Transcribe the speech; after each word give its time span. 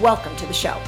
Welcome 0.00 0.34
to 0.36 0.46
the 0.46 0.52
show. 0.52 0.80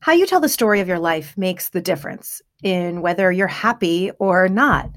How 0.00 0.12
you 0.12 0.26
tell 0.26 0.40
the 0.40 0.48
story 0.48 0.80
of 0.80 0.88
your 0.88 0.98
life 0.98 1.36
makes 1.36 1.68
the 1.68 1.80
difference 1.80 2.42
in 2.62 3.02
whether 3.02 3.30
you're 3.30 3.46
happy 3.46 4.10
or 4.18 4.48
not. 4.48 4.90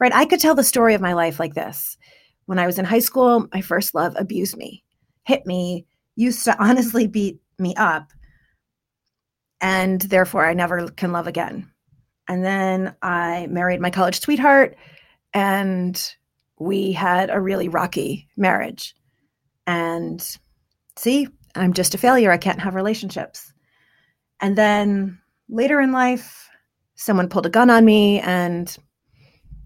Right? 0.00 0.12
I 0.12 0.24
could 0.24 0.40
tell 0.40 0.54
the 0.54 0.64
story 0.64 0.94
of 0.94 1.00
my 1.00 1.12
life 1.12 1.38
like 1.38 1.54
this. 1.54 1.96
When 2.46 2.58
I 2.58 2.66
was 2.66 2.78
in 2.78 2.84
high 2.84 2.98
school, 3.00 3.46
my 3.52 3.60
first 3.60 3.94
love 3.94 4.14
abused 4.18 4.56
me, 4.56 4.82
hit 5.24 5.46
me, 5.46 5.86
used 6.16 6.44
to 6.44 6.58
honestly 6.62 7.06
beat 7.06 7.38
me 7.58 7.74
up, 7.76 8.10
and 9.60 10.00
therefore 10.00 10.46
I 10.46 10.54
never 10.54 10.88
can 10.88 11.12
love 11.12 11.26
again. 11.26 11.70
And 12.26 12.44
then 12.44 12.96
I 13.02 13.46
married 13.48 13.80
my 13.80 13.90
college 13.90 14.20
sweetheart, 14.20 14.76
and 15.34 16.16
we 16.60 16.92
had 16.92 17.30
a 17.30 17.40
really 17.40 17.68
rocky 17.68 18.28
marriage. 18.36 18.94
And 19.66 20.20
see, 20.96 21.28
I'm 21.54 21.72
just 21.72 21.94
a 21.94 21.98
failure. 21.98 22.30
I 22.30 22.38
can't 22.38 22.60
have 22.60 22.74
relationships. 22.74 23.52
And 24.40 24.56
then 24.56 25.18
later 25.48 25.80
in 25.80 25.92
life, 25.92 26.48
someone 26.94 27.28
pulled 27.28 27.46
a 27.46 27.50
gun 27.50 27.70
on 27.70 27.84
me, 27.84 28.20
and, 28.20 28.76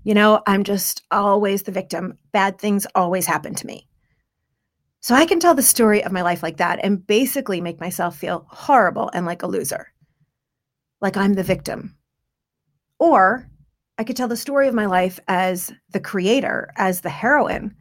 you 0.04 0.14
know, 0.14 0.42
I'm 0.46 0.64
just 0.64 1.02
always 1.10 1.62
the 1.62 1.72
victim. 1.72 2.18
Bad 2.32 2.58
things 2.58 2.86
always 2.94 3.26
happen 3.26 3.54
to 3.54 3.66
me. 3.66 3.88
So 5.00 5.14
I 5.14 5.26
can 5.26 5.40
tell 5.40 5.54
the 5.54 5.62
story 5.62 6.04
of 6.04 6.12
my 6.12 6.22
life 6.22 6.42
like 6.42 6.58
that 6.58 6.78
and 6.82 7.04
basically 7.06 7.60
make 7.60 7.80
myself 7.80 8.16
feel 8.16 8.46
horrible 8.48 9.10
and 9.12 9.26
like 9.26 9.42
a 9.42 9.48
loser, 9.48 9.88
like 11.00 11.16
I'm 11.16 11.32
the 11.32 11.42
victim. 11.42 11.96
Or 12.98 13.48
I 14.02 14.04
could 14.04 14.16
tell 14.16 14.26
the 14.26 14.36
story 14.36 14.66
of 14.66 14.74
my 14.74 14.86
life 14.86 15.20
as 15.28 15.72
the 15.92 16.00
creator, 16.00 16.72
as 16.76 17.02
the 17.02 17.08
heroine, 17.08 17.72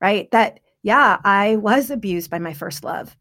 right? 0.00 0.26
That, 0.30 0.58
yeah, 0.82 1.18
I 1.22 1.56
was 1.56 1.90
abused 1.90 2.30
by 2.30 2.38
my 2.38 2.54
first 2.54 2.82
love. 2.82 3.14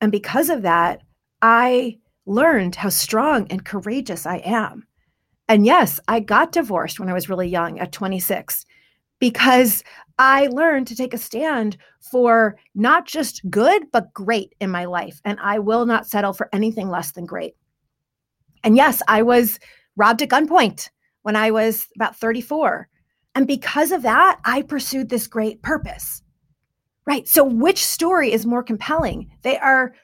And 0.00 0.10
because 0.10 0.48
of 0.48 0.62
that, 0.62 1.02
I 1.42 1.98
learned 2.24 2.76
how 2.76 2.88
strong 2.88 3.46
and 3.50 3.66
courageous 3.66 4.24
I 4.24 4.38
am. 4.38 4.86
And 5.50 5.66
yes, 5.66 6.00
I 6.08 6.20
got 6.20 6.52
divorced 6.52 6.98
when 6.98 7.10
I 7.10 7.12
was 7.12 7.28
really 7.28 7.46
young 7.46 7.78
at 7.78 7.92
26 7.92 8.64
because 9.18 9.84
I 10.18 10.46
learned 10.46 10.86
to 10.86 10.96
take 10.96 11.12
a 11.12 11.18
stand 11.18 11.76
for 12.00 12.56
not 12.74 13.06
just 13.06 13.42
good, 13.50 13.82
but 13.92 14.14
great 14.14 14.54
in 14.62 14.70
my 14.70 14.86
life. 14.86 15.20
And 15.26 15.38
I 15.42 15.58
will 15.58 15.84
not 15.84 16.06
settle 16.06 16.32
for 16.32 16.48
anything 16.54 16.88
less 16.88 17.12
than 17.12 17.26
great. 17.26 17.54
And 18.64 18.78
yes, 18.78 19.02
I 19.08 19.20
was 19.20 19.58
robbed 19.94 20.22
at 20.22 20.30
gunpoint 20.30 20.88
when 21.22 21.36
I 21.36 21.50
was 21.50 21.86
about 21.96 22.16
34. 22.16 22.88
And 23.34 23.46
because 23.46 23.92
of 23.92 24.02
that, 24.02 24.40
I 24.44 24.62
pursued 24.62 25.08
this 25.08 25.26
great 25.26 25.62
purpose. 25.62 26.22
Right. 27.06 27.26
So, 27.26 27.42
which 27.44 27.84
story 27.84 28.32
is 28.32 28.46
more 28.46 28.62
compelling? 28.62 29.30
They 29.42 29.58
are 29.58 29.94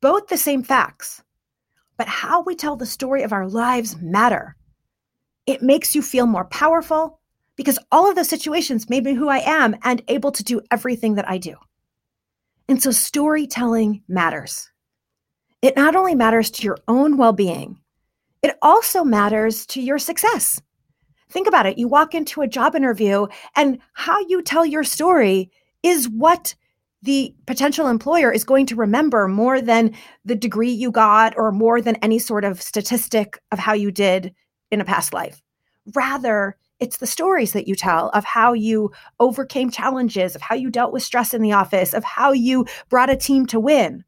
both 0.00 0.28
the 0.28 0.36
same 0.36 0.62
facts, 0.62 1.22
but 1.96 2.06
how 2.06 2.42
we 2.42 2.54
tell 2.54 2.76
the 2.76 2.86
story 2.86 3.22
of 3.22 3.32
our 3.32 3.48
lives 3.48 3.96
matter. 4.00 4.54
It 5.46 5.62
makes 5.62 5.94
you 5.94 6.02
feel 6.02 6.26
more 6.26 6.44
powerful, 6.44 7.20
because 7.56 7.78
all 7.92 8.08
of 8.08 8.16
those 8.16 8.28
situations 8.28 8.90
made 8.90 9.04
me 9.04 9.14
who 9.14 9.28
I 9.28 9.38
am 9.38 9.76
and 9.82 10.02
able 10.08 10.32
to 10.32 10.44
do 10.44 10.60
everything 10.70 11.14
that 11.14 11.28
I 11.28 11.38
do. 11.38 11.56
And 12.68 12.82
so 12.82 12.90
storytelling 12.90 14.02
matters. 14.08 14.70
It 15.62 15.76
not 15.76 15.96
only 15.96 16.14
matters 16.14 16.50
to 16.52 16.62
your 16.62 16.78
own 16.88 17.16
well 17.16 17.32
being, 17.32 17.78
it 18.44 18.58
also 18.60 19.04
matters 19.04 19.64
to 19.66 19.80
your 19.80 19.98
success. 19.98 20.60
Think 21.30 21.48
about 21.48 21.66
it. 21.66 21.78
You 21.78 21.88
walk 21.88 22.14
into 22.14 22.42
a 22.42 22.46
job 22.46 22.76
interview, 22.76 23.26
and 23.56 23.78
how 23.94 24.20
you 24.28 24.42
tell 24.42 24.66
your 24.66 24.84
story 24.84 25.50
is 25.82 26.08
what 26.08 26.54
the 27.02 27.34
potential 27.46 27.88
employer 27.88 28.30
is 28.30 28.44
going 28.44 28.66
to 28.66 28.76
remember 28.76 29.28
more 29.28 29.60
than 29.60 29.94
the 30.24 30.34
degree 30.34 30.70
you 30.70 30.90
got 30.90 31.34
or 31.36 31.52
more 31.52 31.80
than 31.80 31.96
any 31.96 32.18
sort 32.18 32.44
of 32.44 32.62
statistic 32.62 33.38
of 33.50 33.58
how 33.58 33.72
you 33.72 33.90
did 33.90 34.34
in 34.70 34.80
a 34.80 34.84
past 34.84 35.12
life. 35.12 35.42
Rather, 35.94 36.56
it's 36.80 36.98
the 36.98 37.06
stories 37.06 37.52
that 37.52 37.68
you 37.68 37.74
tell 37.74 38.10
of 38.10 38.24
how 38.24 38.52
you 38.52 38.90
overcame 39.20 39.70
challenges, 39.70 40.34
of 40.34 40.42
how 40.42 40.54
you 40.54 40.70
dealt 40.70 40.92
with 40.92 41.02
stress 41.02 41.32
in 41.32 41.42
the 41.42 41.52
office, 41.52 41.94
of 41.94 42.04
how 42.04 42.32
you 42.32 42.66
brought 42.88 43.10
a 43.10 43.16
team 43.16 43.46
to 43.46 43.60
win. 43.60 44.04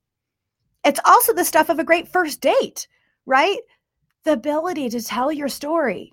It's 0.84 1.00
also 1.04 1.32
the 1.32 1.44
stuff 1.44 1.69
of 1.69 1.78
a 1.78 1.84
great 1.84 2.08
first 2.08 2.41
date, 2.41 2.86
right? 3.26 3.58
The 4.26 4.32
ability 4.32 4.88
to 4.88 5.00
tell 5.00 5.31
your 5.31 5.48
story. 5.48 6.12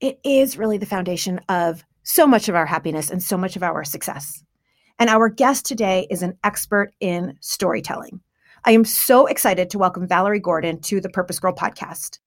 It 0.00 0.20
is 0.22 0.58
really 0.58 0.76
the 0.76 0.84
foundation 0.84 1.40
of 1.48 1.82
so 2.02 2.26
much 2.26 2.50
of 2.50 2.54
our 2.54 2.66
happiness 2.66 3.10
and 3.10 3.22
so 3.22 3.38
much 3.38 3.56
of 3.56 3.62
our 3.62 3.84
success. 3.84 4.44
And 4.98 5.08
our 5.08 5.30
guest 5.30 5.64
today 5.64 6.06
is 6.10 6.20
an 6.20 6.36
expert 6.44 6.92
in 7.00 7.38
storytelling. 7.40 8.20
I 8.66 8.72
am 8.72 8.84
so 8.84 9.24
excited 9.24 9.70
to 9.70 9.78
welcome 9.78 10.06
Valerie 10.06 10.40
Gordon 10.40 10.78
to 10.82 11.00
the 11.00 11.08
Purpose 11.08 11.40
Girl 11.40 11.54
podcast. 11.54 12.18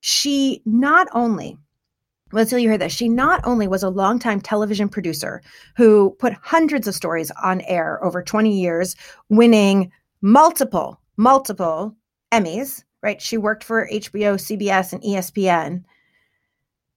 She 0.00 0.60
not 0.66 1.08
only 1.14 1.56
Let's 2.30 2.50
tell 2.50 2.58
you 2.58 2.68
hear 2.68 2.76
this. 2.76 2.92
She 2.92 3.08
not 3.08 3.40
only 3.44 3.66
was 3.68 3.82
a 3.82 3.88
longtime 3.88 4.42
television 4.42 4.90
producer 4.90 5.40
who 5.78 6.14
put 6.18 6.34
hundreds 6.34 6.86
of 6.86 6.94
stories 6.94 7.30
on 7.42 7.62
air 7.62 8.04
over 8.04 8.22
20 8.22 8.60
years, 8.60 8.96
winning 9.30 9.90
multiple, 10.20 11.00
multiple 11.16 11.96
Emmys, 12.32 12.84
right? 13.02 13.20
She 13.20 13.36
worked 13.36 13.64
for 13.64 13.88
HBO, 13.92 14.34
CBS, 14.34 14.92
and 14.92 15.02
ESPN. 15.02 15.84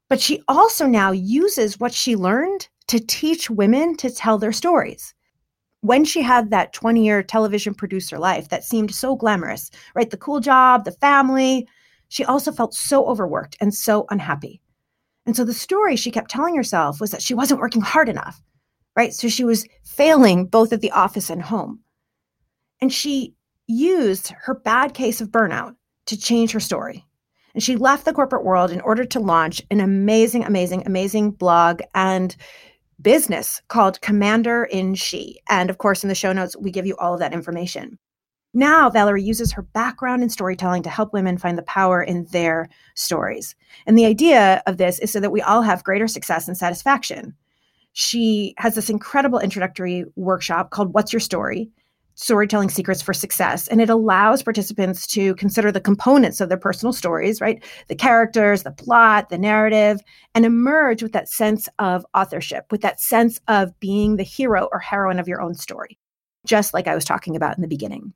But 0.10 0.20
she 0.20 0.42
also 0.48 0.88
now 0.88 1.12
uses 1.12 1.80
what 1.80 1.94
she 1.94 2.16
learned 2.16 2.68
to 2.88 3.00
teach 3.00 3.50
women 3.50 3.96
to 3.98 4.10
tell 4.10 4.38
their 4.38 4.52
stories. 4.52 5.14
When 5.82 6.04
she 6.04 6.22
had 6.22 6.50
that 6.50 6.74
20 6.74 7.06
year 7.06 7.24
television 7.24 7.74
producer 7.74 8.18
life 8.18 8.50
that 8.50 8.64
seemed 8.64 8.94
so 8.94 9.16
glamorous, 9.16 9.70
right? 9.96 10.10
The 10.10 10.18
cool 10.18 10.40
job, 10.40 10.84
the 10.84 10.92
family, 10.92 11.68
she 12.10 12.26
also 12.26 12.52
felt 12.52 12.74
so 12.74 13.06
overworked 13.06 13.56
and 13.62 13.74
so 13.74 14.06
unhappy. 14.10 14.62
And 15.26 15.36
so 15.36 15.46
the 15.46 15.54
story 15.54 15.96
she 15.96 16.12
kept 16.12 16.32
telling 16.32 16.56
herself 16.56 17.00
was 17.00 17.12
that 17.12 17.22
she 17.22 17.36
wasn't 17.36 17.60
working 17.60 17.84
hard 17.84 18.10
enough, 18.10 18.42
right? 18.96 19.14
So 19.14 19.30
she 19.30 19.44
was 19.44 19.68
failing 19.84 20.48
both 20.48 20.74
at 20.74 20.82
the 20.82 20.92
office 20.92 21.30
and 21.30 21.42
home. 21.42 21.82
And 22.82 22.92
she 22.92 23.36
used 23.68 24.30
her 24.30 24.56
bad 24.56 24.96
case 24.96 25.22
of 25.22 25.30
burnout 25.30 25.76
to 26.10 26.20
change 26.20 26.52
her 26.52 26.60
story. 26.60 27.06
And 27.54 27.64
she 27.64 27.76
left 27.76 28.06
the 28.06 28.14
corporate 28.14 28.46
world 28.46 28.72
in 28.72 28.82
order 28.82 29.06
to 29.06 29.20
launch 29.20 29.62
an 29.72 29.80
amazing, 29.80 30.44
amazing, 30.44 30.84
amazing 30.86 31.32
blog 31.32 31.82
and 31.96 32.36
business 33.02 33.62
called 33.70 34.02
Commander 34.02 34.66
in 34.66 34.94
She. 34.94 35.40
And 35.50 35.70
of 35.70 35.78
course, 35.78 36.04
in 36.04 36.10
the 36.10 36.16
show 36.16 36.34
notes, 36.34 36.56
we 36.58 36.72
give 36.72 36.86
you 36.86 36.96
all 36.98 37.14
of 37.14 37.20
that 37.20 37.34
information. 37.34 37.98
Now, 38.54 38.90
Valerie 38.90 39.24
uses 39.24 39.52
her 39.52 39.62
background 39.62 40.24
in 40.24 40.30
storytelling 40.30 40.82
to 40.84 40.90
help 40.90 41.14
women 41.14 41.38
find 41.38 41.58
the 41.58 41.64
power 41.64 42.02
in 42.02 42.26
their 42.32 42.68
stories. 42.96 43.56
And 43.86 43.98
the 43.98 44.06
idea 44.06 44.64
of 44.66 44.78
this 44.78 45.00
is 45.00 45.12
so 45.12 45.20
that 45.20 45.32
we 45.32 45.42
all 45.42 45.62
have 45.62 45.84
greater 45.84 46.08
success 46.08 46.48
and 46.48 46.58
satisfaction. 46.58 47.36
She 47.94 48.56
has 48.58 48.76
this 48.76 48.90
incredible 48.90 49.40
introductory 49.40 50.06
workshop 50.16 50.72
called 50.72 50.94
What's 50.94 51.14
Your 51.14 51.20
Story? 51.20 51.70
Storytelling 52.20 52.70
Secrets 52.70 53.02
for 53.02 53.14
Success. 53.14 53.70
And 53.70 53.80
it 53.80 53.90
allows 53.90 54.44
participants 54.44 55.08
to 55.08 55.36
consider 55.36 55.72
the 55.72 55.80
components 55.80 56.42
of 56.42 56.50
their 56.50 56.58
personal 56.58 56.92
stories, 56.92 57.40
right? 57.40 57.64
The 57.88 57.96
characters, 57.96 58.64
the 58.64 58.72
plot, 58.72 59.30
the 59.30 59.38
narrative, 59.38 60.02
and 60.36 60.46
emerge 60.46 61.02
with 61.02 61.14
that 61.14 61.30
sense 61.30 61.70
of 61.80 62.06
authorship, 62.14 62.66
with 62.72 62.82
that 62.82 63.00
sense 63.00 63.40
of 63.48 63.72
being 63.80 64.18
the 64.18 64.24
hero 64.24 64.68
or 64.74 64.80
heroine 64.80 65.18
of 65.18 65.30
your 65.30 65.42
own 65.42 65.54
story, 65.54 65.98
just 66.46 66.74
like 66.74 66.88
I 66.88 66.96
was 66.96 67.06
talking 67.06 67.38
about 67.38 67.56
in 67.56 67.62
the 67.62 67.70
beginning. 67.70 68.12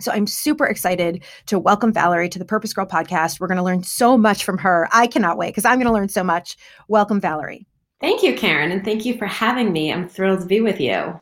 So 0.00 0.10
I'm 0.10 0.26
super 0.26 0.66
excited 0.66 1.22
to 1.46 1.60
welcome 1.60 1.92
Valerie 1.92 2.28
to 2.28 2.40
the 2.40 2.44
Purpose 2.44 2.72
Girl 2.72 2.86
podcast. 2.86 3.38
We're 3.38 3.46
going 3.46 3.56
to 3.56 3.62
learn 3.62 3.84
so 3.84 4.18
much 4.18 4.42
from 4.42 4.58
her. 4.58 4.88
I 4.90 5.06
cannot 5.06 5.38
wait 5.38 5.50
because 5.50 5.64
I'm 5.64 5.78
going 5.78 5.86
to 5.86 5.92
learn 5.92 6.08
so 6.08 6.24
much. 6.24 6.56
Welcome, 6.88 7.20
Valerie. 7.20 7.68
Thank 8.00 8.24
you, 8.24 8.34
Karen, 8.34 8.72
and 8.72 8.84
thank 8.84 9.04
you 9.04 9.16
for 9.16 9.26
having 9.26 9.72
me. 9.72 9.92
I'm 9.92 10.08
thrilled 10.08 10.40
to 10.40 10.46
be 10.46 10.60
with 10.60 10.80
you. 10.80 11.20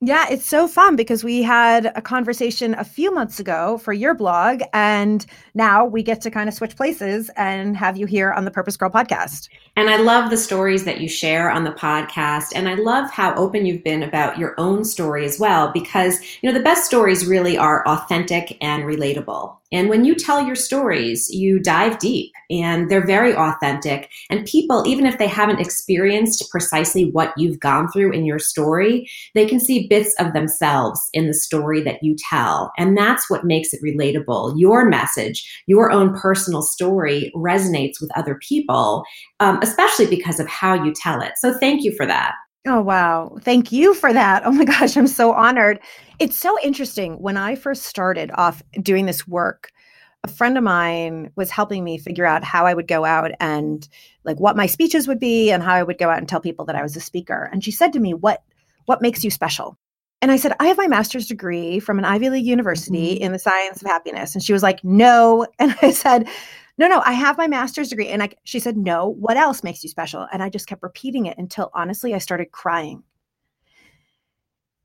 Yeah, 0.00 0.26
it's 0.30 0.46
so 0.46 0.68
fun 0.68 0.94
because 0.94 1.24
we 1.24 1.42
had 1.42 1.86
a 1.96 2.00
conversation 2.00 2.74
a 2.74 2.84
few 2.84 3.12
months 3.12 3.40
ago 3.40 3.78
for 3.78 3.92
your 3.92 4.14
blog, 4.14 4.62
and 4.72 5.26
now 5.54 5.84
we 5.84 6.04
get 6.04 6.20
to 6.20 6.30
kind 6.30 6.48
of 6.48 6.54
switch 6.54 6.76
places 6.76 7.32
and 7.36 7.76
have 7.76 7.96
you 7.96 8.06
here 8.06 8.32
on 8.32 8.44
the 8.44 8.52
Purpose 8.52 8.76
Girl 8.76 8.90
podcast. 8.90 9.48
And 9.74 9.90
I 9.90 9.96
love 9.96 10.30
the 10.30 10.36
stories 10.36 10.84
that 10.84 11.00
you 11.00 11.08
share 11.08 11.50
on 11.50 11.64
the 11.64 11.72
podcast. 11.72 12.52
And 12.54 12.68
I 12.68 12.74
love 12.74 13.10
how 13.10 13.34
open 13.34 13.66
you've 13.66 13.82
been 13.82 14.04
about 14.04 14.38
your 14.38 14.54
own 14.56 14.84
story 14.84 15.24
as 15.24 15.40
well, 15.40 15.72
because, 15.72 16.20
you 16.42 16.48
know, 16.48 16.56
the 16.56 16.62
best 16.62 16.84
stories 16.84 17.26
really 17.26 17.58
are 17.58 17.84
authentic 17.88 18.56
and 18.60 18.84
relatable. 18.84 19.56
And 19.70 19.88
when 19.88 20.04
you 20.04 20.14
tell 20.14 20.44
your 20.44 20.54
stories, 20.54 21.28
you 21.30 21.60
dive 21.60 21.98
deep 21.98 22.32
and 22.50 22.90
they're 22.90 23.06
very 23.06 23.34
authentic. 23.34 24.10
And 24.30 24.46
people, 24.46 24.84
even 24.86 25.06
if 25.06 25.18
they 25.18 25.26
haven't 25.26 25.60
experienced 25.60 26.50
precisely 26.50 27.10
what 27.10 27.34
you've 27.36 27.60
gone 27.60 27.88
through 27.88 28.12
in 28.12 28.24
your 28.24 28.38
story, 28.38 29.08
they 29.34 29.46
can 29.46 29.60
see 29.60 29.86
bits 29.88 30.14
of 30.18 30.32
themselves 30.32 31.08
in 31.12 31.26
the 31.26 31.34
story 31.34 31.82
that 31.82 32.02
you 32.02 32.16
tell. 32.30 32.72
And 32.78 32.96
that's 32.96 33.28
what 33.28 33.44
makes 33.44 33.72
it 33.72 33.82
relatable. 33.82 34.54
Your 34.56 34.88
message, 34.88 35.62
your 35.66 35.90
own 35.90 36.18
personal 36.18 36.62
story 36.62 37.30
resonates 37.36 38.00
with 38.00 38.16
other 38.16 38.36
people, 38.36 39.04
um, 39.40 39.58
especially 39.62 40.06
because 40.06 40.40
of 40.40 40.48
how 40.48 40.82
you 40.82 40.92
tell 40.94 41.20
it. 41.20 41.32
So 41.36 41.56
thank 41.58 41.84
you 41.84 41.94
for 41.94 42.06
that. 42.06 42.34
Oh, 42.66 42.80
wow. 42.80 43.36
Thank 43.42 43.72
you 43.72 43.94
for 43.94 44.12
that. 44.12 44.44
Oh 44.44 44.50
my 44.50 44.64
gosh, 44.64 44.96
I'm 44.96 45.06
so 45.06 45.32
honored. 45.32 45.80
It's 46.18 46.36
so 46.36 46.56
interesting. 46.62 47.14
When 47.14 47.36
I 47.36 47.54
first 47.54 47.84
started 47.84 48.30
off 48.34 48.62
doing 48.82 49.06
this 49.06 49.28
work, 49.28 49.70
a 50.24 50.28
friend 50.28 50.58
of 50.58 50.64
mine 50.64 51.30
was 51.36 51.50
helping 51.50 51.84
me 51.84 51.96
figure 51.96 52.26
out 52.26 52.42
how 52.42 52.66
I 52.66 52.74
would 52.74 52.88
go 52.88 53.04
out 53.04 53.30
and 53.38 53.88
like 54.24 54.40
what 54.40 54.56
my 54.56 54.66
speeches 54.66 55.06
would 55.06 55.20
be 55.20 55.52
and 55.52 55.62
how 55.62 55.74
I 55.74 55.82
would 55.84 55.98
go 55.98 56.10
out 56.10 56.18
and 56.18 56.28
tell 56.28 56.40
people 56.40 56.64
that 56.66 56.76
I 56.76 56.82
was 56.82 56.96
a 56.96 57.00
speaker. 57.00 57.48
And 57.52 57.62
she 57.62 57.70
said 57.70 57.92
to 57.92 58.00
me, 58.00 58.14
"What 58.14 58.42
what 58.86 59.00
makes 59.00 59.22
you 59.22 59.30
special?" 59.30 59.78
And 60.20 60.32
I 60.32 60.36
said, 60.36 60.54
"I 60.58 60.66
have 60.66 60.76
my 60.76 60.88
master's 60.88 61.28
degree 61.28 61.78
from 61.78 61.98
an 61.98 62.04
Ivy 62.04 62.30
League 62.30 62.46
university 62.46 63.14
mm-hmm. 63.14 63.24
in 63.24 63.32
the 63.32 63.38
science 63.38 63.80
of 63.80 63.86
happiness." 63.86 64.34
And 64.34 64.42
she 64.42 64.52
was 64.52 64.62
like, 64.62 64.82
"No." 64.82 65.46
And 65.60 65.76
I 65.82 65.92
said, 65.92 66.28
"No, 66.78 66.88
no, 66.88 67.00
I 67.04 67.12
have 67.12 67.38
my 67.38 67.46
master's 67.46 67.90
degree." 67.90 68.08
And 68.08 68.24
I 68.24 68.30
she 68.42 68.58
said, 68.58 68.76
"No, 68.76 69.08
what 69.08 69.36
else 69.36 69.62
makes 69.62 69.84
you 69.84 69.88
special?" 69.88 70.26
And 70.32 70.42
I 70.42 70.50
just 70.50 70.66
kept 70.66 70.82
repeating 70.82 71.26
it 71.26 71.38
until 71.38 71.70
honestly 71.74 72.12
I 72.12 72.18
started 72.18 72.50
crying. 72.50 73.04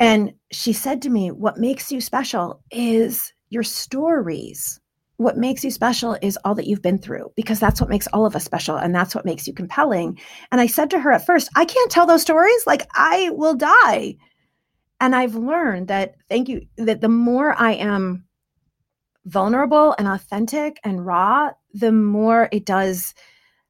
And 0.03 0.33
she 0.51 0.73
said 0.73 1.01
to 1.03 1.09
me, 1.09 1.31
What 1.31 1.57
makes 1.57 1.89
you 1.89 2.01
special 2.01 2.61
is 2.71 3.31
your 3.49 3.63
stories. 3.63 4.81
What 5.15 5.37
makes 5.37 5.63
you 5.63 5.71
special 5.71 6.17
is 6.21 6.37
all 6.43 6.55
that 6.55 6.67
you've 6.67 6.81
been 6.81 6.97
through, 6.97 7.31
because 7.37 7.57
that's 7.57 7.79
what 7.79 7.89
makes 7.89 8.07
all 8.07 8.25
of 8.25 8.35
us 8.35 8.43
special 8.43 8.75
and 8.75 8.93
that's 8.93 9.15
what 9.15 9.23
makes 9.23 9.47
you 9.47 9.53
compelling. 9.53 10.19
And 10.51 10.59
I 10.59 10.67
said 10.67 10.89
to 10.89 10.99
her 10.99 11.13
at 11.13 11.25
first, 11.25 11.47
I 11.55 11.63
can't 11.63 11.89
tell 11.89 12.05
those 12.05 12.21
stories. 12.21 12.67
Like, 12.67 12.85
I 12.95 13.29
will 13.31 13.55
die. 13.55 14.17
And 14.99 15.15
I've 15.15 15.35
learned 15.35 15.87
that, 15.87 16.15
thank 16.29 16.49
you, 16.49 16.67
that 16.75 16.99
the 16.99 17.07
more 17.07 17.53
I 17.57 17.71
am 17.71 18.25
vulnerable 19.25 19.95
and 19.97 20.09
authentic 20.09 20.81
and 20.83 21.05
raw, 21.05 21.51
the 21.73 21.93
more 21.93 22.49
it 22.51 22.65
does 22.65 23.13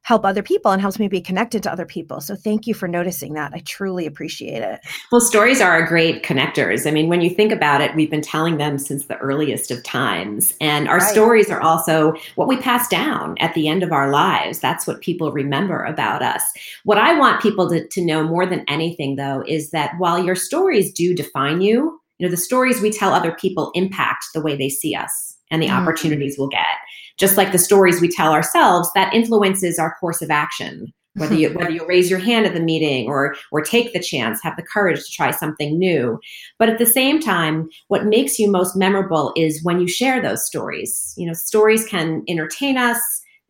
help 0.04 0.24
other 0.24 0.42
people 0.42 0.70
and 0.70 0.80
helps 0.80 0.98
me 0.98 1.08
be 1.08 1.20
connected 1.20 1.62
to 1.62 1.72
other 1.72 1.86
people. 1.86 2.20
So 2.20 2.36
thank 2.36 2.66
you 2.66 2.74
for 2.74 2.86
noticing 2.86 3.32
that. 3.34 3.52
I 3.54 3.60
truly 3.60 4.06
appreciate 4.06 4.62
it. 4.62 4.80
Well, 5.10 5.20
stories 5.20 5.62
are 5.62 5.86
great 5.86 6.22
connectors. 6.22 6.86
I 6.86 6.90
mean, 6.90 7.08
when 7.08 7.22
you 7.22 7.30
think 7.30 7.50
about 7.50 7.80
it, 7.80 7.94
we've 7.94 8.10
been 8.10 8.20
telling 8.20 8.58
them 8.58 8.78
since 8.78 9.06
the 9.06 9.16
earliest 9.16 9.70
of 9.70 9.82
times. 9.82 10.54
And 10.60 10.88
our 10.88 10.98
right. 10.98 11.10
stories 11.10 11.48
are 11.48 11.60
also 11.60 12.12
what 12.34 12.48
we 12.48 12.58
pass 12.58 12.86
down 12.88 13.36
at 13.40 13.54
the 13.54 13.66
end 13.66 13.82
of 13.82 13.92
our 13.92 14.10
lives. 14.10 14.60
That's 14.60 14.86
what 14.86 15.00
people 15.00 15.32
remember 15.32 15.82
about 15.82 16.22
us. 16.22 16.42
What 16.84 16.98
I 16.98 17.18
want 17.18 17.42
people 17.42 17.70
to, 17.70 17.88
to 17.88 18.04
know 18.04 18.22
more 18.22 18.44
than 18.44 18.64
anything, 18.68 19.16
though, 19.16 19.42
is 19.48 19.70
that 19.70 19.94
while 19.96 20.22
your 20.22 20.36
stories 20.36 20.92
do 20.92 21.14
define 21.14 21.62
you, 21.62 21.98
you 22.18 22.26
know, 22.26 22.30
the 22.30 22.36
stories 22.36 22.82
we 22.82 22.90
tell 22.90 23.14
other 23.14 23.32
people 23.32 23.72
impact 23.74 24.26
the 24.34 24.42
way 24.42 24.54
they 24.54 24.68
see 24.68 24.94
us 24.94 25.36
and 25.50 25.62
the 25.62 25.68
mm. 25.68 25.80
opportunities 25.80 26.36
we'll 26.38 26.48
get 26.48 26.76
just 27.18 27.36
like 27.36 27.52
the 27.52 27.58
stories 27.58 28.00
we 28.00 28.08
tell 28.08 28.32
ourselves, 28.32 28.90
that 28.94 29.14
influences 29.14 29.78
our 29.78 29.94
course 30.00 30.22
of 30.22 30.30
action. 30.30 30.92
Whether 31.16 31.36
you 31.36 31.50
whether 31.50 31.70
you 31.70 31.86
raise 31.86 32.10
your 32.10 32.18
hand 32.18 32.44
at 32.44 32.54
the 32.54 32.60
meeting 32.60 33.06
or 33.06 33.36
or 33.52 33.60
take 33.60 33.92
the 33.92 34.00
chance, 34.00 34.42
have 34.42 34.56
the 34.56 34.64
courage 34.64 34.98
to 34.98 35.12
try 35.12 35.30
something 35.30 35.78
new. 35.78 36.18
But 36.58 36.68
at 36.68 36.78
the 36.78 36.86
same 36.86 37.20
time, 37.20 37.68
what 37.86 38.04
makes 38.04 38.36
you 38.36 38.50
most 38.50 38.74
memorable 38.74 39.32
is 39.36 39.62
when 39.62 39.78
you 39.78 39.86
share 39.86 40.20
those 40.20 40.44
stories. 40.44 41.14
You 41.16 41.28
know, 41.28 41.32
stories 41.32 41.86
can 41.86 42.24
entertain 42.26 42.76
us, 42.76 42.98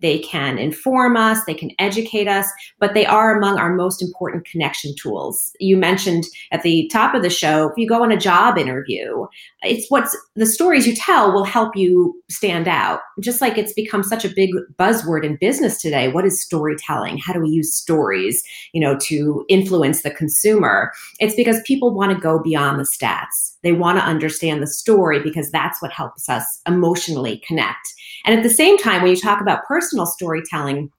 they 0.05 0.19
can 0.19 0.59
inform 0.59 1.17
us, 1.17 1.43
they 1.47 1.55
can 1.55 1.71
educate 1.79 2.29
us, 2.29 2.47
but 2.79 2.93
they 2.93 3.07
are 3.07 3.35
among 3.35 3.59
our 3.59 3.75
most 3.75 4.03
important 4.03 4.45
connection 4.45 4.95
tools. 5.01 5.57
You 5.61 5.79
mentioned 5.79 6.25
at 6.53 6.63
the 6.63 6.91
top 6.93 7.15
of 7.15 7.23
the 7.23 7.31
show, 7.31 7.71
if 7.71 7.79
you 7.79 7.89
go 7.89 8.03
on 8.03 8.13
a 8.13 8.17
job 8.19 8.59
interview, 8.59 9.27
it's 9.63 9.91
what's 9.91 10.15
the 10.35 10.45
stories 10.45 10.87
you 10.87 10.95
tell 10.95 11.33
will 11.33 11.45
help 11.45 11.75
you 11.75 12.15
stand 12.29 12.69
out. 12.69 13.01
Just 13.19 13.41
like 13.41 13.57
it's 13.57 13.73
become 13.73 14.03
such 14.03 14.27
a 14.27 14.35
big 14.35 14.51
buzzword 14.79 15.25
in 15.25 15.37
business 15.37 15.81
today. 15.81 16.09
What 16.09 16.27
is 16.27 16.39
storytelling? 16.39 17.17
How 17.17 17.33
do 17.33 17.41
we 17.41 17.49
use 17.49 17.75
stories, 17.75 18.43
you 18.75 18.83
know, 18.83 18.99
to 19.05 19.47
influence 19.49 20.03
the 20.03 20.11
consumer? 20.11 20.93
It's 21.19 21.35
because 21.35 21.63
people 21.65 21.95
want 21.95 22.13
to 22.13 22.21
go 22.21 22.39
beyond 22.39 22.79
the 22.79 22.85
stats. 22.85 23.54
They 23.65 23.73
want 23.73 23.99
to 23.99 24.05
understand 24.05 24.63
the 24.63 24.69
story 24.69 25.21
because 25.21 25.51
that's 25.51 25.83
what 25.83 25.91
helps 25.91 26.29
us 26.29 26.61
emotionally 26.69 27.43
connect. 27.47 27.93
And 28.25 28.37
at 28.37 28.43
the 28.43 28.51
same 28.51 28.79
time, 28.79 29.03
when 29.03 29.11
you 29.11 29.17
talk 29.17 29.41
about 29.41 29.65
personal 29.65 30.07
storytelling, 30.07 30.91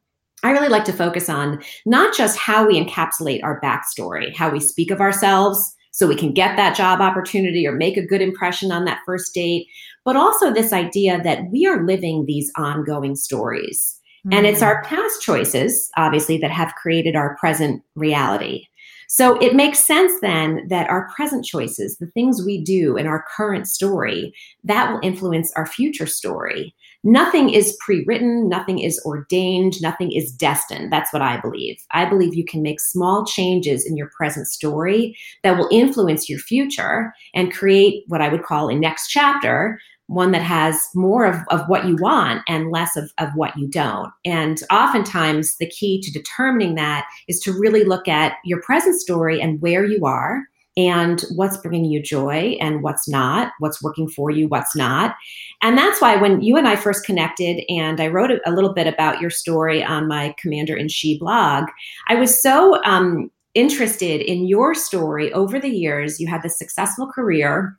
I 0.43 0.51
really 0.51 0.67
like 0.67 0.85
to 0.85 0.93
focus 0.93 1.29
on 1.29 1.61
not 1.85 2.15
just 2.15 2.37
how 2.37 2.67
we 2.67 2.83
encapsulate 2.83 3.43
our 3.43 3.61
backstory, 3.61 4.35
how 4.35 4.49
we 4.49 4.59
speak 4.59 4.91
of 4.91 4.99
ourselves 4.99 5.73
so 5.91 6.07
we 6.07 6.15
can 6.15 6.33
get 6.33 6.57
that 6.57 6.75
job 6.75 6.99
opportunity 6.99 7.65
or 7.65 7.71
make 7.71 7.95
a 7.95 8.05
good 8.05 8.21
impression 8.21 8.71
on 8.71 8.83
that 8.85 8.99
first 9.05 9.33
date, 9.33 9.65
but 10.03 10.17
also 10.17 10.53
this 10.53 10.73
idea 10.73 11.21
that 11.23 11.49
we 11.51 11.65
are 11.65 11.85
living 11.85 12.25
these 12.25 12.51
ongoing 12.57 13.15
stories. 13.15 13.97
Mm-hmm. 14.25 14.37
And 14.37 14.45
it's 14.45 14.59
mm. 14.59 14.65
our 14.65 14.83
past 14.83 15.21
choices, 15.21 15.89
obviously, 15.97 16.37
that 16.39 16.51
have 16.51 16.75
created 16.75 17.15
our 17.15 17.37
present 17.37 17.81
reality. 17.95 18.65
So 19.07 19.37
it 19.37 19.55
makes 19.55 19.79
sense 19.79 20.13
then 20.21 20.67
that 20.69 20.89
our 20.89 21.09
present 21.15 21.45
choices, 21.45 21.97
the 21.97 22.07
things 22.07 22.45
we 22.45 22.63
do 22.63 22.97
in 22.97 23.07
our 23.07 23.25
current 23.35 23.67
story, 23.67 24.33
that 24.63 24.91
will 24.91 24.99
influence 25.03 25.51
our 25.55 25.65
future 25.65 26.07
story 26.07 26.75
nothing 27.05 27.51
is 27.51 27.77
pre 27.79 28.03
written, 28.05 28.49
nothing 28.49 28.79
is 28.79 28.99
ordained, 29.05 29.75
nothing 29.81 30.11
is 30.11 30.31
destined. 30.31 30.91
That's 30.91 31.13
what 31.13 31.21
I 31.21 31.39
believe. 31.39 31.77
I 31.91 32.05
believe 32.05 32.33
you 32.33 32.43
can 32.43 32.63
make 32.63 32.81
small 32.81 33.25
changes 33.25 33.85
in 33.85 33.95
your 33.95 34.09
present 34.17 34.47
story 34.47 35.15
that 35.43 35.57
will 35.57 35.69
influence 35.71 36.27
your 36.27 36.39
future 36.39 37.13
and 37.33 37.53
create 37.53 38.03
what 38.07 38.21
I 38.21 38.29
would 38.29 38.43
call 38.43 38.69
a 38.69 38.75
next 38.75 39.09
chapter. 39.09 39.79
One 40.07 40.31
that 40.31 40.43
has 40.43 40.87
more 40.93 41.25
of, 41.25 41.37
of 41.49 41.67
what 41.67 41.85
you 41.85 41.95
want 41.95 42.41
and 42.47 42.71
less 42.71 42.95
of, 42.95 43.11
of 43.17 43.29
what 43.35 43.57
you 43.57 43.67
don't. 43.67 44.11
And 44.23 44.61
oftentimes, 44.71 45.57
the 45.57 45.69
key 45.69 45.99
to 46.01 46.11
determining 46.11 46.75
that 46.75 47.07
is 47.27 47.39
to 47.41 47.51
really 47.51 47.83
look 47.83 48.07
at 48.07 48.33
your 48.43 48.61
present 48.61 48.99
story 49.01 49.41
and 49.41 49.59
where 49.61 49.83
you 49.83 50.05
are, 50.05 50.43
and 50.77 51.23
what's 51.35 51.57
bringing 51.57 51.85
you 51.85 52.01
joy 52.01 52.57
and 52.59 52.83
what's 52.83 53.07
not, 53.07 53.51
what's 53.59 53.81
working 53.81 54.09
for 54.09 54.29
you, 54.29 54.47
what's 54.47 54.75
not. 54.75 55.15
And 55.61 55.77
that's 55.77 56.01
why 56.01 56.17
when 56.17 56.41
you 56.41 56.57
and 56.57 56.67
I 56.67 56.75
first 56.75 57.05
connected 57.05 57.63
and 57.69 58.01
I 58.01 58.07
wrote 58.07 58.31
a, 58.45 58.51
little 58.51 58.73
bit 58.73 58.87
about 58.87 59.21
your 59.21 59.29
story 59.29 59.83
on 59.83 60.07
my 60.07 60.35
Commander 60.37 60.75
in 60.75 60.89
She 60.89 61.17
blog, 61.17 61.65
I 62.09 62.15
was 62.15 62.41
so 62.41 62.83
um, 62.83 63.31
interested 63.53 64.21
in 64.21 64.47
your 64.47 64.75
story 64.75 65.31
over 65.33 65.59
the 65.59 65.69
years. 65.69 66.19
You 66.19 66.27
had 66.27 66.41
this 66.41 66.57
successful 66.57 67.09
career 67.09 67.77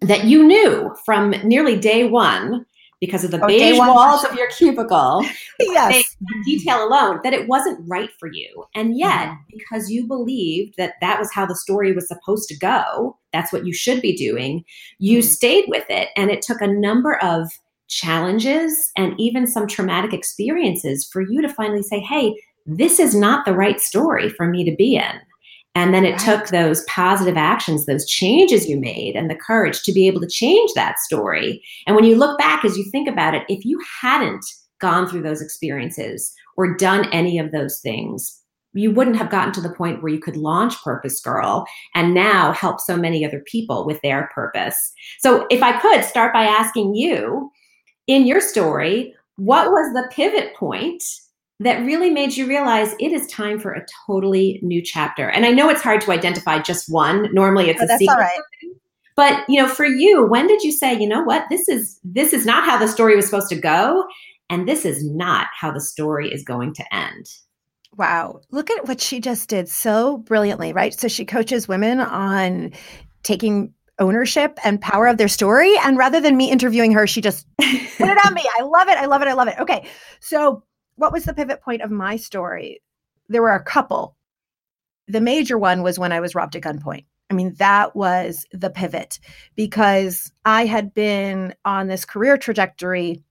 that 0.00 0.24
you 0.24 0.44
knew 0.46 0.94
from 1.04 1.30
nearly 1.44 1.78
day 1.78 2.08
one 2.08 2.66
because 3.00 3.24
of 3.24 3.30
the 3.30 3.42
oh, 3.42 3.46
beige 3.46 3.78
walls 3.78 4.24
of 4.24 4.34
your 4.34 4.48
cubicle. 4.48 5.24
yes. 5.60 6.16
Detail 6.44 6.86
alone 6.86 7.20
that 7.24 7.34
it 7.34 7.46
wasn't 7.48 7.86
right 7.88 8.10
for 8.18 8.30
you. 8.32 8.64
And 8.74 8.96
yet, 8.96 9.28
mm-hmm. 9.28 9.56
because 9.56 9.90
you 9.90 10.06
believed 10.06 10.74
that 10.78 10.94
that 11.00 11.18
was 11.18 11.32
how 11.32 11.46
the 11.46 11.56
story 11.56 11.92
was 11.92 12.08
supposed 12.08 12.48
to 12.48 12.58
go, 12.58 13.18
that's 13.32 13.52
what 13.52 13.66
you 13.66 13.72
should 13.72 14.00
be 14.00 14.16
doing, 14.16 14.64
you 14.98 15.18
mm-hmm. 15.18 15.28
stayed 15.28 15.64
with 15.68 15.84
it. 15.90 16.08
And 16.16 16.30
it 16.30 16.42
took 16.42 16.60
a 16.60 16.66
number 16.66 17.16
of 17.22 17.50
challenges 17.88 18.90
and 18.96 19.14
even 19.18 19.46
some 19.46 19.66
traumatic 19.66 20.12
experiences 20.12 21.08
for 21.12 21.20
you 21.20 21.42
to 21.42 21.48
finally 21.48 21.82
say, 21.82 22.00
hey, 22.00 22.34
this 22.64 22.98
is 22.98 23.14
not 23.14 23.44
the 23.44 23.54
right 23.54 23.80
story 23.80 24.28
for 24.28 24.48
me 24.48 24.68
to 24.68 24.74
be 24.74 24.96
in. 24.96 25.20
And 25.76 25.92
then 25.92 26.06
it 26.06 26.12
right. 26.12 26.20
took 26.20 26.48
those 26.48 26.82
positive 26.84 27.36
actions, 27.36 27.84
those 27.84 28.08
changes 28.08 28.66
you 28.66 28.80
made, 28.80 29.14
and 29.14 29.30
the 29.30 29.36
courage 29.36 29.82
to 29.82 29.92
be 29.92 30.06
able 30.06 30.22
to 30.22 30.26
change 30.26 30.72
that 30.74 30.98
story. 30.98 31.62
And 31.86 31.94
when 31.94 32.06
you 32.06 32.16
look 32.16 32.38
back, 32.38 32.64
as 32.64 32.78
you 32.78 32.84
think 32.90 33.06
about 33.06 33.34
it, 33.34 33.42
if 33.50 33.62
you 33.62 33.78
hadn't 34.00 34.44
gone 34.80 35.06
through 35.06 35.22
those 35.22 35.42
experiences 35.42 36.32
or 36.56 36.74
done 36.76 37.12
any 37.12 37.38
of 37.38 37.52
those 37.52 37.78
things, 37.80 38.42
you 38.72 38.90
wouldn't 38.90 39.18
have 39.18 39.30
gotten 39.30 39.52
to 39.52 39.60
the 39.60 39.74
point 39.74 40.02
where 40.02 40.12
you 40.12 40.18
could 40.18 40.38
launch 40.38 40.82
Purpose 40.82 41.20
Girl 41.20 41.66
and 41.94 42.14
now 42.14 42.52
help 42.52 42.80
so 42.80 42.96
many 42.96 43.22
other 43.22 43.42
people 43.46 43.84
with 43.84 44.00
their 44.00 44.30
purpose. 44.34 44.92
So, 45.18 45.46
if 45.50 45.62
I 45.62 45.78
could 45.78 46.04
start 46.04 46.32
by 46.32 46.44
asking 46.44 46.94
you 46.94 47.50
in 48.06 48.26
your 48.26 48.40
story, 48.40 49.14
what 49.36 49.70
was 49.70 49.92
the 49.92 50.08
pivot 50.10 50.54
point 50.54 51.02
that 51.60 51.84
really 51.84 52.10
made 52.10 52.36
you 52.36 52.46
realize 52.46 52.94
it 53.00 53.12
is 53.12 53.26
time 53.28 53.58
for 53.58 53.72
a 53.72 53.84
totally 54.06 54.60
new 54.62 54.82
chapter? 54.82 55.28
And 55.28 55.46
I 55.46 55.50
know 55.50 55.68
it's 55.68 55.82
hard 55.82 56.00
to 56.02 56.12
identify 56.12 56.60
just 56.60 56.90
one. 56.90 57.32
Normally 57.32 57.70
it's 57.70 57.80
oh, 57.80 57.84
a 57.84 57.86
that's 57.86 57.98
secret. 57.98 58.14
All 58.14 58.20
right. 58.20 58.40
But 59.16 59.44
you 59.48 59.60
know, 59.60 59.68
for 59.68 59.86
you, 59.86 60.26
when 60.26 60.46
did 60.46 60.62
you 60.62 60.70
say, 60.70 60.98
you 60.98 61.08
know 61.08 61.22
what, 61.22 61.46
this 61.48 61.68
is 61.68 61.98
this 62.04 62.32
is 62.32 62.44
not 62.44 62.64
how 62.64 62.76
the 62.78 62.88
story 62.88 63.16
was 63.16 63.24
supposed 63.24 63.48
to 63.48 63.56
go, 63.56 64.04
and 64.50 64.68
this 64.68 64.84
is 64.84 65.04
not 65.04 65.46
how 65.58 65.72
the 65.72 65.80
story 65.80 66.30
is 66.30 66.44
going 66.44 66.74
to 66.74 66.94
end? 66.94 67.26
Wow. 67.96 68.40
Look 68.50 68.70
at 68.70 68.86
what 68.86 69.00
she 69.00 69.20
just 69.20 69.48
did 69.48 69.68
so 69.68 70.18
brilliantly, 70.18 70.74
right? 70.74 70.92
So 70.92 71.08
she 71.08 71.24
coaches 71.24 71.66
women 71.66 72.00
on 72.00 72.72
taking 73.22 73.72
ownership 73.98 74.58
and 74.64 74.80
power 74.80 75.06
of 75.06 75.16
their 75.16 75.28
story. 75.28 75.72
And 75.78 75.96
rather 75.96 76.20
than 76.20 76.36
me 76.36 76.50
interviewing 76.50 76.92
her, 76.92 77.06
she 77.06 77.22
just 77.22 77.46
put 77.56 77.66
it 78.08 78.26
on 78.26 78.34
me. 78.34 78.44
I 78.58 78.62
love 78.62 78.88
it. 78.88 78.98
I 78.98 79.06
love 79.06 79.22
it. 79.22 79.28
I 79.28 79.32
love 79.32 79.48
it. 79.48 79.58
Okay. 79.58 79.86
So, 80.20 80.62
what 80.96 81.12
was 81.12 81.24
the 81.24 81.34
pivot 81.34 81.62
point 81.62 81.82
of 81.82 81.90
my 81.90 82.16
story? 82.16 82.82
There 83.28 83.42
were 83.42 83.54
a 83.54 83.62
couple. 83.62 84.16
The 85.08 85.20
major 85.20 85.56
one 85.58 85.82
was 85.82 85.98
when 85.98 86.12
I 86.12 86.20
was 86.20 86.34
robbed 86.34 86.56
at 86.56 86.62
gunpoint. 86.62 87.04
I 87.30 87.34
mean, 87.34 87.54
that 87.54 87.96
was 87.96 88.46
the 88.52 88.70
pivot 88.70 89.18
because 89.56 90.32
I 90.44 90.66
had 90.66 90.94
been 90.94 91.54
on 91.64 91.88
this 91.88 92.04
career 92.04 92.38
trajectory 92.38 93.22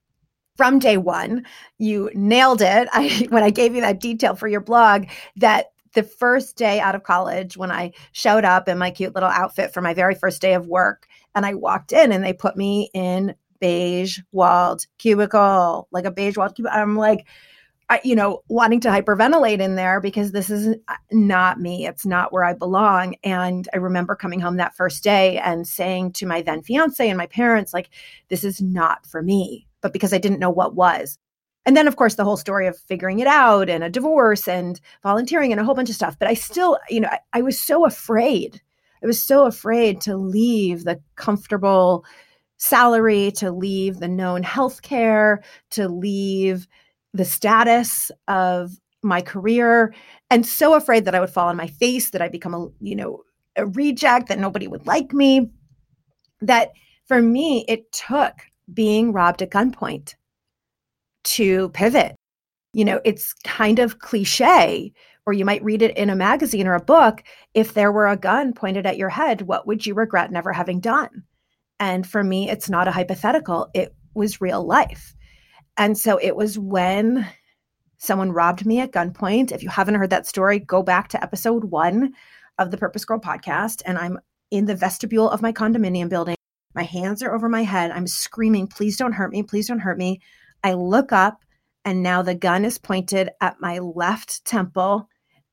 from 0.56 0.78
day 0.78 0.96
one. 0.96 1.46
You 1.78 2.10
nailed 2.14 2.62
it. 2.62 2.88
I 2.92 3.26
when 3.30 3.42
I 3.42 3.50
gave 3.50 3.74
you 3.74 3.80
that 3.82 4.00
detail 4.00 4.34
for 4.34 4.48
your 4.48 4.60
blog 4.60 5.06
that 5.36 5.66
the 5.94 6.02
first 6.02 6.56
day 6.56 6.78
out 6.78 6.94
of 6.94 7.04
college 7.04 7.56
when 7.56 7.70
I 7.70 7.92
showed 8.12 8.44
up 8.44 8.68
in 8.68 8.76
my 8.76 8.90
cute 8.90 9.14
little 9.14 9.30
outfit 9.30 9.72
for 9.72 9.80
my 9.80 9.94
very 9.94 10.14
first 10.14 10.42
day 10.42 10.52
of 10.52 10.66
work 10.66 11.06
and 11.34 11.46
I 11.46 11.54
walked 11.54 11.92
in 11.92 12.12
and 12.12 12.22
they 12.22 12.34
put 12.34 12.56
me 12.56 12.90
in 12.92 13.34
beige 13.60 14.20
walled 14.30 14.86
cubicle, 14.98 15.88
like 15.90 16.04
a 16.04 16.10
beige 16.10 16.36
walled 16.36 16.54
cubicle. 16.54 16.78
I'm 16.78 16.96
like, 16.96 17.26
you 18.02 18.16
know, 18.16 18.42
wanting 18.48 18.80
to 18.80 18.88
hyperventilate 18.88 19.60
in 19.60 19.76
there 19.76 20.00
because 20.00 20.32
this 20.32 20.50
is 20.50 20.76
uh, 20.88 20.94
not 21.12 21.60
me. 21.60 21.86
It's 21.86 22.04
not 22.04 22.32
where 22.32 22.44
I 22.44 22.52
belong. 22.52 23.14
And 23.22 23.68
I 23.72 23.76
remember 23.76 24.16
coming 24.16 24.40
home 24.40 24.56
that 24.56 24.76
first 24.76 25.04
day 25.04 25.38
and 25.38 25.66
saying 25.66 26.12
to 26.14 26.26
my 26.26 26.42
then 26.42 26.62
fiance 26.62 27.08
and 27.08 27.16
my 27.16 27.26
parents, 27.26 27.72
like, 27.72 27.90
this 28.28 28.42
is 28.42 28.60
not 28.60 29.06
for 29.06 29.22
me. 29.22 29.68
But 29.82 29.92
because 29.92 30.12
I 30.12 30.18
didn't 30.18 30.40
know 30.40 30.50
what 30.50 30.74
was. 30.74 31.18
And 31.64 31.76
then, 31.76 31.86
of 31.86 31.96
course, 31.96 32.14
the 32.14 32.24
whole 32.24 32.36
story 32.36 32.66
of 32.66 32.78
figuring 32.78 33.18
it 33.20 33.26
out 33.26 33.68
and 33.68 33.84
a 33.84 33.90
divorce 33.90 34.48
and 34.48 34.80
volunteering 35.02 35.52
and 35.52 35.60
a 35.60 35.64
whole 35.64 35.74
bunch 35.74 35.88
of 35.88 35.96
stuff. 35.96 36.18
But 36.18 36.28
I 36.28 36.34
still, 36.34 36.78
you 36.88 37.00
know, 37.00 37.08
I, 37.08 37.18
I 37.34 37.42
was 37.42 37.60
so 37.60 37.84
afraid. 37.84 38.60
I 39.02 39.06
was 39.06 39.22
so 39.22 39.46
afraid 39.46 40.00
to 40.02 40.16
leave 40.16 40.84
the 40.84 41.00
comfortable 41.16 42.04
salary, 42.56 43.30
to 43.32 43.50
leave 43.50 43.98
the 43.98 44.08
known 44.08 44.42
health 44.42 44.82
care, 44.82 45.42
to 45.70 45.88
leave 45.88 46.66
the 47.16 47.24
status 47.24 48.10
of 48.28 48.72
my 49.02 49.20
career, 49.20 49.94
and 50.30 50.44
so 50.44 50.74
afraid 50.74 51.04
that 51.04 51.14
I 51.14 51.20
would 51.20 51.30
fall 51.30 51.48
on 51.48 51.56
my 51.56 51.68
face, 51.68 52.10
that 52.10 52.22
I'd 52.22 52.32
become 52.32 52.54
a, 52.54 52.68
you 52.80 52.96
know, 52.96 53.22
a 53.56 53.66
reject, 53.66 54.28
that 54.28 54.38
nobody 54.38 54.66
would 54.66 54.86
like 54.86 55.12
me. 55.12 55.50
That 56.40 56.72
for 57.06 57.22
me, 57.22 57.64
it 57.68 57.90
took 57.92 58.34
being 58.72 59.12
robbed 59.12 59.42
at 59.42 59.50
gunpoint 59.50 60.14
to 61.24 61.70
pivot. 61.70 62.16
You 62.72 62.84
know, 62.84 63.00
it's 63.04 63.32
kind 63.44 63.78
of 63.78 64.00
cliche, 64.00 64.92
or 65.24 65.32
you 65.32 65.44
might 65.44 65.64
read 65.64 65.82
it 65.82 65.96
in 65.96 66.10
a 66.10 66.16
magazine 66.16 66.66
or 66.66 66.74
a 66.74 66.84
book. 66.84 67.22
If 67.54 67.74
there 67.74 67.92
were 67.92 68.06
a 68.06 68.16
gun 68.16 68.52
pointed 68.52 68.86
at 68.86 68.98
your 68.98 69.08
head, 69.08 69.42
what 69.42 69.66
would 69.66 69.86
you 69.86 69.94
regret 69.94 70.30
never 70.30 70.52
having 70.52 70.80
done? 70.80 71.22
And 71.80 72.06
for 72.06 72.22
me, 72.22 72.50
it's 72.50 72.68
not 72.68 72.88
a 72.88 72.92
hypothetical, 72.92 73.70
it 73.74 73.94
was 74.14 74.40
real 74.40 74.66
life. 74.66 75.15
And 75.78 75.96
so 75.98 76.18
it 76.22 76.36
was 76.36 76.58
when 76.58 77.26
someone 77.98 78.32
robbed 78.32 78.66
me 78.66 78.80
at 78.80 78.92
gunpoint. 78.92 79.52
If 79.52 79.62
you 79.62 79.68
haven't 79.68 79.94
heard 79.94 80.10
that 80.10 80.26
story, 80.26 80.58
go 80.58 80.82
back 80.82 81.08
to 81.08 81.22
episode 81.22 81.64
one 81.64 82.14
of 82.58 82.70
the 82.70 82.78
Purpose 82.78 83.04
Girl 83.04 83.18
podcast. 83.18 83.82
And 83.84 83.98
I'm 83.98 84.18
in 84.50 84.66
the 84.66 84.74
vestibule 84.74 85.28
of 85.30 85.42
my 85.42 85.52
condominium 85.52 86.08
building. 86.08 86.36
My 86.74 86.84
hands 86.84 87.22
are 87.22 87.34
over 87.34 87.48
my 87.48 87.62
head. 87.62 87.90
I'm 87.90 88.06
screaming, 88.06 88.66
please 88.66 88.96
don't 88.96 89.12
hurt 89.12 89.32
me. 89.32 89.42
Please 89.42 89.68
don't 89.68 89.78
hurt 89.80 89.98
me. 89.98 90.20
I 90.62 90.74
look 90.74 91.12
up 91.12 91.42
and 91.84 92.02
now 92.02 92.22
the 92.22 92.34
gun 92.34 92.64
is 92.64 92.78
pointed 92.78 93.30
at 93.40 93.60
my 93.60 93.78
left 93.78 94.44
temple. 94.44 95.08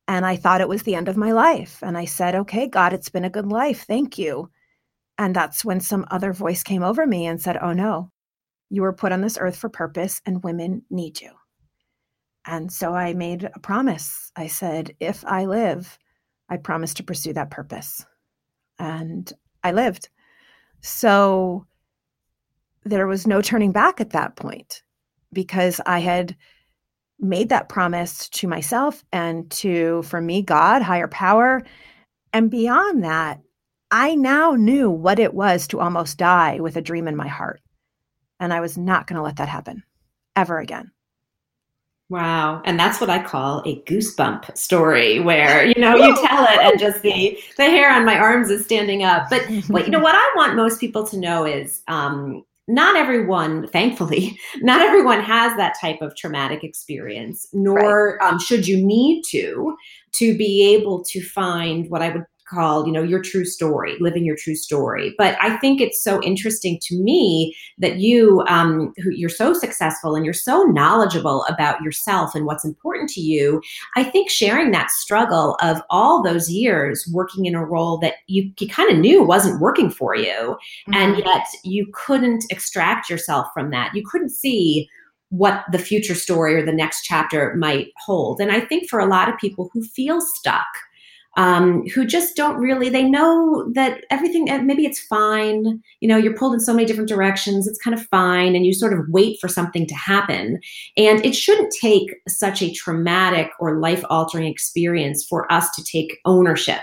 And 0.06 0.26
I 0.26 0.36
thought 0.36 0.60
it 0.60 0.68
was 0.68 0.82
the 0.82 0.94
end 0.94 1.08
of 1.08 1.16
my 1.16 1.32
life. 1.32 1.82
And 1.82 1.96
I 1.96 2.04
said, 2.04 2.34
okay, 2.34 2.68
God, 2.68 2.92
it's 2.92 3.08
been 3.08 3.24
a 3.24 3.30
good 3.30 3.46
life. 3.46 3.86
Thank 3.86 4.18
you. 4.18 4.50
And 5.16 5.34
that's 5.34 5.64
when 5.64 5.80
some 5.80 6.04
other 6.10 6.32
voice 6.32 6.62
came 6.62 6.82
over 6.82 7.06
me 7.06 7.26
and 7.26 7.40
said, 7.40 7.56
oh 7.62 7.72
no, 7.72 8.10
you 8.74 8.82
were 8.82 8.92
put 8.92 9.12
on 9.12 9.20
this 9.20 9.38
earth 9.40 9.56
for 9.56 9.68
purpose 9.68 10.20
and 10.26 10.42
women 10.42 10.82
need 10.90 11.20
you. 11.20 11.30
And 12.46 12.72
so 12.72 12.92
I 12.94 13.14
made 13.14 13.44
a 13.44 13.60
promise. 13.60 14.32
I 14.36 14.48
said, 14.48 14.94
if 15.00 15.24
I 15.24 15.46
live, 15.46 15.98
I 16.48 16.56
promise 16.56 16.92
to 16.94 17.02
pursue 17.02 17.32
that 17.34 17.50
purpose. 17.50 18.04
And 18.78 19.32
I 19.62 19.72
lived. 19.72 20.08
So 20.80 21.66
there 22.84 23.06
was 23.06 23.26
no 23.26 23.40
turning 23.40 23.72
back 23.72 24.00
at 24.00 24.10
that 24.10 24.36
point 24.36 24.82
because 25.32 25.80
I 25.86 26.00
had 26.00 26.36
made 27.18 27.48
that 27.48 27.68
promise 27.68 28.28
to 28.28 28.48
myself 28.48 29.04
and 29.12 29.50
to, 29.52 30.02
for 30.02 30.20
me, 30.20 30.42
God, 30.42 30.82
higher 30.82 31.08
power. 31.08 31.62
And 32.32 32.50
beyond 32.50 33.04
that, 33.04 33.40
I 33.90 34.16
now 34.16 34.52
knew 34.52 34.90
what 34.90 35.18
it 35.20 35.32
was 35.32 35.68
to 35.68 35.80
almost 35.80 36.18
die 36.18 36.58
with 36.60 36.76
a 36.76 36.82
dream 36.82 37.06
in 37.06 37.16
my 37.16 37.28
heart. 37.28 37.60
And 38.44 38.52
I 38.52 38.60
was 38.60 38.78
not 38.78 39.06
going 39.06 39.16
to 39.16 39.22
let 39.22 39.36
that 39.36 39.48
happen 39.48 39.82
ever 40.36 40.58
again. 40.58 40.90
Wow. 42.10 42.60
And 42.64 42.78
that's 42.78 43.00
what 43.00 43.08
I 43.08 43.22
call 43.22 43.62
a 43.64 43.80
goosebump 43.82 44.56
story 44.56 45.20
where, 45.20 45.64
you 45.64 45.74
know, 45.80 45.96
you 45.96 46.14
tell 46.26 46.44
it 46.44 46.60
and 46.60 46.78
just 46.78 47.02
the 47.02 47.38
the 47.56 47.64
hair 47.64 47.90
on 47.90 48.04
my 48.04 48.18
arms 48.18 48.50
is 48.50 48.64
standing 48.64 49.02
up. 49.02 49.28
But 49.30 49.42
what 49.68 49.86
you 49.86 49.90
know 49.90 50.00
what 50.00 50.14
I 50.14 50.32
want 50.36 50.56
most 50.56 50.78
people 50.78 51.06
to 51.08 51.18
know 51.18 51.44
is 51.46 51.82
um 51.88 52.44
not 52.66 52.96
everyone, 52.96 53.68
thankfully, 53.68 54.38
not 54.56 54.80
everyone 54.80 55.20
has 55.20 55.56
that 55.56 55.76
type 55.80 56.00
of 56.00 56.16
traumatic 56.16 56.64
experience, 56.64 57.46
nor 57.52 58.18
right. 58.20 58.32
um, 58.32 58.38
should 58.38 58.66
you 58.66 58.84
need 58.84 59.22
to, 59.30 59.76
to 60.12 60.36
be 60.36 60.74
able 60.74 61.04
to 61.04 61.22
find 61.22 61.90
what 61.90 62.00
I 62.00 62.10
would 62.10 62.24
called, 62.54 62.86
you 62.86 62.92
know, 62.92 63.02
your 63.02 63.20
true 63.20 63.44
story, 63.44 63.96
living 64.00 64.24
your 64.24 64.36
true 64.36 64.54
story. 64.54 65.14
But 65.18 65.36
I 65.40 65.56
think 65.56 65.80
it's 65.80 66.02
so 66.02 66.22
interesting 66.22 66.78
to 66.82 67.02
me 67.02 67.56
that 67.78 67.96
you, 67.96 68.44
um, 68.46 68.92
who 69.02 69.10
you're 69.10 69.28
so 69.28 69.52
successful 69.52 70.14
and 70.14 70.24
you're 70.24 70.32
so 70.32 70.62
knowledgeable 70.64 71.44
about 71.48 71.82
yourself 71.82 72.34
and 72.34 72.46
what's 72.46 72.64
important 72.64 73.10
to 73.10 73.20
you. 73.20 73.60
I 73.96 74.04
think 74.04 74.30
sharing 74.30 74.70
that 74.70 74.90
struggle 74.90 75.56
of 75.60 75.82
all 75.90 76.22
those 76.22 76.48
years 76.48 77.08
working 77.12 77.46
in 77.46 77.54
a 77.54 77.64
role 77.64 77.98
that 77.98 78.14
you, 78.28 78.50
you 78.60 78.68
kind 78.68 78.90
of 78.90 78.98
knew 78.98 79.22
wasn't 79.22 79.60
working 79.60 79.90
for 79.90 80.14
you, 80.14 80.24
mm-hmm. 80.32 80.94
and 80.94 81.18
yet 81.18 81.46
you 81.64 81.86
couldn't 81.92 82.44
extract 82.50 83.10
yourself 83.10 83.48
from 83.52 83.70
that. 83.70 83.94
You 83.94 84.04
couldn't 84.08 84.30
see 84.30 84.88
what 85.30 85.64
the 85.72 85.78
future 85.78 86.14
story 86.14 86.54
or 86.54 86.64
the 86.64 86.72
next 86.72 87.02
chapter 87.02 87.54
might 87.56 87.88
hold. 87.96 88.40
And 88.40 88.52
I 88.52 88.60
think 88.60 88.88
for 88.88 89.00
a 89.00 89.06
lot 89.06 89.28
of 89.28 89.36
people 89.38 89.68
who 89.72 89.82
feel 89.82 90.20
stuck, 90.20 90.66
um, 91.36 91.84
who 91.94 92.04
just 92.04 92.36
don't 92.36 92.56
really 92.56 92.88
they 92.88 93.02
know 93.02 93.70
that 93.74 94.04
everything 94.10 94.48
eh, 94.48 94.58
maybe 94.58 94.84
it's 94.86 95.00
fine 95.00 95.80
you 96.00 96.08
know 96.08 96.16
you're 96.16 96.36
pulled 96.36 96.54
in 96.54 96.60
so 96.60 96.72
many 96.72 96.86
different 96.86 97.08
directions 97.08 97.66
it's 97.66 97.80
kind 97.80 97.94
of 97.94 98.06
fine 98.06 98.54
and 98.54 98.66
you 98.66 98.72
sort 98.72 98.92
of 98.92 99.00
wait 99.08 99.38
for 99.40 99.48
something 99.48 99.86
to 99.86 99.94
happen 99.94 100.60
and 100.96 101.24
it 101.24 101.34
shouldn't 101.34 101.72
take 101.80 102.14
such 102.28 102.62
a 102.62 102.72
traumatic 102.72 103.50
or 103.58 103.78
life 103.80 104.04
altering 104.10 104.46
experience 104.46 105.24
for 105.28 105.50
us 105.52 105.70
to 105.74 105.82
take 105.84 106.18
ownership 106.24 106.80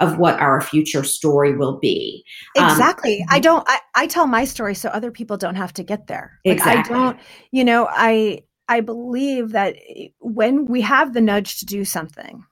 of 0.00 0.18
what 0.18 0.38
our 0.40 0.60
future 0.60 1.04
story 1.04 1.56
will 1.56 1.78
be. 1.78 2.24
Um, 2.58 2.68
exactly. 2.68 3.20
Um, 3.22 3.28
I 3.30 3.38
don't 3.38 3.64
I, 3.68 3.78
I 3.94 4.06
tell 4.06 4.26
my 4.26 4.44
story 4.44 4.74
so 4.74 4.88
other 4.88 5.10
people 5.10 5.36
don't 5.36 5.54
have 5.54 5.72
to 5.74 5.82
get 5.82 6.06
there. 6.08 6.40
Like 6.44 6.56
exactly. 6.56 6.96
I 6.96 6.98
don't, 6.98 7.20
you 7.52 7.64
know, 7.64 7.86
I 7.88 8.42
I 8.68 8.80
believe 8.80 9.52
that 9.52 9.76
eh, 9.88 10.08
when 10.18 10.66
we 10.66 10.80
have 10.80 11.14
the 11.14 11.20
nudge 11.20 11.58
to 11.60 11.66
do 11.66 11.84
something, 11.84 12.44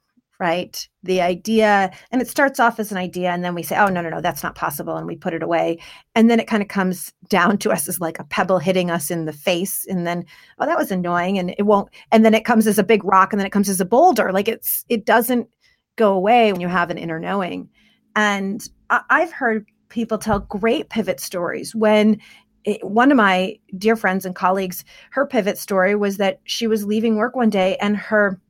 right? 0.43 0.89
The 1.05 1.21
idea, 1.21 1.93
and 2.11 2.21
it 2.21 2.27
starts 2.27 2.59
off 2.59 2.81
as 2.81 2.91
an 2.91 2.99
idea, 2.99 3.31
and 3.31 3.45
then 3.45 3.55
we 3.55 3.63
say, 3.63 3.77
oh, 3.79 3.87
no, 3.87 4.03
no, 4.03 4.11
no, 4.11 4.21
that's 4.21 4.43
not 4.43 4.57
possible. 4.57 4.97
And 4.97 5.07
we 5.07 5.15
put 5.15 5.35
it 5.35 5.43
away. 5.43 5.79
And 6.17 6.29
then 6.29 6.41
it 6.41 6.49
kind 6.49 6.65
of 6.65 6.69
comes 6.69 7.13
down 7.29 7.59
to 7.59 7.71
us 7.71 7.89
as 7.89 8.01
like 8.01 8.19
a 8.19 8.25
pebble 8.25 8.59
hitting 8.59 8.91
us 8.91 9.09
in 9.09 9.25
the 9.25 9.33
face. 9.33 9.87
And 9.89 10.05
then, 10.05 10.25
oh, 10.59 10.67
that 10.67 10.77
was 10.77 10.91
annoying. 10.91 11.39
And 11.39 11.55
it 11.57 11.63
won't, 11.63 11.91
and 12.11 12.25
then 12.25 12.35
it 12.35 12.45
comes 12.45 12.67
as 12.67 12.77
a 12.77 12.83
big 12.83 13.05
rock, 13.05 13.33
and 13.33 13.39
then 13.39 13.47
it 13.47 13.53
comes 13.53 13.69
as 13.69 13.81
a 13.81 13.85
boulder. 13.85 14.33
Like 14.33 14.49
it's, 14.49 14.85
it 14.89 15.07
doesn't 15.07 15.49
go 15.95 16.13
away 16.13 16.51
when 16.51 16.61
you 16.61 16.67
have 16.67 16.91
an 16.91 16.99
inner 16.99 17.21
knowing. 17.21 17.69
And 18.17 18.69
I, 18.91 19.03
I've 19.11 19.33
heard 19.33 19.65
people 19.91 20.19
tell 20.19 20.41
great 20.41 20.89
pivot 20.89 21.21
stories 21.21 21.73
when 21.73 22.21
it, 22.65 22.83
one 22.83 23.13
of 23.13 23.17
my 23.17 23.57
dear 23.79 23.95
friends 23.95 24.27
and 24.27 24.35
colleagues, 24.35 24.85
her 25.11 25.25
pivot 25.25 25.57
story 25.57 25.95
was 25.95 26.17
that 26.17 26.41
she 26.45 26.67
was 26.67 26.85
leaving 26.85 27.15
work 27.15 27.37
one 27.37 27.51
day 27.51 27.77
and 27.77 27.97
her 27.97 28.41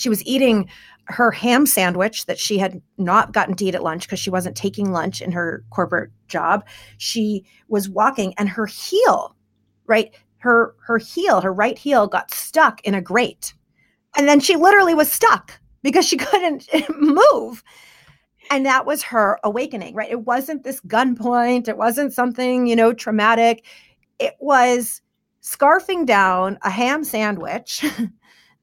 she 0.00 0.08
was 0.08 0.24
eating 0.24 0.68
her 1.04 1.30
ham 1.30 1.66
sandwich 1.66 2.26
that 2.26 2.38
she 2.38 2.58
had 2.58 2.80
not 2.96 3.32
gotten 3.32 3.54
to 3.56 3.64
eat 3.64 3.74
at 3.74 3.82
lunch 3.82 4.06
because 4.06 4.18
she 4.18 4.30
wasn't 4.30 4.56
taking 4.56 4.92
lunch 4.92 5.20
in 5.20 5.32
her 5.32 5.64
corporate 5.70 6.10
job. 6.28 6.64
She 6.98 7.44
was 7.68 7.88
walking 7.88 8.32
and 8.38 8.48
her 8.48 8.66
heel, 8.66 9.36
right? 9.86 10.14
Her 10.38 10.74
her 10.86 10.98
heel, 10.98 11.40
her 11.40 11.52
right 11.52 11.76
heel 11.76 12.06
got 12.06 12.32
stuck 12.32 12.80
in 12.82 12.94
a 12.94 13.02
grate. 13.02 13.52
and 14.16 14.26
then 14.26 14.40
she 14.40 14.56
literally 14.56 14.94
was 14.94 15.12
stuck 15.12 15.60
because 15.82 16.06
she 16.06 16.16
couldn't 16.28 16.68
move. 16.90 17.62
And 18.50 18.66
that 18.66 18.86
was 18.86 19.02
her 19.04 19.38
awakening, 19.44 19.94
right? 19.94 20.10
It 20.10 20.26
wasn't 20.26 20.64
this 20.64 20.80
gunpoint, 20.80 21.68
it 21.68 21.76
wasn't 21.76 22.12
something, 22.12 22.66
you 22.66 22.74
know, 22.74 22.92
traumatic. 22.92 23.64
It 24.18 24.34
was 24.40 25.02
scarfing 25.42 26.06
down 26.06 26.58
a 26.62 26.70
ham 26.70 27.04
sandwich 27.04 27.84